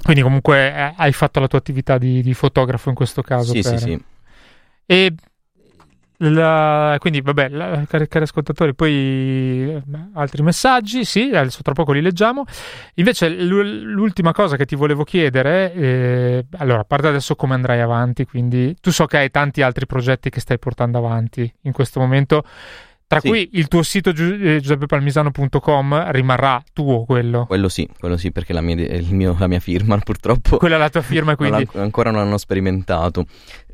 Quindi 0.02 0.22
comunque 0.22 0.74
eh, 0.74 0.94
hai 0.96 1.12
fatto 1.12 1.40
la 1.40 1.46
tua 1.46 1.58
attività 1.58 1.98
di, 1.98 2.22
di 2.22 2.34
fotografo 2.34 2.88
in 2.88 2.94
questo 2.94 3.22
caso. 3.22 3.52
Sì, 3.52 3.60
per... 3.62 3.78
sì, 3.78 3.84
sì. 3.84 4.04
E 4.86 5.14
la, 6.22 6.96
quindi, 6.98 7.22
vabbè, 7.22 7.48
la, 7.48 7.84
cari, 7.88 8.06
cari, 8.06 8.24
ascoltatori, 8.24 8.74
poi 8.74 8.92
eh, 8.92 9.82
altri 10.12 10.42
messaggi, 10.42 11.04
sì, 11.04 11.30
adesso 11.32 11.62
tra 11.62 11.72
poco 11.72 11.92
li 11.92 12.02
leggiamo. 12.02 12.44
Invece, 12.94 13.30
l'ultima 13.30 14.32
cosa 14.32 14.56
che 14.56 14.66
ti 14.66 14.74
volevo 14.74 15.04
chiedere, 15.04 15.72
eh, 15.72 16.44
allora, 16.58 16.80
a 16.80 16.84
parte 16.84 17.08
adesso 17.08 17.36
come 17.36 17.54
andrai 17.54 17.80
avanti, 17.80 18.26
quindi 18.26 18.76
tu 18.80 18.90
so 18.90 19.06
che 19.06 19.16
hai 19.16 19.30
tanti 19.30 19.62
altri 19.62 19.86
progetti 19.86 20.28
che 20.28 20.40
stai 20.40 20.58
portando 20.58 20.98
avanti 20.98 21.50
in 21.62 21.72
questo 21.72 22.00
momento. 22.00 22.44
Tra 23.10 23.18
sì. 23.18 23.26
cui 23.26 23.48
il 23.54 23.66
tuo 23.66 23.82
sito 23.82 24.12
gi- 24.12 24.38
eh, 24.40 24.60
giuseppepalmisano.com 24.60 26.12
rimarrà 26.12 26.62
tuo 26.72 27.02
quello. 27.04 27.44
Quello 27.44 27.68
sì, 27.68 27.88
quello 27.98 28.16
sì, 28.16 28.30
perché 28.30 28.52
la 28.52 28.60
mia, 28.60 28.76
mio, 29.08 29.34
la 29.36 29.48
mia 29.48 29.58
firma 29.58 29.98
purtroppo. 30.04 30.58
Quella 30.58 30.76
è 30.76 30.78
la 30.78 30.90
tua 30.90 31.02
firma, 31.02 31.34
quindi. 31.34 31.66
Non 31.72 31.82
ancora 31.82 32.12
non 32.12 32.20
hanno 32.20 32.38
sperimentato. 32.38 33.26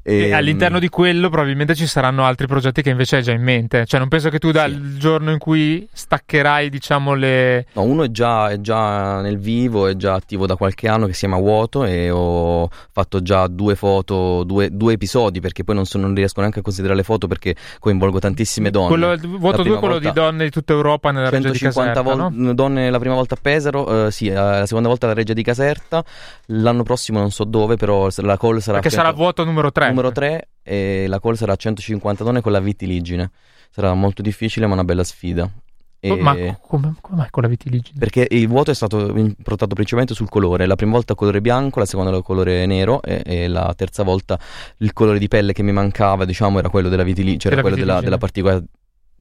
E, 0.08 0.28
e 0.28 0.32
all'interno 0.32 0.78
di 0.78 0.88
quello 0.88 1.28
probabilmente 1.28 1.74
ci 1.74 1.88
saranno 1.88 2.24
altri 2.24 2.46
progetti 2.46 2.80
che 2.80 2.90
invece 2.90 3.16
hai 3.16 3.22
già 3.24 3.32
in 3.32 3.42
mente. 3.42 3.84
Cioè, 3.86 3.98
non 3.98 4.08
penso 4.08 4.28
che 4.28 4.38
tu 4.38 4.52
dal 4.52 4.70
sì. 4.70 4.98
giorno 4.98 5.32
in 5.32 5.38
cui 5.38 5.84
staccherai, 5.92 6.70
diciamo, 6.70 7.14
le. 7.14 7.66
No, 7.72 7.82
uno 7.82 8.04
è 8.04 8.10
già, 8.12 8.50
è 8.50 8.60
già, 8.60 9.20
nel 9.20 9.36
vivo, 9.36 9.88
è 9.88 9.96
già 9.96 10.14
attivo 10.14 10.46
da 10.46 10.54
qualche 10.54 10.86
anno 10.86 11.06
che 11.06 11.12
si 11.12 11.20
chiama 11.26 11.38
Vuoto 11.38 11.84
e 11.84 12.08
ho 12.08 12.68
fatto 12.92 13.20
già 13.20 13.48
due 13.48 13.74
foto, 13.74 14.44
due, 14.44 14.68
due 14.70 14.92
episodi 14.92 15.40
perché 15.40 15.64
poi 15.64 15.74
non, 15.74 15.86
sono, 15.86 16.06
non, 16.06 16.14
riesco 16.14 16.38
neanche 16.38 16.60
a 16.60 16.62
considerare 16.62 16.98
le 16.98 17.04
foto 17.04 17.26
perché 17.26 17.56
coinvolgo 17.80 18.20
tantissime 18.20 18.70
donne. 18.70 18.88
Quello, 18.88 19.38
Vuoto 19.38 19.64
2 19.64 19.74
è 19.74 19.78
quello 19.80 19.98
di 19.98 20.12
donne 20.12 20.44
di 20.44 20.50
tutta 20.50 20.72
Europa 20.72 21.10
nella 21.10 21.30
regia 21.30 21.50
di 21.50 21.58
Caserta. 21.58 22.02
Vol- 22.02 22.32
no? 22.32 22.54
donne 22.54 22.90
la 22.90 22.98
prima 23.00 23.16
volta 23.16 23.34
a 23.34 23.38
Pesaro, 23.42 24.04
uh, 24.04 24.10
sì, 24.10 24.28
la 24.28 24.66
seconda 24.66 24.86
volta 24.88 25.06
alla 25.06 25.16
regia 25.16 25.32
di 25.32 25.42
Caserta. 25.42 26.04
L'anno 26.50 26.84
prossimo 26.84 27.18
non 27.18 27.32
so 27.32 27.42
dove, 27.42 27.74
però 27.74 28.08
la 28.18 28.36
call 28.36 28.58
sarà. 28.58 28.78
Perché 28.78 28.94
sarà 28.94 29.10
vuoto 29.10 29.42
numero 29.42 29.72
3 29.72 29.94
numero 29.96 30.12
3 30.12 30.48
e 30.62 31.06
la 31.08 31.18
call 31.18 31.34
sarà 31.34 31.52
a 31.52 31.56
150 31.56 32.22
donne 32.22 32.40
con 32.40 32.52
la 32.52 32.60
vitiligine. 32.60 33.30
Sarà 33.70 33.94
molto 33.94 34.22
difficile 34.22 34.66
ma 34.66 34.74
una 34.74 34.84
bella 34.84 35.04
sfida. 35.04 35.50
E... 35.98 36.14
Ma 36.14 36.34
come, 36.60 36.94
come 37.00 37.16
mai 37.16 37.30
con 37.30 37.42
la 37.42 37.48
vitiligine? 37.48 37.98
Perché 37.98 38.26
il 38.30 38.46
vuoto 38.46 38.70
è 38.70 38.74
stato 38.74 39.16
improntato 39.16 39.74
principalmente 39.74 40.14
sul 40.14 40.28
colore. 40.28 40.66
La 40.66 40.76
prima 40.76 40.92
volta 40.92 41.14
colore 41.14 41.40
bianco, 41.40 41.78
la 41.78 41.86
seconda 41.86 42.20
colore 42.22 42.66
nero 42.66 43.02
e, 43.02 43.22
e, 43.24 43.48
la 43.48 43.72
terza 43.74 44.02
volta 44.02 44.38
il 44.78 44.92
colore 44.92 45.18
di 45.18 45.28
pelle 45.28 45.52
che 45.52 45.62
mi 45.62 45.72
mancava, 45.72 46.24
diciamo, 46.24 46.58
era 46.58 46.68
quello 46.68 46.88
della 46.88 47.02
vitiligine, 47.02 47.38
cioè 47.38 47.52
era 47.52 47.62
quello 47.62 47.76
vitiligine. 47.76 48.10
della, 48.10 48.18
della 48.18 48.18
particola- 48.18 48.62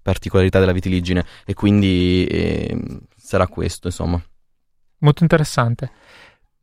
particolarità 0.01 0.59
della 0.59 0.73
vitiligine 0.73 1.25
e 1.45 1.53
quindi 1.53 2.25
eh, 2.29 2.77
sarà 3.15 3.47
questo, 3.47 3.87
insomma. 3.87 4.21
Molto 4.99 5.23
interessante. 5.23 5.91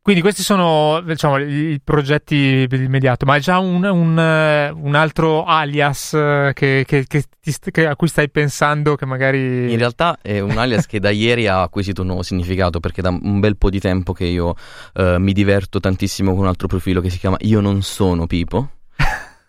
Quindi 0.03 0.20
questi 0.20 0.42
sono 0.42 1.00
diciamo, 1.00 1.38
i 1.38 1.80
progetti 1.82 2.66
per 2.68 2.80
l'immediato, 2.80 3.24
ma 3.24 3.36
è 3.36 3.38
già 3.38 3.61
un, 3.61 3.84
un, 3.84 4.18
eh, 4.18 4.68
un 4.70 4.96
altro 4.96 5.44
alias 5.44 6.12
eh, 6.14 6.50
che, 6.55 6.82
che, 6.84 7.07
che, 7.07 7.24
che, 7.70 7.86
a 7.86 7.94
cui 7.94 8.09
stai 8.09 8.28
pensando 8.28 8.96
che 8.96 9.07
magari... 9.07 9.70
In 9.70 9.78
realtà 9.78 10.18
è 10.20 10.40
un 10.40 10.59
alias 10.59 10.86
che 10.86 10.98
da 10.98 11.11
ieri 11.11 11.46
ha 11.46 11.62
acquisito 11.62 12.00
un 12.00 12.09
nuovo 12.09 12.24
significato 12.24 12.80
perché 12.80 13.00
da 13.00 13.11
un 13.11 13.38
bel 13.38 13.57
po' 13.57 13.70
di 13.70 13.78
tempo 13.78 14.12
che 14.12 14.24
io 14.24 14.57
uh, 14.94 15.18
mi 15.18 15.32
diverto 15.32 15.78
tantissimo 15.78 16.32
con 16.32 16.40
un 16.40 16.46
altro 16.48 16.66
profilo 16.66 17.00
che 17.00 17.09
si 17.09 17.18
chiama 17.20 17.36
Io 17.42 17.61
non 17.61 17.82
sono 17.82 18.26
Pipo 18.26 18.70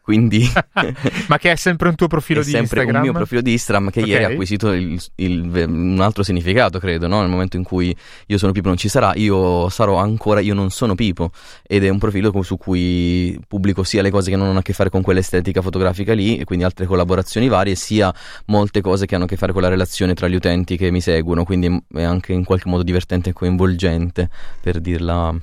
quindi 0.04 0.46
ma 1.30 1.38
che 1.38 1.54
è 1.54 1.56
sempre 1.56 1.88
un 1.88 1.96
tuo 1.96 2.08
profilo 2.08 2.44
di 2.44 2.52
Instagram? 2.52 2.66
È 2.66 2.68
sempre 2.68 2.98
un 2.98 3.02
mio 3.04 3.14
profilo 3.14 3.42
di 3.42 3.54
Instagram 3.54 3.90
che 3.90 4.02
okay. 4.02 4.12
ieri 4.12 4.24
ha 4.26 4.28
acquisito 4.28 4.74
il, 4.74 5.02
il, 5.16 5.66
un 5.66 6.00
altro 6.02 6.24
significato, 6.24 6.78
credo, 6.78 7.08
no? 7.08 7.22
Nel 7.22 7.30
momento 7.30 7.56
in 7.56 7.64
cui 7.64 7.96
io 8.28 8.38
sono 8.38 8.52
Pipo 8.52 8.68
non 8.68 8.76
ci 8.76 8.90
sarà, 8.90 9.14
io 9.16 9.70
sarò 9.70 9.96
ancora 9.96 10.42
io 10.42 10.54
non 10.54 10.72
sono 10.72 10.94
Pipo 10.94 11.32
ed 11.66 11.86
è 11.86 11.90
un 11.90 12.00
profilo 12.00 12.34
su 12.44 12.58
cui 12.58 13.40
pubblico 13.48 13.84
sia 13.84 14.02
le 14.02 14.10
cose 14.10 14.30
che 14.30 14.36
non 14.36 14.50
hanno 14.50 14.60
a 14.60 14.62
che 14.62 14.74
fare 14.74 14.90
con 14.90 15.02
quell'estetica 15.02 15.62
fotografica 15.62 16.14
lì 16.14 16.38
e 16.38 16.44
quindi 16.44 16.66
altre 16.66 16.86
collaborazioni 16.86 17.48
varie, 17.48 17.76
sia 17.76 18.14
molte 18.48 18.82
cose 18.82 19.06
che 19.06 19.16
hanno 19.16 19.24
a 19.24 19.28
che 19.28 19.38
fare 19.38 19.54
con 19.54 19.62
la 19.62 19.70
relazione 19.70 20.14
tra 20.16 20.28
gli 20.28 20.36
utenti 20.36 20.76
che 20.76 20.92
mi 20.92 21.00
seguono, 21.00 21.46
quindi 21.46 21.82
è 21.94 22.04
anche 22.04 22.34
in 22.34 22.44
qualche 22.44 22.68
modo 22.68 22.84
divertente 22.84 23.30
e 23.30 23.34
coinvolgente 23.34 24.30
per 24.60 24.82
dirla 24.82 25.34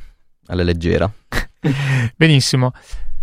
alla 0.49 0.63
leggera. 0.63 1.11
Benissimo. 2.15 2.73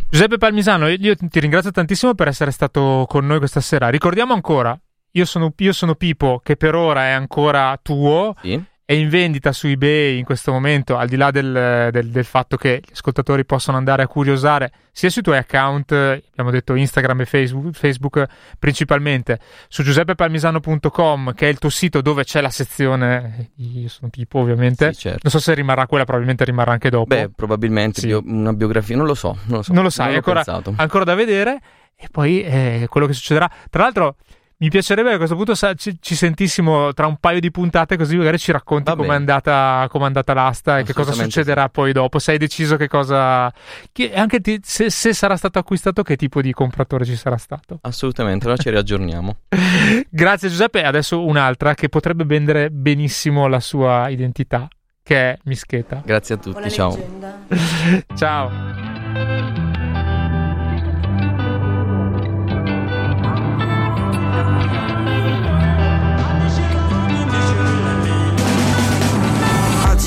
Giuseppe 0.10 0.38
Palmisano, 0.38 0.88
io 0.88 1.16
ti 1.16 1.40
ringrazio 1.40 1.72
tantissimo 1.72 2.14
per 2.16 2.28
essere 2.28 2.52
stato 2.52 3.06
con 3.08 3.26
noi 3.26 3.40
questa 3.40 3.60
sera. 3.60 3.90
Ricordiamo 3.90 4.34
ancora, 4.34 4.80
io 5.12 5.26
sono, 5.26 5.54
io 5.56 5.74
sono 5.74 5.96
Pipo, 5.96 6.40
che 6.44 6.56
per 6.56 6.76
ora 6.76 7.08
è 7.08 7.12
ancora 7.12 7.78
tuo. 7.82 8.36
Sì 8.42 8.76
è 8.90 8.94
in 8.94 9.10
vendita 9.10 9.52
su 9.52 9.68
eBay 9.68 10.18
in 10.18 10.24
questo 10.24 10.54
momento, 10.54 10.96
al 10.96 11.10
di 11.10 11.18
là 11.18 11.30
del, 11.30 11.90
del, 11.92 12.10
del, 12.10 12.24
fatto 12.24 12.56
che 12.56 12.82
gli 12.82 12.92
ascoltatori 12.94 13.44
possono 13.44 13.76
andare 13.76 14.02
a 14.02 14.08
curiosare 14.08 14.72
sia 14.94 15.10
sui 15.10 15.22
tuoi 15.22 15.36
account, 15.36 15.92
abbiamo 15.92 16.52
detto 16.52 16.74
Instagram 16.74 17.20
e 17.20 17.26
Facebook, 17.26 17.76
Facebook 17.76 18.26
principalmente, 18.58 19.42
su 19.68 19.84
giuseppepalmisano.com 19.84 21.34
che 21.34 21.48
è 21.48 21.50
il 21.50 21.60
tuo 21.60 21.70
sito 21.70 22.00
dove 22.00 22.24
c'è 22.24 22.40
la 22.40 22.50
sezione, 22.50 23.52
io 23.58 23.90
sono 23.90 24.10
tipo 24.10 24.40
ovviamente, 24.40 24.94
sì, 24.94 25.02
certo. 25.02 25.20
non 25.24 25.34
so 25.34 25.40
se 25.40 25.54
rimarrà 25.54 25.86
quella, 25.86 26.06
probabilmente 26.06 26.46
rimarrà 26.46 26.72
anche 26.72 26.90
dopo. 26.90 27.14
Beh, 27.14 27.32
probabilmente 27.36 28.00
sì. 28.00 28.08
bio, 28.08 28.22
una 28.26 28.54
biografia, 28.54 28.96
non 28.96 29.06
lo 29.06 29.16
so, 29.16 29.38
non 29.48 29.58
lo 29.58 29.64
so. 29.64 29.74
Non 29.74 29.84
lo 29.84 29.90
sai, 29.90 30.14
non 30.14 30.16
ancora, 30.16 30.46
ancora 30.78 31.04
da 31.04 31.14
vedere 31.14 31.60
e 31.94 32.08
poi 32.10 32.42
eh, 32.42 32.86
quello 32.90 33.06
che 33.06 33.12
succederà. 33.12 33.52
Tra 33.70 33.84
l'altro 33.84 34.16
mi 34.60 34.70
piacerebbe 34.70 35.10
che 35.10 35.16
a 35.16 35.18
questo 35.18 35.36
punto 35.36 35.56
ci, 35.76 35.98
ci, 36.00 36.16
sentissimo 36.16 36.92
tra 36.94 37.06
un 37.06 37.18
paio 37.18 37.40
di 37.40 37.52
puntate 37.52 37.96
così 37.96 38.18
magari 38.18 38.40
ci 38.40 38.52
racconti 38.52 38.92
com'è 38.96 39.14
andata, 39.14 39.86
com'è 39.90 40.06
andata 40.06 40.34
l'asta 40.34 40.80
e 40.80 40.84
che 40.84 40.94
cosa 40.94 41.12
succederà 41.12 41.64
sì. 41.66 41.70
poi 41.72 41.92
dopo. 41.92 42.18
Se 42.18 42.32
hai 42.32 42.38
deciso 42.40 42.76
che 42.76 42.88
cosa... 42.88 43.54
Che 43.92 44.14
anche 44.16 44.40
ti, 44.42 44.60
se, 44.64 44.90
se, 44.90 45.14
sarà 45.14 45.38
stato 45.38 45.60
acquistato 45.60 46.02
che 46.02 46.16
tipo 46.16 46.42
di 46.42 46.54
compratore 46.54 47.06
ci 47.06 47.16
sarà 47.16 47.38
stato. 47.38 47.78
Assolutamente, 47.82 48.46
allora 48.46 48.60
ci 48.60 48.72
riaggiorniamo. 48.72 49.36
Grazie 50.10 50.50
Giuseppe. 50.50 50.84
Adesso 50.84 51.24
un'altra 51.24 51.76
che 51.76 51.88
potrebbe 51.88 52.24
vendere 52.24 52.72
benissimo 52.72 53.48
la 53.48 53.60
sua 53.60 54.10
identità, 54.10 54.68
che 55.04 55.34
è 55.34 55.38
Mischeta. 55.44 56.02
Grazie 56.04 56.36
a 56.36 56.38
tutti, 56.40 56.72
ciao. 56.72 56.98
ciao. 58.16 58.87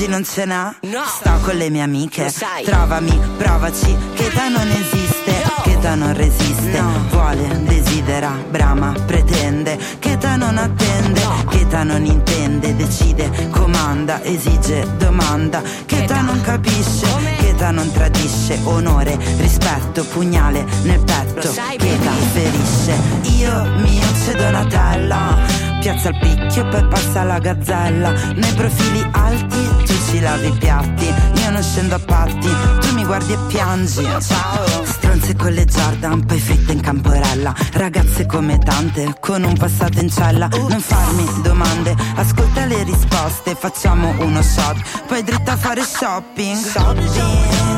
Oggi 0.01 0.07
non 0.07 0.23
ce 0.23 0.45
n'ha? 0.45 0.75
No. 0.81 1.03
Sto 1.05 1.37
con 1.41 1.55
le 1.55 1.69
mie 1.69 1.81
amiche. 1.81 2.31
Trovami, 2.63 3.19
provaci, 3.37 3.95
che 4.15 4.25
età 4.25 4.47
non 4.47 4.67
esiste. 4.67 5.31
No. 5.43 5.61
Che 5.61 5.71
età 5.71 5.95
non 5.95 6.13
resiste. 6.15 6.79
No. 6.79 7.05
Vuole, 7.09 7.61
desidera, 7.63 8.31
brama, 8.49 8.93
pretende. 9.05 9.77
Che 9.99 10.11
età 10.11 10.37
non 10.37 10.57
attende. 10.57 11.21
No. 11.21 11.43
Che 11.49 11.59
età 11.59 11.83
non 11.83 12.05
intende, 12.05 12.75
decide, 12.75 13.49
comanda, 13.51 14.23
esige, 14.23 14.87
domanda. 14.97 15.61
Che 15.85 16.03
età 16.03 16.21
non 16.21 16.41
capisce. 16.41 17.07
Come? 17.07 17.35
Che 17.37 17.49
età 17.49 17.69
non 17.69 17.91
tradisce. 17.91 18.59
Onore, 18.63 19.17
rispetto, 19.37 20.03
pugnale 20.05 20.65
nel 20.83 21.03
petto. 21.03 21.51
Che 21.51 21.93
età 21.93 22.11
ferisce. 22.33 22.93
Io 23.37 23.63
mio 23.81 24.07
c'è 24.25 24.33
Donatella 24.33 25.70
Piazza 25.81 26.09
il 26.09 26.19
picchio 26.19 26.67
poi 26.67 26.85
passa 26.85 27.23
la 27.23 27.39
gazzella. 27.39 28.11
Nei 28.35 28.53
profili 28.53 29.03
alti 29.13 29.67
tu 29.83 29.93
ci 30.07 30.19
lavi 30.19 30.49
i 30.49 30.51
piatti. 30.51 31.05
Io 31.05 31.49
non 31.49 31.63
scendo 31.63 31.95
a 31.95 31.99
patti, 31.99 32.49
tu 32.81 32.93
mi 32.93 33.03
guardi 33.03 33.33
e 33.33 33.37
piangi. 33.47 34.03
Ciao. 34.03 34.85
Stronze 34.85 35.35
con 35.35 35.51
le 35.51 35.65
Jordan, 35.65 36.23
poi 36.23 36.39
fritte 36.39 36.71
in 36.73 36.81
camporella. 36.81 37.55
Ragazze 37.73 38.27
come 38.27 38.59
tante, 38.59 39.15
con 39.19 39.43
un 39.43 39.57
passato 39.57 39.99
in 39.99 40.09
cella. 40.09 40.47
Non 40.47 40.79
farmi 40.79 41.25
domande, 41.41 41.95
ascolta 42.15 42.65
le 42.65 42.83
risposte 42.83 43.55
Facciamo 43.55 44.13
uno 44.19 44.41
shot, 44.43 45.05
poi 45.07 45.23
dritta 45.23 45.53
a 45.53 45.57
fare 45.57 45.81
shopping. 45.81 46.57
Shopping 46.57 47.70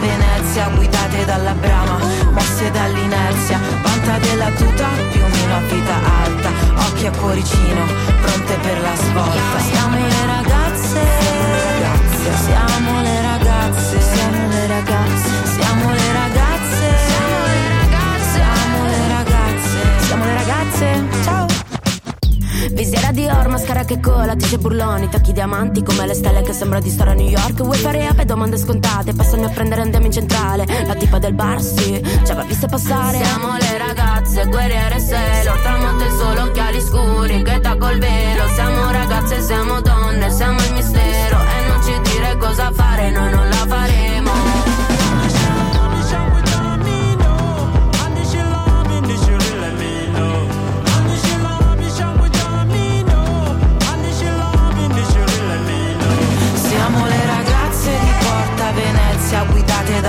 Venezia 0.00 0.68
guidate 0.74 1.24
dalla 1.26 1.52
brama, 1.52 1.98
mosse 2.32 2.70
dall'inerzia, 2.70 3.60
vanta 3.82 4.18
della 4.18 4.50
tuta, 4.50 4.88
piumino 5.12 5.56
a 5.56 5.60
vita 5.60 5.94
alta, 6.24 6.50
occhi 6.88 7.06
a 7.06 7.10
cuoricino, 7.10 7.84
pronte 8.22 8.54
per 8.62 8.80
la 8.80 8.94
svolta. 8.96 9.60
Siamo 9.70 9.96
le 9.96 10.26
ragazze, 10.26 11.00
ragazze. 11.80 12.44
siamo 12.44 13.00
le 13.02 13.14
ragazze, 13.14 13.29
Visiera 22.68 23.10
di 23.10 23.26
or, 23.26 23.48
mascara 23.48 23.84
che 23.84 24.00
cola, 24.00 24.36
tice 24.36 24.58
burloni, 24.58 25.08
tacchi 25.08 25.32
diamanti 25.32 25.82
come 25.82 26.06
le 26.06 26.14
stelle 26.14 26.42
che 26.42 26.52
sembra 26.52 26.78
di 26.78 26.90
stare 26.90 27.10
a 27.10 27.14
New 27.14 27.28
York. 27.28 27.62
Vuoi 27.62 27.76
fare 27.76 28.06
ape, 28.06 28.24
domande 28.24 28.58
scontate, 28.58 29.14
passami 29.14 29.44
a 29.44 29.48
prendere 29.48 29.80
andiamo 29.80 30.06
in 30.06 30.12
centrale. 30.12 30.66
La 30.86 30.94
tipa 30.94 31.18
del 31.18 31.32
bar, 31.32 31.60
sì, 31.62 32.00
ci 32.24 32.30
aveva 32.30 32.44
viste 32.44 32.66
passare. 32.66 33.22
Siamo 33.22 33.56
le 33.56 33.78
ragazze, 33.78 34.46
guerriere 34.46 34.98
se 35.00 35.16
tramonto 35.62 36.04
il 36.04 36.12
solo 36.12 36.42
occhiali 36.42 36.80
scuri, 36.80 37.42
che 37.42 37.60
ta 37.60 37.76
col 37.76 37.98
velo. 37.98 38.46
Siamo 38.54 38.90
ragazze, 38.90 39.42
siamo 39.42 39.80
donne, 39.80 40.30
siamo 40.30 40.58
il 40.60 40.72
mistero. 40.74 41.38
E 41.38 41.68
non 41.68 41.82
ci 41.82 42.10
dire 42.10 42.36
cosa 42.36 42.70
fare, 42.72 43.10
noi 43.10 43.30
non 43.30 43.48
la 43.48 43.66
faremo. 43.66 44.09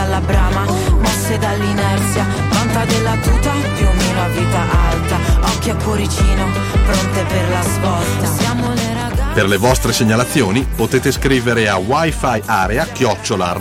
Dalla 0.02 0.20
brama, 0.20 0.66
mosse 1.00 1.38
dall'inerzia, 1.38 2.26
vanta 2.50 2.86
della 2.86 3.16
tuta, 3.18 3.52
piumino 3.76 4.22
a 4.22 4.28
vita 4.30 4.62
alta, 4.90 5.18
occhi 5.54 5.70
a 5.70 5.76
cuoricino, 5.76 6.46
pronte 6.86 7.24
per 7.26 7.50
la 7.50 7.62
svolta. 7.62 8.30
Per 9.34 9.48
le 9.48 9.58
vostre 9.58 9.94
segnalazioni 9.94 10.68
potete 10.76 11.12
scrivere 11.12 11.70
a 11.70 11.78
wifi 11.78 12.42
area 12.46 12.86
chiocciola 12.86 13.54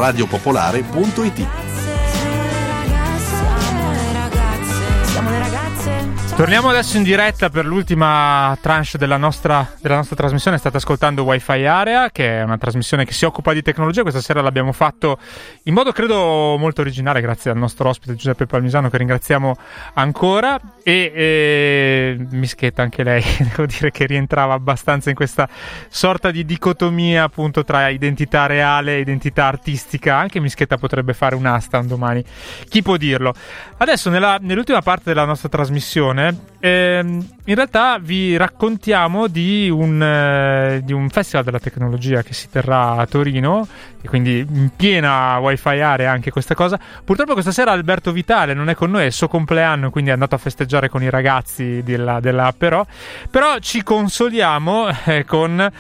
Torniamo 6.41 6.71
adesso 6.71 6.97
in 6.97 7.03
diretta 7.03 7.51
per 7.51 7.67
l'ultima 7.67 8.57
tranche 8.63 8.97
della 8.97 9.19
nostra, 9.19 9.75
della 9.79 9.97
nostra, 9.97 10.17
trasmissione. 10.17 10.57
State 10.57 10.79
ascoltando 10.79 11.23
Wi-Fi 11.23 11.67
Area, 11.67 12.09
che 12.11 12.39
è 12.39 12.43
una 12.43 12.57
trasmissione 12.57 13.05
che 13.05 13.13
si 13.13 13.27
occupa 13.27 13.53
di 13.53 13.61
tecnologia. 13.61 14.01
Questa 14.01 14.23
sera 14.23 14.41
l'abbiamo 14.41 14.73
fatto 14.73 15.19
in 15.65 15.75
modo 15.75 15.93
credo 15.93 16.57
molto 16.57 16.81
originale, 16.81 17.21
grazie 17.21 17.51
al 17.51 17.59
nostro 17.59 17.91
ospite 17.91 18.15
Giuseppe 18.15 18.47
Palmisano, 18.47 18.89
che 18.89 18.97
ringraziamo 18.97 19.55
ancora. 19.93 20.59
E, 20.83 21.13
e 21.15 22.27
Mischetta, 22.31 22.81
anche 22.81 23.03
lei, 23.03 23.23
devo 23.55 23.67
dire 23.67 23.91
che 23.91 24.07
rientrava 24.07 24.55
abbastanza 24.55 25.11
in 25.11 25.17
questa 25.17 25.47
sorta 25.91 26.31
di 26.31 26.47
dicotomia 26.47 27.25
appunto 27.25 27.65
tra 27.65 27.87
identità 27.89 28.47
reale 28.47 28.97
e 28.97 29.01
identità 29.01 29.45
artistica. 29.45 30.17
Anche 30.17 30.41
Mischetta 30.41 30.79
potrebbe 30.79 31.13
fare 31.13 31.35
un'asta 31.35 31.81
un 31.81 31.87
domani, 31.87 32.25
chi 32.67 32.81
può 32.81 32.97
dirlo. 32.97 33.35
Adesso, 33.77 34.09
nella, 34.09 34.39
nell'ultima 34.41 34.81
parte 34.81 35.05
della 35.05 35.27
nostra 35.27 35.51
trasmissione 35.51 36.29
ehm, 36.59 37.27
in 37.45 37.55
realtà 37.55 37.99
vi 37.99 38.37
raccontiamo 38.37 39.27
di 39.27 39.69
un, 39.71 40.03
eh, 40.03 40.81
di 40.85 40.93
un, 40.93 41.09
festival 41.09 41.45
della 41.45 41.59
tecnologia 41.59 42.23
che 42.23 42.33
si 42.35 42.49
terrà 42.51 42.97
a 42.97 43.07
Torino, 43.07 43.67
e 44.01 44.09
quindi 44.09 44.39
in 44.39 44.71
piena 44.77 45.39
wifi 45.39 45.81
area 45.81 46.11
anche 46.11 46.31
questa 46.31 46.55
cosa. 46.55 46.79
Purtroppo 47.05 47.33
questa 47.33 47.53
sera 47.53 47.73
Alberto 47.73 48.13
Vitale 48.13 48.55
non 48.55 48.69
è 48.69 48.75
con 48.75 48.91
noi, 48.91 49.03
è 49.03 49.07
il 49.07 49.13
suo 49.13 49.29
compleanno, 49.29 49.91
quindi 49.91 50.11
è 50.11 50.13
andato 50.13 50.35
a 50.35 50.39
festeggiare 50.39 50.89
con 50.89 51.03
i 51.03 51.11
ragazzi 51.11 51.83
della, 51.83 52.21
della 52.21 52.53
Però. 52.57 52.85
Però 53.31 53.59
ci 53.59 53.83
consoliamo 53.83 54.89
eh, 55.07 55.25
con 55.25 55.71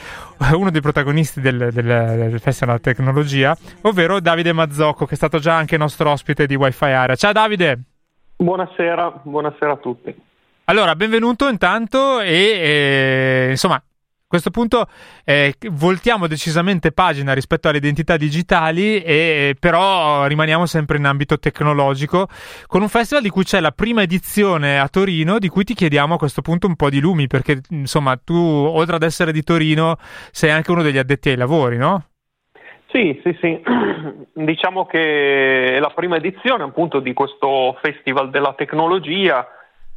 uno 0.53 0.70
dei 0.70 0.80
protagonisti 0.80 1.40
del, 1.40 1.70
del, 1.72 1.84
del, 1.84 2.40
Festival 2.40 2.78
della 2.80 2.94
Tecnologia, 2.94 3.57
ovvero 3.82 4.20
Davide 4.20 4.53
Mazzocco, 4.53 5.07
che 5.07 5.14
è 5.14 5.16
stato 5.16 5.38
già 5.38 5.55
anche 5.57 5.76
nostro 5.76 6.11
ospite 6.11 6.46
di 6.46 6.55
Wi-Fi 6.55 6.84
Area. 6.84 7.16
Ciao 7.16 7.32
Davide! 7.32 7.78
Buonasera, 8.36 9.20
buonasera 9.24 9.72
a 9.72 9.76
tutti. 9.76 10.28
Allora, 10.71 10.95
benvenuto 10.95 11.49
intanto 11.49 12.21
e 12.21 12.31
eh, 12.33 13.47
insomma, 13.51 13.75
a 13.75 13.83
questo 14.25 14.51
punto 14.51 14.87
eh, 15.25 15.53
voltiamo 15.73 16.29
decisamente 16.29 16.93
pagina 16.93 17.33
rispetto 17.33 17.66
alle 17.66 17.79
identità 17.79 18.16
digitali, 18.16 19.03
e, 19.03 19.57
però 19.59 20.27
rimaniamo 20.27 20.66
sempre 20.66 20.99
in 20.99 21.07
ambito 21.07 21.41
tecnologico, 21.41 22.29
con 22.68 22.83
un 22.83 22.89
festival 22.89 23.25
di 23.25 23.31
cui 23.31 23.43
c'è 23.43 23.59
la 23.59 23.73
prima 23.73 24.03
edizione 24.03 24.79
a 24.79 24.87
Torino, 24.87 25.41
di 25.41 25.49
cui 25.49 25.64
ti 25.64 25.75
chiediamo 25.75 26.14
a 26.14 26.18
questo 26.18 26.41
punto 26.41 26.68
un 26.68 26.77
po' 26.77 26.89
di 26.89 27.01
lumi, 27.01 27.27
perché 27.27 27.62
insomma 27.71 28.16
tu, 28.16 28.37
oltre 28.37 28.95
ad 28.95 29.03
essere 29.03 29.33
di 29.33 29.43
Torino, 29.43 29.97
sei 30.31 30.53
anche 30.53 30.71
uno 30.71 30.83
degli 30.83 30.99
addetti 30.99 31.31
ai 31.31 31.37
lavori, 31.37 31.79
no? 31.79 32.05
Sì, 32.93 33.21
sì, 33.25 33.37
sì. 33.41 33.61
Diciamo 34.35 34.87
che 34.87 35.75
è 35.75 35.81
la 35.81 35.91
prima 35.93 36.14
edizione 36.14 36.62
appunto 36.62 37.01
di 37.01 37.12
questo 37.12 37.77
Festival 37.83 38.31
della 38.31 38.55
Tecnologia 38.57 39.49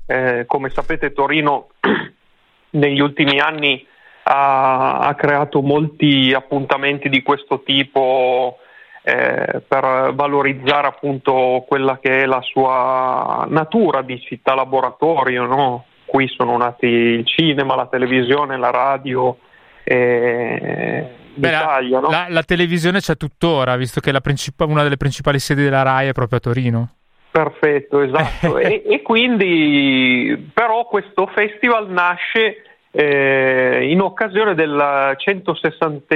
eh, 0.06 0.46
come 0.48 0.70
sapete 0.70 1.14
Torino 1.14 1.70
negli 2.72 3.00
ultimi 3.00 3.40
anni 3.40 3.86
ha, 4.24 5.00
ha, 5.00 5.16
creato 5.16 5.62
molti 5.62 6.34
appuntamenti 6.34 7.10
di 7.10 7.22
questo 7.22 7.62
tipo 7.64 8.58
eh, 9.04 9.62
per 9.68 10.14
valorizzare 10.14 10.88
appunto 10.88 11.66
quella 11.68 12.00
che 12.00 12.22
è 12.22 12.26
la 12.26 12.42
sua 12.42 13.46
natura 13.50 14.02
di 14.02 14.20
città 14.22 14.56
laboratorio. 14.56 15.46
No? 15.46 15.86
Qui 16.06 16.28
sono 16.30 16.58
nati 16.58 16.86
il 16.86 17.26
cinema, 17.26 17.76
la 17.76 17.88
televisione, 17.88 18.58
la 18.58 18.72
radio. 18.72 19.38
Eh, 19.84 21.22
Beh, 21.36 21.52
la, 21.52 21.80
no? 21.82 22.10
la, 22.10 22.28
la, 22.30 22.44
televisione 22.44 23.00
c'è 23.00 23.18
tuttora, 23.18 23.76
visto 23.76 24.00
che 24.00 24.12
princip- 24.22 24.62
una 24.62 24.84
delle 24.84 24.98
principali 24.98 25.40
sedi 25.40 25.64
della 25.64 25.82
RAI 25.82 26.10
è 26.10 26.12
proprio 26.12 26.38
a 26.38 26.42
Torino. 26.42 26.90
Perfetto, 27.34 28.02
esatto. 28.02 28.60
e, 28.62 28.84
e, 28.86 29.02
quindi 29.02 30.52
però 30.54 30.86
questo 30.86 31.26
festival 31.34 31.90
nasce 31.90 32.62
eh, 32.92 33.88
in 33.90 34.02
occasione 34.02 34.54
del 34.54 35.16
160 35.18 36.16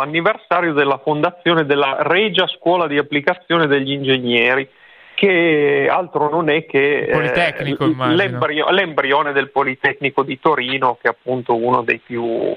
anniversario 0.00 0.72
della 0.72 1.00
fondazione 1.02 1.66
della 1.66 1.96
Regia 1.98 2.46
Scuola 2.46 2.86
di 2.86 2.96
Applicazione 2.96 3.66
degli 3.66 3.90
Ingegneri, 3.90 4.68
che 5.16 5.88
altro 5.90 6.30
non 6.30 6.48
è 6.48 6.64
che 6.64 7.06
eh, 7.06 8.14
l'embrio, 8.14 8.70
l'embrione 8.70 9.32
del 9.32 9.50
Politecnico 9.50 10.22
di 10.22 10.38
Torino, 10.38 10.96
che 11.02 11.08
è 11.08 11.10
appunto 11.10 11.56
uno 11.56 11.82
dei 11.82 11.98
più 11.98 12.54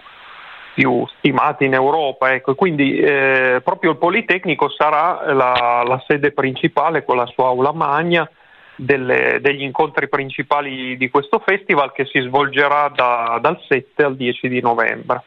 più 0.74 1.06
stimati 1.18 1.66
in 1.66 1.74
Europa. 1.74 2.34
Ecco. 2.34 2.56
Quindi 2.56 2.98
eh, 2.98 3.62
proprio 3.64 3.92
il 3.92 3.98
Politecnico 3.98 4.70
sarà 4.70 5.34
la, 5.34 5.84
la, 5.86 6.04
sede 6.08 6.32
principale 6.32 7.04
con 7.04 7.18
la 7.18 7.26
sua 7.28 7.48
aula 7.48 7.74
magna 7.74 8.30
delle, 8.76 9.40
degli 9.42 9.62
incontri 9.62 10.08
principali 10.08 10.96
di 10.98 11.10
questo 11.10 11.40
festival 11.40 11.92
che 11.92 12.06
si 12.06 12.20
svolgerà 12.20 12.92
da, 12.94 13.40
dal 13.42 13.60
7 13.68 14.04
al 14.04 14.16
10 14.16 14.48
di 14.48 14.62
novembre. 14.62 15.24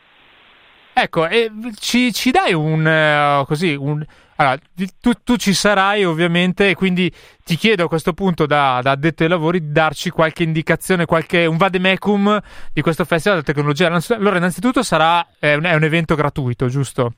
Ecco, 0.95 1.26
ci, 1.78 2.12
ci 2.12 2.30
dai 2.30 2.53
un, 2.53 2.84
uh, 2.84 3.47
così, 3.47 3.74
un, 3.74 4.05
allora, 4.43 4.59
tu, 5.01 5.12
tu, 5.24 5.36
ci 5.36 5.53
sarai 5.53 6.05
ovviamente 6.05 6.68
e 6.68 6.74
quindi 6.74 7.11
ti 7.45 7.57
chiedo 7.57 7.84
a 7.84 7.88
questo 7.88 8.12
punto 8.12 8.47
da, 8.47 8.80
da 8.82 8.90
addetto 8.93 9.22
ai 9.22 9.28
lavori 9.28 9.61
di 9.61 9.72
darci 9.72 10.11
qualche 10.11 10.43
indicazione, 10.43 11.07
qualche, 11.07 11.47
un 11.47 11.57
vademecum 11.57 12.40
di 12.72 12.80
questo 12.80 13.05
festival 13.05 13.40
della 13.40 13.53
tecnologia. 13.53 14.14
Allora, 14.16 14.36
innanzitutto 14.36 14.82
sarà, 14.82 15.26
è 15.38 15.55
un, 15.55 15.64
è 15.64 15.74
un 15.74 15.84
evento 15.84 16.14
gratuito, 16.14 16.66
giusto? 16.66 17.14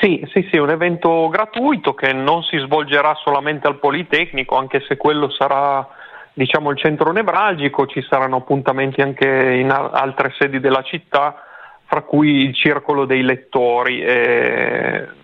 Sì, 0.00 0.24
sì, 0.32 0.48
sì, 0.50 0.56
un 0.56 0.70
evento 0.70 1.28
gratuito 1.28 1.94
che 1.94 2.12
non 2.12 2.42
si 2.44 2.56
svolgerà 2.58 3.14
solamente 3.22 3.66
al 3.66 3.78
Politecnico, 3.78 4.56
anche 4.56 4.82
se 4.86 4.96
quello 4.96 5.30
sarà 5.30 5.86
diciamo, 6.32 6.70
il 6.70 6.78
centro 6.78 7.12
nevralgico, 7.12 7.86
ci 7.86 8.02
saranno 8.08 8.36
appuntamenti 8.36 9.00
anche 9.00 9.26
in 9.26 9.70
altre 9.70 10.32
sedi 10.38 10.60
della 10.60 10.82
città 10.82 11.44
fra 11.84 12.02
cui 12.02 12.44
il 12.44 12.54
Circolo 12.54 13.04
dei 13.04 13.22
Lettori. 13.22 14.00
Eh, 14.00 15.20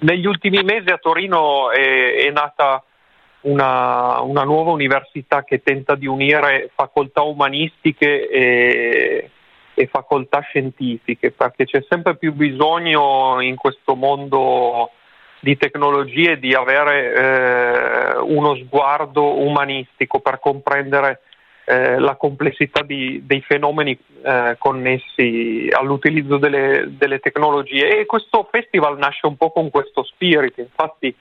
negli 0.00 0.26
ultimi 0.26 0.62
mesi 0.62 0.88
a 0.90 0.98
Torino 0.98 1.70
è, 1.70 2.26
è 2.26 2.30
nata 2.30 2.82
una, 3.42 4.20
una, 4.20 4.44
nuova 4.44 4.70
università 4.70 5.44
che 5.44 5.62
tenta 5.62 5.94
di 5.94 6.06
unire 6.06 6.70
facoltà 6.74 7.22
umanistiche 7.22 8.28
e, 8.28 9.30
e 9.74 9.86
facoltà 9.86 10.40
scientifiche, 10.40 11.30
perché 11.30 11.64
c'è 11.64 11.84
sempre 11.88 12.16
più 12.16 12.32
bisogno 12.34 13.40
in 13.40 13.56
questo 13.56 13.94
mondo 13.94 14.90
di 15.40 15.56
tecnologie 15.56 16.38
di 16.38 16.52
avere 16.52 17.14
eh, 17.14 18.18
uno 18.18 18.54
sguardo 18.56 19.40
umanistico 19.40 20.20
per 20.20 20.38
comprendere 20.38 21.22
eh, 21.70 22.00
la 22.00 22.16
complessità 22.16 22.82
di, 22.82 23.22
dei 23.24 23.42
fenomeni 23.42 23.96
eh, 24.24 24.56
connessi 24.58 25.68
all'utilizzo 25.70 26.36
delle, 26.36 26.86
delle, 26.88 27.20
tecnologie 27.20 28.00
e 28.00 28.06
questo 28.06 28.48
festival 28.50 28.98
nasce 28.98 29.28
un 29.28 29.36
po' 29.36 29.52
con 29.52 29.70
questo 29.70 30.02
spirito, 30.02 30.60
infatti 30.60 31.14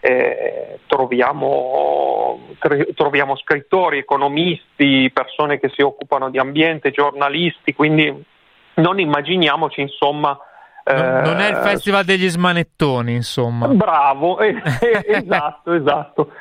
eh, 0.00 0.80
troviamo, 0.86 2.48
tr- 2.58 2.92
troviamo, 2.92 3.34
scrittori, 3.36 3.96
economisti, 3.96 5.10
persone 5.10 5.58
che 5.58 5.70
si 5.70 5.80
occupano 5.80 6.28
di 6.28 6.36
ambiente, 6.36 6.90
giornalisti, 6.90 7.72
quindi 7.72 8.14
non 8.74 9.00
immaginiamoci 9.00 9.80
insomma 9.80 10.38
non, 10.94 11.22
non, 11.22 11.40
è 11.40 11.50
il 11.50 11.56
eh, 11.56 11.60
festival 11.60 12.04
degli 12.04 12.28
smanettoni, 12.28 13.12
insomma. 13.12 13.68
Bravo, 13.68 14.38
eh, 14.40 14.56
esatto, 15.06 15.72
esatto. 15.72 16.32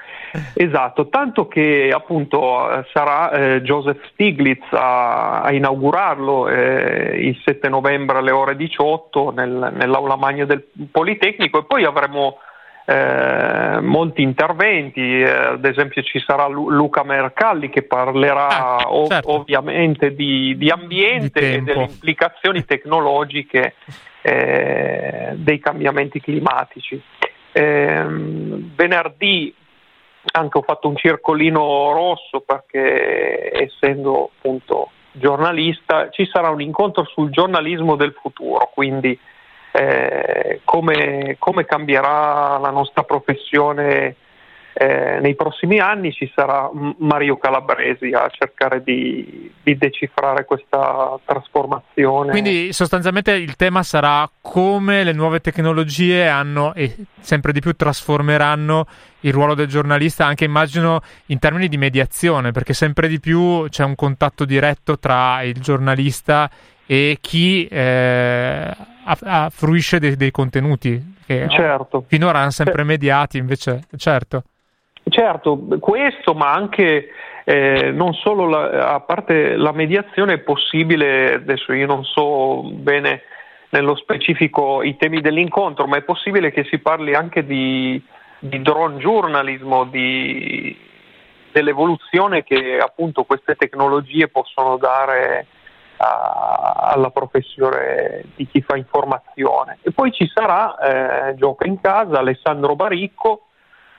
Esatto, 0.54 1.08
tanto 1.10 1.48
che 1.48 1.92
appunto 1.94 2.86
sarà 2.92 3.32
eh, 3.32 3.62
Joseph 3.62 4.04
Stiglitz 4.12 4.66
a, 4.72 5.42
a 5.42 5.52
inaugurarlo 5.52 6.48
eh, 6.48 7.18
il 7.20 7.40
7 7.44 7.70
novembre 7.70 8.18
alle 8.18 8.32
ore 8.32 8.56
18 8.56 9.32
nel, 9.32 9.74
nell'aula 9.76 10.16
magna 10.16 10.46
del 10.46 10.64
Politecnico 10.92 11.60
e 11.60 11.66
poi 11.66 11.86
avremo 11.86 12.40
eh, 12.90 13.82
molti 13.82 14.22
interventi, 14.22 15.20
eh, 15.20 15.30
ad 15.30 15.66
esempio 15.66 16.02
ci 16.04 16.24
sarà 16.26 16.48
Lu- 16.48 16.70
Luca 16.70 17.04
Mercalli 17.04 17.68
che 17.68 17.84
parlerà 17.84 18.48
ah, 18.48 18.78
certo. 19.10 19.30
ov- 19.30 19.40
ovviamente 19.40 20.16
di, 20.16 20.56
di 20.58 20.70
ambiente 20.70 21.40
di 21.40 21.54
e 21.56 21.62
delle 21.64 21.84
implicazioni 21.84 22.64
tecnologiche 22.64 23.74
eh, 24.22 25.34
dei 25.36 25.60
cambiamenti 25.60 26.22
climatici. 26.22 27.02
Eh, 27.52 28.06
venerdì 28.08 29.54
anche 30.32 30.58
ho 30.58 30.62
fatto 30.62 30.88
un 30.88 30.96
circolino 30.96 31.92
rosso 31.94 32.42
perché 32.42 33.52
essendo 33.52 34.32
appunto 34.38 34.92
giornalista 35.12 36.10
ci 36.10 36.28
sarà 36.32 36.50
un 36.50 36.62
incontro 36.62 37.06
sul 37.06 37.30
giornalismo 37.30 37.96
del 37.96 38.14
futuro, 38.20 38.70
quindi 38.74 39.18
eh, 39.72 40.62
come, 40.64 41.36
come, 41.40 41.66
cambierà 41.66 42.58
la 42.58 42.70
nostra 42.70 43.04
professione 43.04 44.16
eh, 44.80 45.20
nei 45.20 45.34
prossimi 45.34 45.80
anni 45.80 46.12
ci 46.12 46.32
sarà 46.36 46.70
Mario 47.00 47.38
Calabresi 47.38 48.12
a 48.12 48.30
cercare 48.30 48.84
di, 48.84 49.52
di, 49.64 49.76
decifrare 49.76 50.46
questa 50.46 51.20
trasformazione. 51.26 52.30
Quindi 52.30 52.72
sostanzialmente 52.74 53.32
il 53.32 53.56
tema 53.56 53.82
sarà 53.82 54.30
come 54.40 55.04
le 55.04 55.14
nuove 55.14 55.40
tecnologie 55.40 56.28
hanno 56.28 56.76
e 56.76 56.96
sempre 57.20 57.54
di 57.54 57.60
più 57.60 57.76
trasformeranno 57.76 58.86
il 59.22 59.34
ruolo 59.34 59.56
del 59.56 59.66
giornalista, 59.66 60.28
anche 60.28 60.46
immagino 60.46 61.02
in 61.28 61.40
termini 61.40 61.70
di 61.70 61.78
mediazione, 61.78 62.52
perché 62.52 62.74
sempre 62.74 63.08
di 63.08 63.20
più 63.20 63.68
c'è 63.70 63.84
un 63.84 63.96
contatto 63.96 64.46
diretto 64.46 65.00
tra 65.00 65.42
il 65.42 65.60
giornalista 65.60 66.48
e 66.86 67.18
chi 67.20 67.66
eh, 67.66 68.76
a, 69.06 69.18
a 69.22 69.50
fruisce 69.50 69.98
dei, 69.98 70.16
dei, 70.16 70.30
contenuti 70.30 71.16
che 71.26 71.48
certo. 71.50 72.06
finora 72.08 72.42
hanno 72.42 72.52
sempre 72.52 72.84
mediati, 72.84 73.40
invece 73.40 73.86
certo. 73.98 74.44
Certo, 75.18 75.58
questo, 75.80 76.36
ma 76.36 76.54
anche 76.54 77.10
eh, 77.44 77.90
non 77.90 78.14
solo 78.14 78.48
la, 78.48 78.94
a 78.94 79.00
parte 79.00 79.56
la 79.56 79.72
mediazione 79.72 80.34
è 80.34 80.38
possibile, 80.38 81.34
adesso 81.34 81.74
io 81.74 81.88
non 81.88 82.04
so 82.04 82.62
bene 82.62 83.24
nello 83.70 83.96
specifico 83.96 84.84
i 84.84 84.96
temi 84.96 85.20
dell'incontro, 85.20 85.88
ma 85.88 85.98
è 85.98 86.04
possibile 86.04 86.52
che 86.52 86.66
si 86.66 86.78
parli 86.78 87.16
anche 87.16 87.48
di, 87.48 88.00
di 88.38 88.62
drone 88.62 88.98
journalismo, 88.98 89.86
di, 89.86 90.78
dell'evoluzione 91.52 92.44
che 92.44 92.78
appunto 92.78 93.24
queste 93.24 93.56
tecnologie 93.56 94.28
possono 94.28 94.78
dare 94.78 95.48
a, 95.98 96.92
alla 96.94 97.10
professione 97.10 98.24
di 98.36 98.46
chi 98.46 98.62
fa 98.62 98.78
informazione. 98.78 99.80
E 99.82 99.90
poi 99.90 100.12
ci 100.12 100.30
sarà, 100.32 100.78
eh, 100.78 101.36
gioca 101.38 101.66
in 101.66 101.82
casa, 101.82 102.20
Alessandro 102.20 102.76
Baricco, 102.76 103.47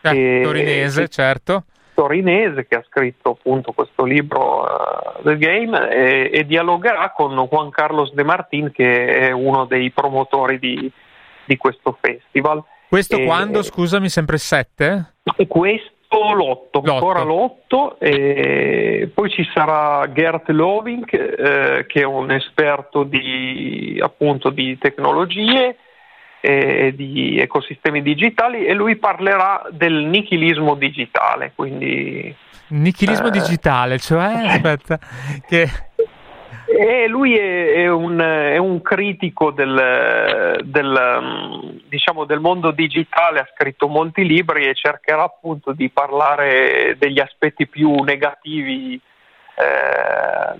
eh, 0.02 0.40
torinese, 0.42 1.02
che, 1.02 1.08
certo. 1.08 1.64
Torinese 1.94 2.66
che 2.66 2.76
ha 2.76 2.84
scritto 2.88 3.30
appunto 3.30 3.72
questo 3.72 4.04
libro 4.04 4.62
uh, 4.62 5.22
The 5.22 5.36
Game 5.36 5.90
e, 5.90 6.30
e, 6.32 6.46
dialogherà 6.46 7.10
con 7.10 7.34
Juan 7.50 7.70
Carlos 7.70 8.12
De 8.12 8.22
Martin 8.22 8.70
che 8.70 9.18
è 9.18 9.30
uno 9.32 9.64
dei 9.64 9.90
promotori 9.90 10.58
di, 10.58 10.90
di 11.44 11.56
questo 11.56 11.98
festival. 12.00 12.62
Questo 12.88 13.18
e, 13.18 13.24
quando, 13.24 13.62
scusami, 13.62 14.08
sempre 14.08 14.36
il 14.36 14.40
7? 14.40 15.14
Questo 15.46 15.96
l'otto, 16.34 16.80
ancora 16.84 17.22
l'otto, 17.22 17.98
e 17.98 19.10
poi 19.12 19.28
ci 19.30 19.46
sarà 19.52 20.10
Gert 20.12 20.48
Loving 20.48 21.06
eh, 21.12 21.86
che 21.86 22.00
è 22.00 22.04
un 22.04 22.30
esperto 22.30 23.02
di, 23.02 23.98
appunto, 24.02 24.50
di 24.50 24.78
tecnologie 24.78 25.76
e 26.40 26.92
di 26.94 27.38
ecosistemi 27.38 28.02
digitali 28.02 28.64
e 28.64 28.72
lui 28.72 28.96
parlerà 28.96 29.66
del 29.70 30.04
nichilismo 30.04 30.74
digitale. 30.74 31.52
Quindi, 31.54 32.34
nichilismo 32.68 33.28
eh, 33.28 33.32
digitale, 33.32 33.98
cioè 33.98 34.32
aspetta, 34.46 34.98
che... 35.46 35.68
E 36.70 37.08
lui 37.08 37.34
è, 37.34 37.72
è, 37.72 37.88
un, 37.88 38.18
è, 38.18 38.58
un, 38.58 38.82
critico 38.82 39.52
del, 39.52 40.60
del, 40.64 41.80
diciamo, 41.88 42.26
del, 42.26 42.40
mondo 42.40 42.72
digitale, 42.72 43.40
ha 43.40 43.48
scritto 43.54 43.88
molti 43.88 44.26
libri 44.26 44.66
e 44.66 44.74
cercherà 44.74 45.22
appunto 45.22 45.72
di 45.72 45.88
parlare 45.88 46.96
degli 46.98 47.20
aspetti 47.20 47.66
più 47.66 48.02
negativi 48.02 49.00
eh, 49.54 50.58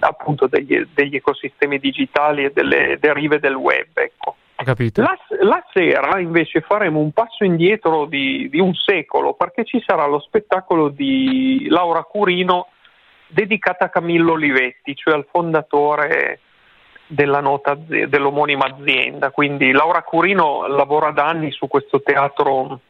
appunto 0.00 0.46
degli, 0.46 0.86
degli, 0.92 1.16
ecosistemi 1.16 1.78
digitali 1.78 2.44
e 2.44 2.52
delle 2.52 2.98
derive 3.00 3.40
del 3.40 3.54
web. 3.54 3.88
Ecco. 3.94 4.36
La, 5.02 5.18
la, 5.42 5.64
sera 5.72 6.18
invece 6.18 6.62
faremo 6.62 6.98
un 6.98 7.12
passo 7.12 7.44
indietro 7.44 8.06
di, 8.06 8.48
di, 8.48 8.58
un 8.58 8.72
secolo 8.74 9.34
perché 9.34 9.64
ci 9.64 9.82
sarà 9.84 10.06
lo 10.06 10.18
spettacolo 10.18 10.88
di 10.88 11.66
Laura 11.68 12.02
Curino 12.02 12.68
dedicato 13.28 13.84
a 13.84 13.88
Camillo 13.88 14.32
Olivetti, 14.32 14.96
cioè 14.96 15.14
al 15.14 15.26
fondatore 15.30 16.40
nota, 17.08 17.74
dell'omonima 17.74 18.64
azienda. 18.64 19.30
Quindi 19.30 19.72
Laura 19.72 20.02
Curino 20.02 20.66
lavora 20.66 21.10
da 21.10 21.26
anni 21.26 21.50
su 21.50 21.68
questo 21.68 22.00
teatro 22.02 22.80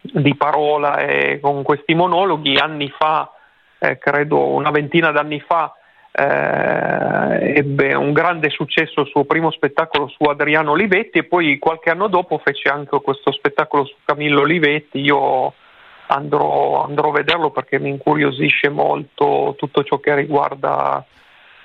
di 0.00 0.34
parola 0.36 0.98
e 0.98 1.40
con 1.40 1.62
questi 1.62 1.94
monologhi. 1.94 2.56
Anni 2.56 2.88
fa, 2.88 3.30
eh, 3.78 3.98
credo 3.98 4.46
una 4.46 4.70
ventina 4.70 5.10
d'anni 5.10 5.40
fa, 5.40 5.74
eh, 6.12 7.52
ebbe 7.56 7.94
un 7.94 8.12
grande 8.12 8.50
successo 8.50 9.02
il 9.02 9.06
suo 9.08 9.24
primo 9.24 9.50
spettacolo 9.50 10.08
su 10.08 10.24
Adriano 10.24 10.72
Olivetti 10.72 11.18
e 11.18 11.24
poi 11.24 11.58
qualche 11.58 11.90
anno 11.90 12.08
dopo 12.08 12.38
fece 12.38 12.68
anche 12.68 13.00
questo 13.00 13.32
spettacolo 13.32 13.84
su 13.84 13.94
Camillo 14.04 14.40
Olivetti. 14.40 15.00
Io 15.00 15.54
andrò, 16.08 16.84
andrò 16.84 17.10
a 17.10 17.12
vederlo 17.12 17.50
perché 17.50 17.78
mi 17.78 17.90
incuriosisce 17.90 18.68
molto 18.68 19.54
tutto 19.56 19.84
ciò 19.84 19.98
che 19.98 20.14
riguarda 20.14 21.04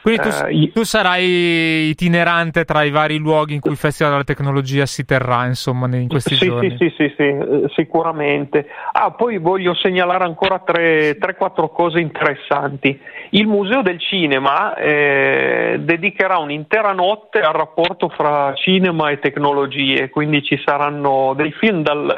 Quindi 0.05 0.21
tu, 0.21 0.29
eh, 0.29 0.71
tu, 0.71 0.83
sarai 0.83 1.89
itinerante 1.89 2.63
tra 2.63 2.83
i 2.83 2.91
vari 2.91 3.17
luoghi 3.17 3.55
in 3.55 3.59
cui 3.59 3.71
il 3.71 3.77
Festival 3.77 4.11
della 4.11 4.23
Tecnologia 4.23 4.85
si 4.85 5.03
terrà, 5.03 5.47
insomma, 5.47 5.87
in 5.97 6.07
questi 6.07 6.35
sì, 6.35 6.45
giorni. 6.45 6.77
Sì, 6.77 6.93
sì, 6.95 6.95
sì, 6.95 7.13
sì, 7.17 7.65
sicuramente. 7.73 8.67
Ah, 8.91 9.09
poi 9.13 9.39
voglio 9.39 9.73
segnalare 9.73 10.23
ancora 10.23 10.61
3-4 10.63 11.71
cose 11.73 11.99
interessanti. 12.01 12.99
Il 13.31 13.47
Museo 13.47 13.81
del 13.81 13.99
Cinema 13.99 14.75
eh, 14.75 15.77
dedicherà 15.79 16.37
un'intera 16.37 16.91
notte 16.91 17.39
al 17.39 17.53
rapporto 17.53 18.07
fra 18.09 18.53
cinema 18.53 19.09
e 19.09 19.17
tecnologie, 19.17 20.11
quindi 20.11 20.43
ci 20.43 20.61
saranno 20.63 21.33
dei 21.35 21.51
film 21.51 21.81
dal, 21.81 22.09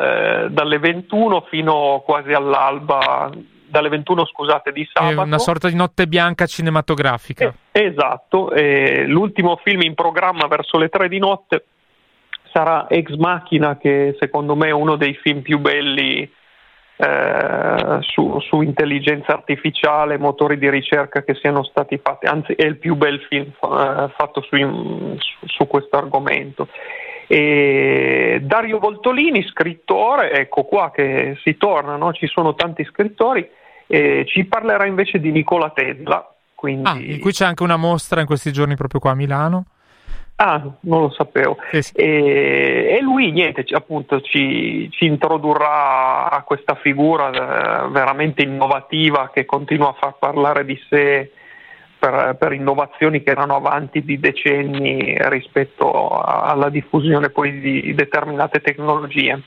eh, 0.47 0.49
dalle 0.51 0.77
21 0.79 1.45
fino 1.49 2.03
quasi 2.05 2.33
all'alba 2.33 3.31
dalle 3.67 3.89
21 3.89 4.25
scusate 4.25 4.71
di 4.71 4.87
sabato. 4.91 5.21
È 5.21 5.23
una 5.23 5.37
sorta 5.37 5.67
di 5.67 5.75
notte 5.75 6.07
bianca 6.07 6.45
cinematografica. 6.45 7.53
Eh, 7.71 7.83
esatto, 7.85 8.51
eh, 8.51 9.05
l'ultimo 9.05 9.59
film 9.63 9.81
in 9.81 9.93
programma 9.93 10.47
verso 10.47 10.77
le 10.77 10.89
3 10.89 11.07
di 11.07 11.19
notte 11.19 11.65
sarà 12.51 12.87
Ex 12.89 13.13
Machina 13.15 13.77
che 13.77 14.15
secondo 14.19 14.55
me 14.55 14.67
è 14.67 14.71
uno 14.71 14.95
dei 14.95 15.13
film 15.15 15.41
più 15.41 15.59
belli 15.59 16.29
eh, 16.99 17.97
su, 18.01 18.39
su, 18.39 18.61
intelligenza 18.61 19.33
artificiale, 19.33 20.17
motori 20.17 20.57
di 20.57 20.69
ricerca 20.69 21.23
che 21.23 21.35
siano 21.35 21.63
stati 21.63 21.99
fatti, 22.01 22.25
anzi 22.25 22.53
è 22.53 22.65
il 22.65 22.77
più 22.77 22.95
bel 22.95 23.19
film 23.29 23.51
fa, 23.59 24.11
fatto 24.17 24.41
su, 24.41 25.15
su 25.45 25.67
questo 25.67 25.97
argomento. 25.97 26.67
E 27.27 28.39
Dario 28.41 28.79
Voltolini, 28.79 29.43
scrittore, 29.43 30.31
ecco 30.31 30.63
qua 30.63 30.91
che 30.91 31.37
si 31.43 31.57
torna, 31.57 31.97
no? 31.97 32.13
ci 32.13 32.27
sono 32.27 32.55
tanti 32.55 32.85
scrittori, 32.85 33.47
e 33.85 34.25
ci 34.27 34.45
parlerà 34.45 34.85
invece 34.85 35.19
di 35.19 35.31
Nicola 35.31 35.69
Tesla. 35.71 36.33
Quindi... 36.55 36.89
Ah, 36.89 36.97
in 36.97 37.19
cui 37.19 37.31
c'è 37.31 37.45
anche 37.45 37.63
una 37.63 37.77
mostra 37.77 38.21
in 38.21 38.25
questi 38.25 38.51
giorni 38.51 38.75
proprio 38.75 38.99
qua 38.99 39.11
a 39.11 39.15
Milano. 39.15 39.65
Ah, 40.39 40.61
non 40.81 41.01
lo 41.01 41.09
sapevo. 41.09 41.57
Sì, 41.71 41.81
sì. 41.81 41.93
E, 41.93 42.95
e, 42.97 43.01
lui, 43.01 43.31
niente, 43.31 43.65
appunto, 43.71 44.21
ci, 44.21 44.87
ci, 44.91 45.05
introdurrà 45.05 46.29
a 46.29 46.43
questa 46.43 46.75
figura 46.75 47.29
eh, 47.29 47.89
veramente 47.89 48.43
innovativa 48.43 49.31
che 49.33 49.45
continua 49.45 49.89
a 49.89 49.95
far 49.99 50.15
parlare 50.19 50.63
di 50.63 50.79
sé 50.89 51.31
per, 51.97 52.35
per, 52.39 52.53
innovazioni 52.53 53.23
che 53.23 53.31
erano 53.31 53.55
avanti 53.55 54.03
di 54.03 54.19
decenni 54.19 55.15
rispetto 55.29 56.09
alla 56.09 56.69
diffusione 56.69 57.29
poi 57.29 57.59
di 57.59 57.93
determinate 57.93 58.61
tecnologie. 58.61 59.41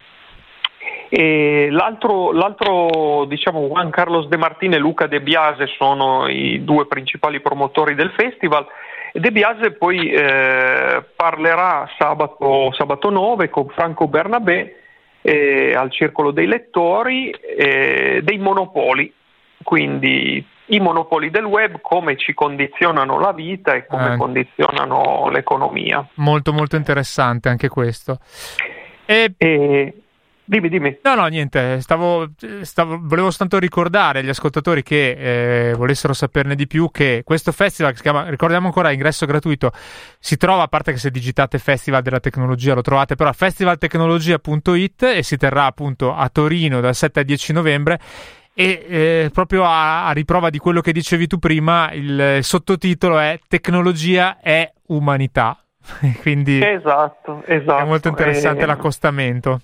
E 1.08 1.68
l'altro, 1.70 2.30
l'altro 2.32 3.24
diciamo, 3.26 3.66
Juan 3.66 3.90
Carlos 3.90 4.28
De 4.28 4.36
Martini 4.36 4.76
e 4.76 4.78
Luca 4.78 5.06
De 5.06 5.20
Biase 5.20 5.66
sono 5.76 6.28
i 6.28 6.62
due 6.62 6.86
principali 6.86 7.40
promotori 7.40 7.94
del 7.94 8.12
festival. 8.16 8.66
De 9.12 9.32
Biase 9.32 9.72
poi 9.72 10.08
eh, 10.08 11.02
parlerà 11.16 11.88
sabato, 11.98 12.72
sabato, 12.74 13.10
9 13.10 13.50
con 13.50 13.68
Franco 13.70 14.06
Bernabé 14.06 14.76
eh, 15.22 15.74
al 15.74 15.90
Circolo 15.90 16.30
dei 16.30 16.46
Lettori 16.46 17.30
eh, 17.30 18.20
dei 18.22 18.38
monopoli, 18.38 19.12
quindi 19.64 20.46
i 20.70 20.80
monopoli 20.80 21.30
del 21.30 21.44
web, 21.44 21.80
come 21.80 22.16
ci 22.16 22.34
condizionano 22.34 23.18
la 23.18 23.32
vita 23.32 23.74
e 23.74 23.86
come 23.86 24.14
eh. 24.14 24.16
condizionano 24.16 25.28
l'economia. 25.30 26.06
Molto 26.14 26.52
molto 26.52 26.76
interessante 26.76 27.48
anche 27.48 27.68
questo. 27.68 28.18
E... 29.04 29.34
e... 29.36 29.94
Dimmi, 30.50 30.68
dimmi. 30.68 30.98
No, 31.04 31.14
no, 31.14 31.26
niente, 31.26 31.80
stavo, 31.80 32.28
stavo, 32.62 32.98
volevo 33.00 33.28
soltanto 33.28 33.60
ricordare 33.60 34.18
agli 34.18 34.30
ascoltatori 34.30 34.82
che 34.82 35.68
eh, 35.68 35.74
volessero 35.74 36.12
saperne 36.12 36.56
di 36.56 36.66
più 36.66 36.90
che 36.90 37.22
questo 37.24 37.52
festival, 37.52 37.92
che 37.92 37.98
si 37.98 38.02
chiama, 38.02 38.28
ricordiamo 38.28 38.66
ancora, 38.66 38.90
ingresso 38.90 39.26
gratuito, 39.26 39.70
si 40.18 40.36
trova, 40.36 40.64
a 40.64 40.66
parte 40.66 40.90
che 40.90 40.98
se 40.98 41.12
digitate 41.12 41.60
Festival 41.60 42.02
della 42.02 42.18
Tecnologia 42.18 42.74
lo 42.74 42.82
trovate, 42.82 43.14
però 43.14 43.32
festivaltecnologia.it 43.32 45.02
e 45.04 45.22
si 45.22 45.36
terrà 45.36 45.66
appunto 45.66 46.12
a 46.12 46.28
Torino 46.30 46.80
dal 46.80 46.96
7 46.96 47.20
al 47.20 47.26
10 47.26 47.52
novembre 47.52 48.00
e 48.54 48.84
eh, 48.88 49.30
proprio 49.32 49.64
a, 49.64 50.06
a, 50.06 50.12
riprova 50.12 50.50
di 50.50 50.58
quello 50.58 50.80
che 50.80 50.92
dicevi 50.92 51.26
tu 51.26 51.38
prima, 51.38 51.90
il 51.92 52.38
sottotitolo 52.42 53.18
è 53.18 53.38
Tecnologia 53.48 54.38
è 54.40 54.70
umanità. 54.88 55.56
Quindi 56.20 56.62
esatto, 56.62 57.42
esatto. 57.46 57.82
è 57.82 57.86
molto 57.86 58.08
interessante 58.08 58.62
e... 58.62 58.66
l'accostamento. 58.66 59.60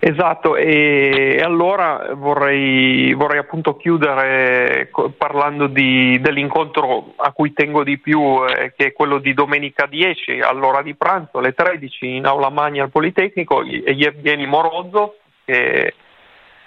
Esatto, 0.00 0.54
e, 0.54 1.40
allora 1.42 2.14
vorrei, 2.14 3.12
vorrei, 3.14 3.40
appunto 3.40 3.76
chiudere 3.76 4.90
parlando 5.16 5.66
di, 5.66 6.20
dell'incontro 6.20 7.14
a 7.16 7.32
cui 7.32 7.52
tengo 7.52 7.82
di 7.82 7.98
più, 7.98 8.44
eh, 8.44 8.72
che 8.76 8.86
è 8.86 8.92
quello 8.92 9.18
di 9.18 9.34
domenica 9.34 9.86
10 9.86 10.38
all'ora 10.40 10.82
di 10.82 10.94
pranzo 10.94 11.38
alle 11.38 11.52
13 11.52 12.14
in 12.14 12.26
aula 12.26 12.48
magna 12.48 12.84
al 12.84 12.90
Politecnico, 12.90 13.62
e 13.62 13.82
Evgeny 13.86 14.46
Morozov, 14.46 15.14
che 15.44 15.94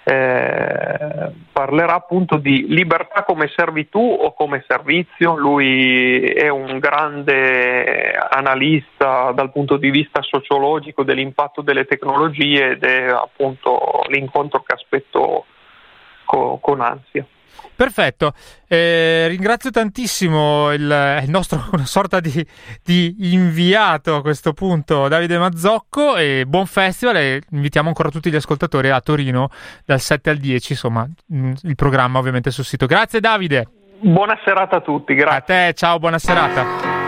eh, 0.04 1.30
parlerà 1.52 1.94
appunto 1.94 2.36
di 2.36 2.66
libertà 2.68 3.22
come 3.24 3.50
servitù 3.54 4.00
o 4.00 4.32
come 4.32 4.64
servizio. 4.66 5.36
Lui 5.36 6.24
è 6.24 6.48
un 6.48 6.78
grande 6.78 8.12
analista 8.12 9.32
dal 9.32 9.52
punto 9.52 9.76
di 9.76 9.90
vista 9.90 10.22
sociologico 10.22 11.04
dell'impatto 11.04 11.62
delle 11.62 11.84
tecnologie 11.84 12.70
ed 12.70 12.82
è 12.82 13.08
appunto 13.08 14.02
l'incontro 14.08 14.62
che 14.62 14.74
aspetto 14.74 15.46
co- 16.24 16.58
con 16.60 16.80
ansia. 16.80 17.26
Perfetto, 17.74 18.34
eh, 18.68 19.26
ringrazio 19.28 19.70
tantissimo 19.70 20.72
il, 20.72 21.20
il, 21.22 21.30
nostro 21.30 21.64
una 21.72 21.86
sorta 21.86 22.20
di, 22.20 22.46
di, 22.82 23.16
inviato 23.32 24.16
a 24.16 24.20
questo 24.20 24.52
punto, 24.52 25.08
Davide 25.08 25.38
Mazzocco, 25.38 26.16
e 26.16 26.44
buon 26.46 26.66
festival 26.66 27.16
e 27.16 27.42
invitiamo 27.50 27.88
ancora 27.88 28.10
tutti 28.10 28.30
gli 28.30 28.36
ascoltatori 28.36 28.90
a 28.90 29.00
Torino 29.00 29.48
dal 29.84 30.00
7 30.00 30.30
al 30.30 30.36
10, 30.36 30.72
insomma, 30.72 31.08
mm, 31.34 31.52
il 31.62 31.74
programma 31.74 32.18
ovviamente 32.18 32.50
sul 32.50 32.64
sito. 32.64 32.86
Grazie 32.86 33.20
Davide. 33.20 33.66
Buona 34.00 34.38
serata 34.44 34.76
a 34.76 34.80
tutti, 34.80 35.14
grazie. 35.14 35.38
A 35.38 35.40
te, 35.40 35.74
ciao, 35.74 35.98
buona 35.98 36.18
serata. 36.18 37.00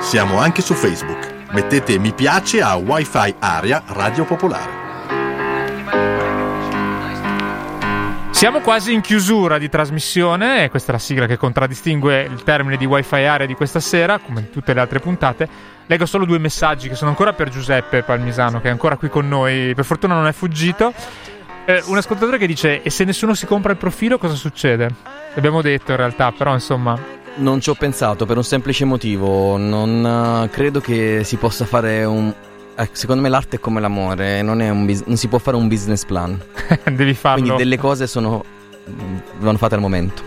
Siamo 0.00 0.38
anche 0.38 0.62
su 0.62 0.74
Facebook. 0.74 1.50
Mettete 1.50 1.98
mi 1.98 2.12
piace 2.12 2.60
a 2.60 2.76
Wi-Fi 2.76 3.34
Area 3.40 3.82
Radio 3.88 4.24
Popolare. 4.24 4.87
Siamo 8.38 8.60
quasi 8.60 8.92
in 8.92 9.00
chiusura 9.00 9.58
di 9.58 9.68
trasmissione 9.68 10.62
e 10.62 10.70
questa 10.70 10.90
è 10.90 10.92
la 10.92 11.00
sigla 11.00 11.26
che 11.26 11.36
contraddistingue 11.36 12.22
il 12.22 12.44
termine 12.44 12.76
di 12.76 12.86
Wi-Fi 12.86 13.24
area 13.24 13.48
di 13.48 13.54
questa 13.54 13.80
sera, 13.80 14.20
come 14.20 14.38
in 14.42 14.50
tutte 14.50 14.72
le 14.72 14.78
altre 14.78 15.00
puntate. 15.00 15.48
Leggo 15.86 16.06
solo 16.06 16.24
due 16.24 16.38
messaggi 16.38 16.88
che 16.88 16.94
sono 16.94 17.10
ancora 17.10 17.32
per 17.32 17.48
Giuseppe 17.48 18.04
Palmisano, 18.04 18.60
che 18.60 18.68
è 18.68 18.70
ancora 18.70 18.96
qui 18.96 19.08
con 19.08 19.26
noi, 19.26 19.74
per 19.74 19.84
fortuna 19.84 20.14
non 20.14 20.28
è 20.28 20.32
fuggito. 20.32 20.94
Eh, 21.64 21.82
un 21.86 21.96
ascoltatore 21.96 22.38
che 22.38 22.46
dice: 22.46 22.80
E 22.80 22.90
se 22.90 23.02
nessuno 23.02 23.34
si 23.34 23.44
compra 23.44 23.72
il 23.72 23.76
profilo, 23.76 24.18
cosa 24.18 24.36
succede? 24.36 24.88
L'abbiamo 25.34 25.60
detto 25.60 25.90
in 25.90 25.96
realtà, 25.96 26.30
però 26.30 26.52
insomma. 26.52 26.96
Non 27.38 27.60
ci 27.60 27.70
ho 27.70 27.74
pensato 27.74 28.24
per 28.24 28.36
un 28.36 28.44
semplice 28.44 28.84
motivo. 28.84 29.56
Non 29.56 30.44
uh, 30.44 30.48
credo 30.48 30.80
che 30.80 31.22
si 31.24 31.36
possa 31.38 31.64
fare 31.64 32.04
un, 32.04 32.32
eh, 32.78 32.88
secondo 32.92 33.22
me 33.22 33.28
l'arte 33.28 33.56
è 33.56 33.58
come 33.58 33.80
l'amore, 33.80 34.40
non, 34.42 34.60
è 34.60 34.72
bis- 34.72 35.02
non, 35.06 35.16
si 35.16 35.26
può 35.26 35.38
fare 35.38 35.56
un 35.56 35.66
business 35.66 36.04
plan. 36.04 36.40
Devi 36.92 37.14
farlo. 37.14 37.42
Quindi 37.42 37.58
delle 37.58 37.76
cose 37.76 38.06
sono 38.06 38.44
vanno 39.38 39.58
fatte 39.58 39.74
al 39.74 39.80
momento. 39.80 40.22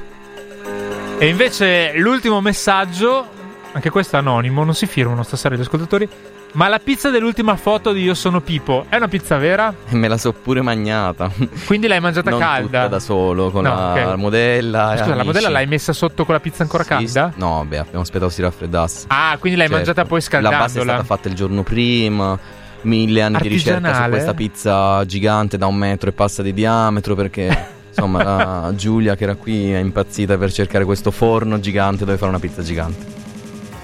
E 1.18 1.28
invece 1.28 1.93
l'ultimo 1.95 2.41
messaggio, 2.41 3.26
anche 3.72 3.89
questo 3.89 4.18
è 4.18 4.20
anonimo, 4.20 4.64
non 4.64 4.74
si 4.74 4.86
firmano 4.86 5.24
stasera 5.24 5.56
gli 5.56 5.62
ascoltatori. 5.62 6.10
Ma 6.54 6.68
la 6.68 6.80
pizza 6.80 7.10
dell'ultima 7.10 7.56
foto 7.56 7.93
di 7.93 8.02
Io 8.02 8.14
sono 8.14 8.41
Pipo 8.41 8.86
è 8.89 8.97
una 8.97 9.08
pizza 9.08 9.38
vera? 9.38 9.74
E 9.88 9.95
me 9.95 10.10
la 10.10 10.18
so 10.18 10.34
pure 10.34 10.62
mangiata. 10.62 11.32
Quindi 11.66 11.88
l'hai 11.88 12.02
mangiata 12.02 12.30
non 12.30 12.39
calda? 12.39 12.88
da 12.88 12.99
solo, 12.99 13.52
con 13.52 13.64
no, 13.64 13.70
la, 13.74 13.91
okay. 13.91 14.18
modella. 14.18 14.95
Scusa, 14.97 15.16
la 15.16 15.24
modella 15.24 15.47
l'hai 15.47 15.66
messa 15.66 15.93
sotto 15.93 16.26
con 16.26 16.34
la 16.34 16.41
pizza 16.41 16.64
ancora 16.64 16.84
calda? 16.84 17.32
no, 17.36 17.64
beh, 17.66 17.78
abbiamo 17.78 18.02
aspettato 18.02 18.30
si 18.30 18.41
raffreddasse. 18.41 19.06
Ah, 19.08 19.38
quindi 19.39 19.58
l'hai 19.58 19.68
certo. 19.68 19.86
mangiata 19.86 20.08
poi 20.08 20.20
scaldandola. 20.20 20.62
La 20.62 20.68
base 20.68 20.80
è 20.80 20.84
stata 20.84 21.04
fatta 21.04 21.28
il 21.30 21.36
giorno 21.36 21.64
prima. 21.64 22.38
Mille 22.82 23.22
anni 23.22 23.38
di 23.41 23.47
ricerca 23.47 24.04
su 24.04 24.10
questa 24.10 24.34
pizza 24.34 25.06
gigante 25.06 25.58
da 25.58 25.68
un 25.68 25.76
metro 25.76 26.10
e 26.10 26.14
passa 26.14 26.41
di 26.41 26.54
diametro 26.54 27.16
perché. 27.16 27.80
Insomma, 27.91 28.72
Giulia 28.76 29.16
che 29.16 29.24
era 29.24 29.36
qui 29.36 29.72
è 29.72 29.78
impazzita 29.78 30.38
per 30.38 30.52
cercare 30.52 30.86
questo 30.86 31.12
forno 31.12 31.60
gigante 31.60 32.06
dove 32.06 32.18
fare 32.18 32.30
una 32.30 32.39
pizza 32.39 32.62
gigante. 32.62 33.30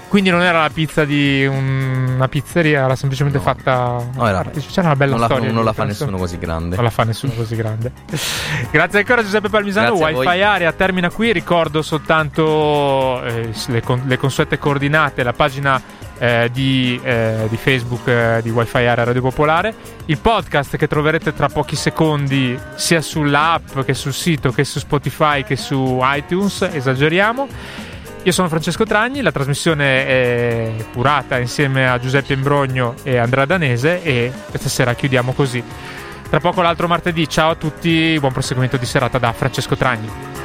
Quindi 0.08 0.30
non 0.30 0.40
era 0.40 0.62
la 0.62 0.70
pizza 0.70 1.04
di 1.04 1.44
un, 1.46 2.12
una 2.14 2.28
pizzeria, 2.28 2.84
era 2.84 2.96
semplicemente 2.96 3.38
No. 3.38 3.44
fatta. 3.44 4.02
No, 4.14 4.26
era- 4.26 4.42
C'era 4.42 4.86
una 4.86 4.96
bella 4.96 5.10
non 5.12 5.20
la, 5.20 5.26
storia. 5.26 5.52
non 5.52 5.64
la 5.64 5.72
fa 5.74 5.84
penso. 5.84 6.04
nessuno 6.04 6.18
così 6.18 6.38
grande. 6.38 6.74
Non 6.76 6.84
la 6.84 6.90
fa 6.90 7.04
nessuno 7.04 7.32
così 7.34 7.54
grande. 7.56 7.92
Grazie 8.72 9.00
ancora 9.00 9.22
Giuseppe 9.22 9.48
Palmisano. 9.50 9.96
Grazie 9.96 10.14
Wi-Fi. 10.16 10.42
Area 10.42 10.72
termina 10.72 11.10
qui. 11.10 11.30
Ricordo 11.32 11.82
soltanto 11.82 13.22
eh, 13.22 13.50
le, 13.66 13.82
con- 13.82 14.02
le 14.06 14.16
consuete 14.16 14.58
coordinate, 14.58 15.22
la 15.22 15.32
pagina 15.34 15.80
eh, 16.18 16.48
di, 16.52 16.98
eh, 17.02 17.46
di 17.50 17.56
Facebook 17.56 18.06
eh, 18.08 18.40
di 18.42 18.48
Wi-Fi 18.50 18.78
Area 18.86 19.04
Radio 19.04 19.20
Popolare. 19.20 19.74
Il 20.06 20.18
podcast 20.18 20.76
che 20.78 20.88
troverete 20.88 21.34
tra 21.34 21.48
pochi 21.48 21.76
secondi 21.76 22.58
sia 22.76 23.02
sull'app 23.02 23.80
che 23.80 23.92
sul 23.92 24.14
sito 24.14 24.52
che 24.52 24.64
su 24.64 24.78
Spotify 24.78 25.44
che 25.44 25.56
su 25.56 25.98
iTunes. 26.02 26.62
Esageriamo. 26.72 27.46
Io 28.24 28.32
sono 28.32 28.48
Francesco 28.48 28.84
Tragni, 28.84 29.22
la 29.22 29.32
trasmissione 29.32 30.06
è 30.06 30.74
curata 30.92 31.38
insieme 31.38 31.88
a 31.88 31.98
Giuseppe 31.98 32.34
Imbrogno 32.34 32.94
e 33.02 33.16
Andrea 33.16 33.46
Danese 33.46 34.02
e 34.02 34.30
questa 34.50 34.68
sera 34.68 34.94
chiudiamo 34.94 35.32
così. 35.32 35.62
Tra 36.28 36.40
poco 36.40 36.60
l'altro 36.60 36.88
martedì, 36.88 37.26
ciao 37.26 37.50
a 37.50 37.54
tutti, 37.54 38.16
buon 38.18 38.32
proseguimento 38.32 38.76
di 38.76 38.84
serata 38.84 39.18
da 39.18 39.32
Francesco 39.32 39.76
Tragni. 39.76 40.37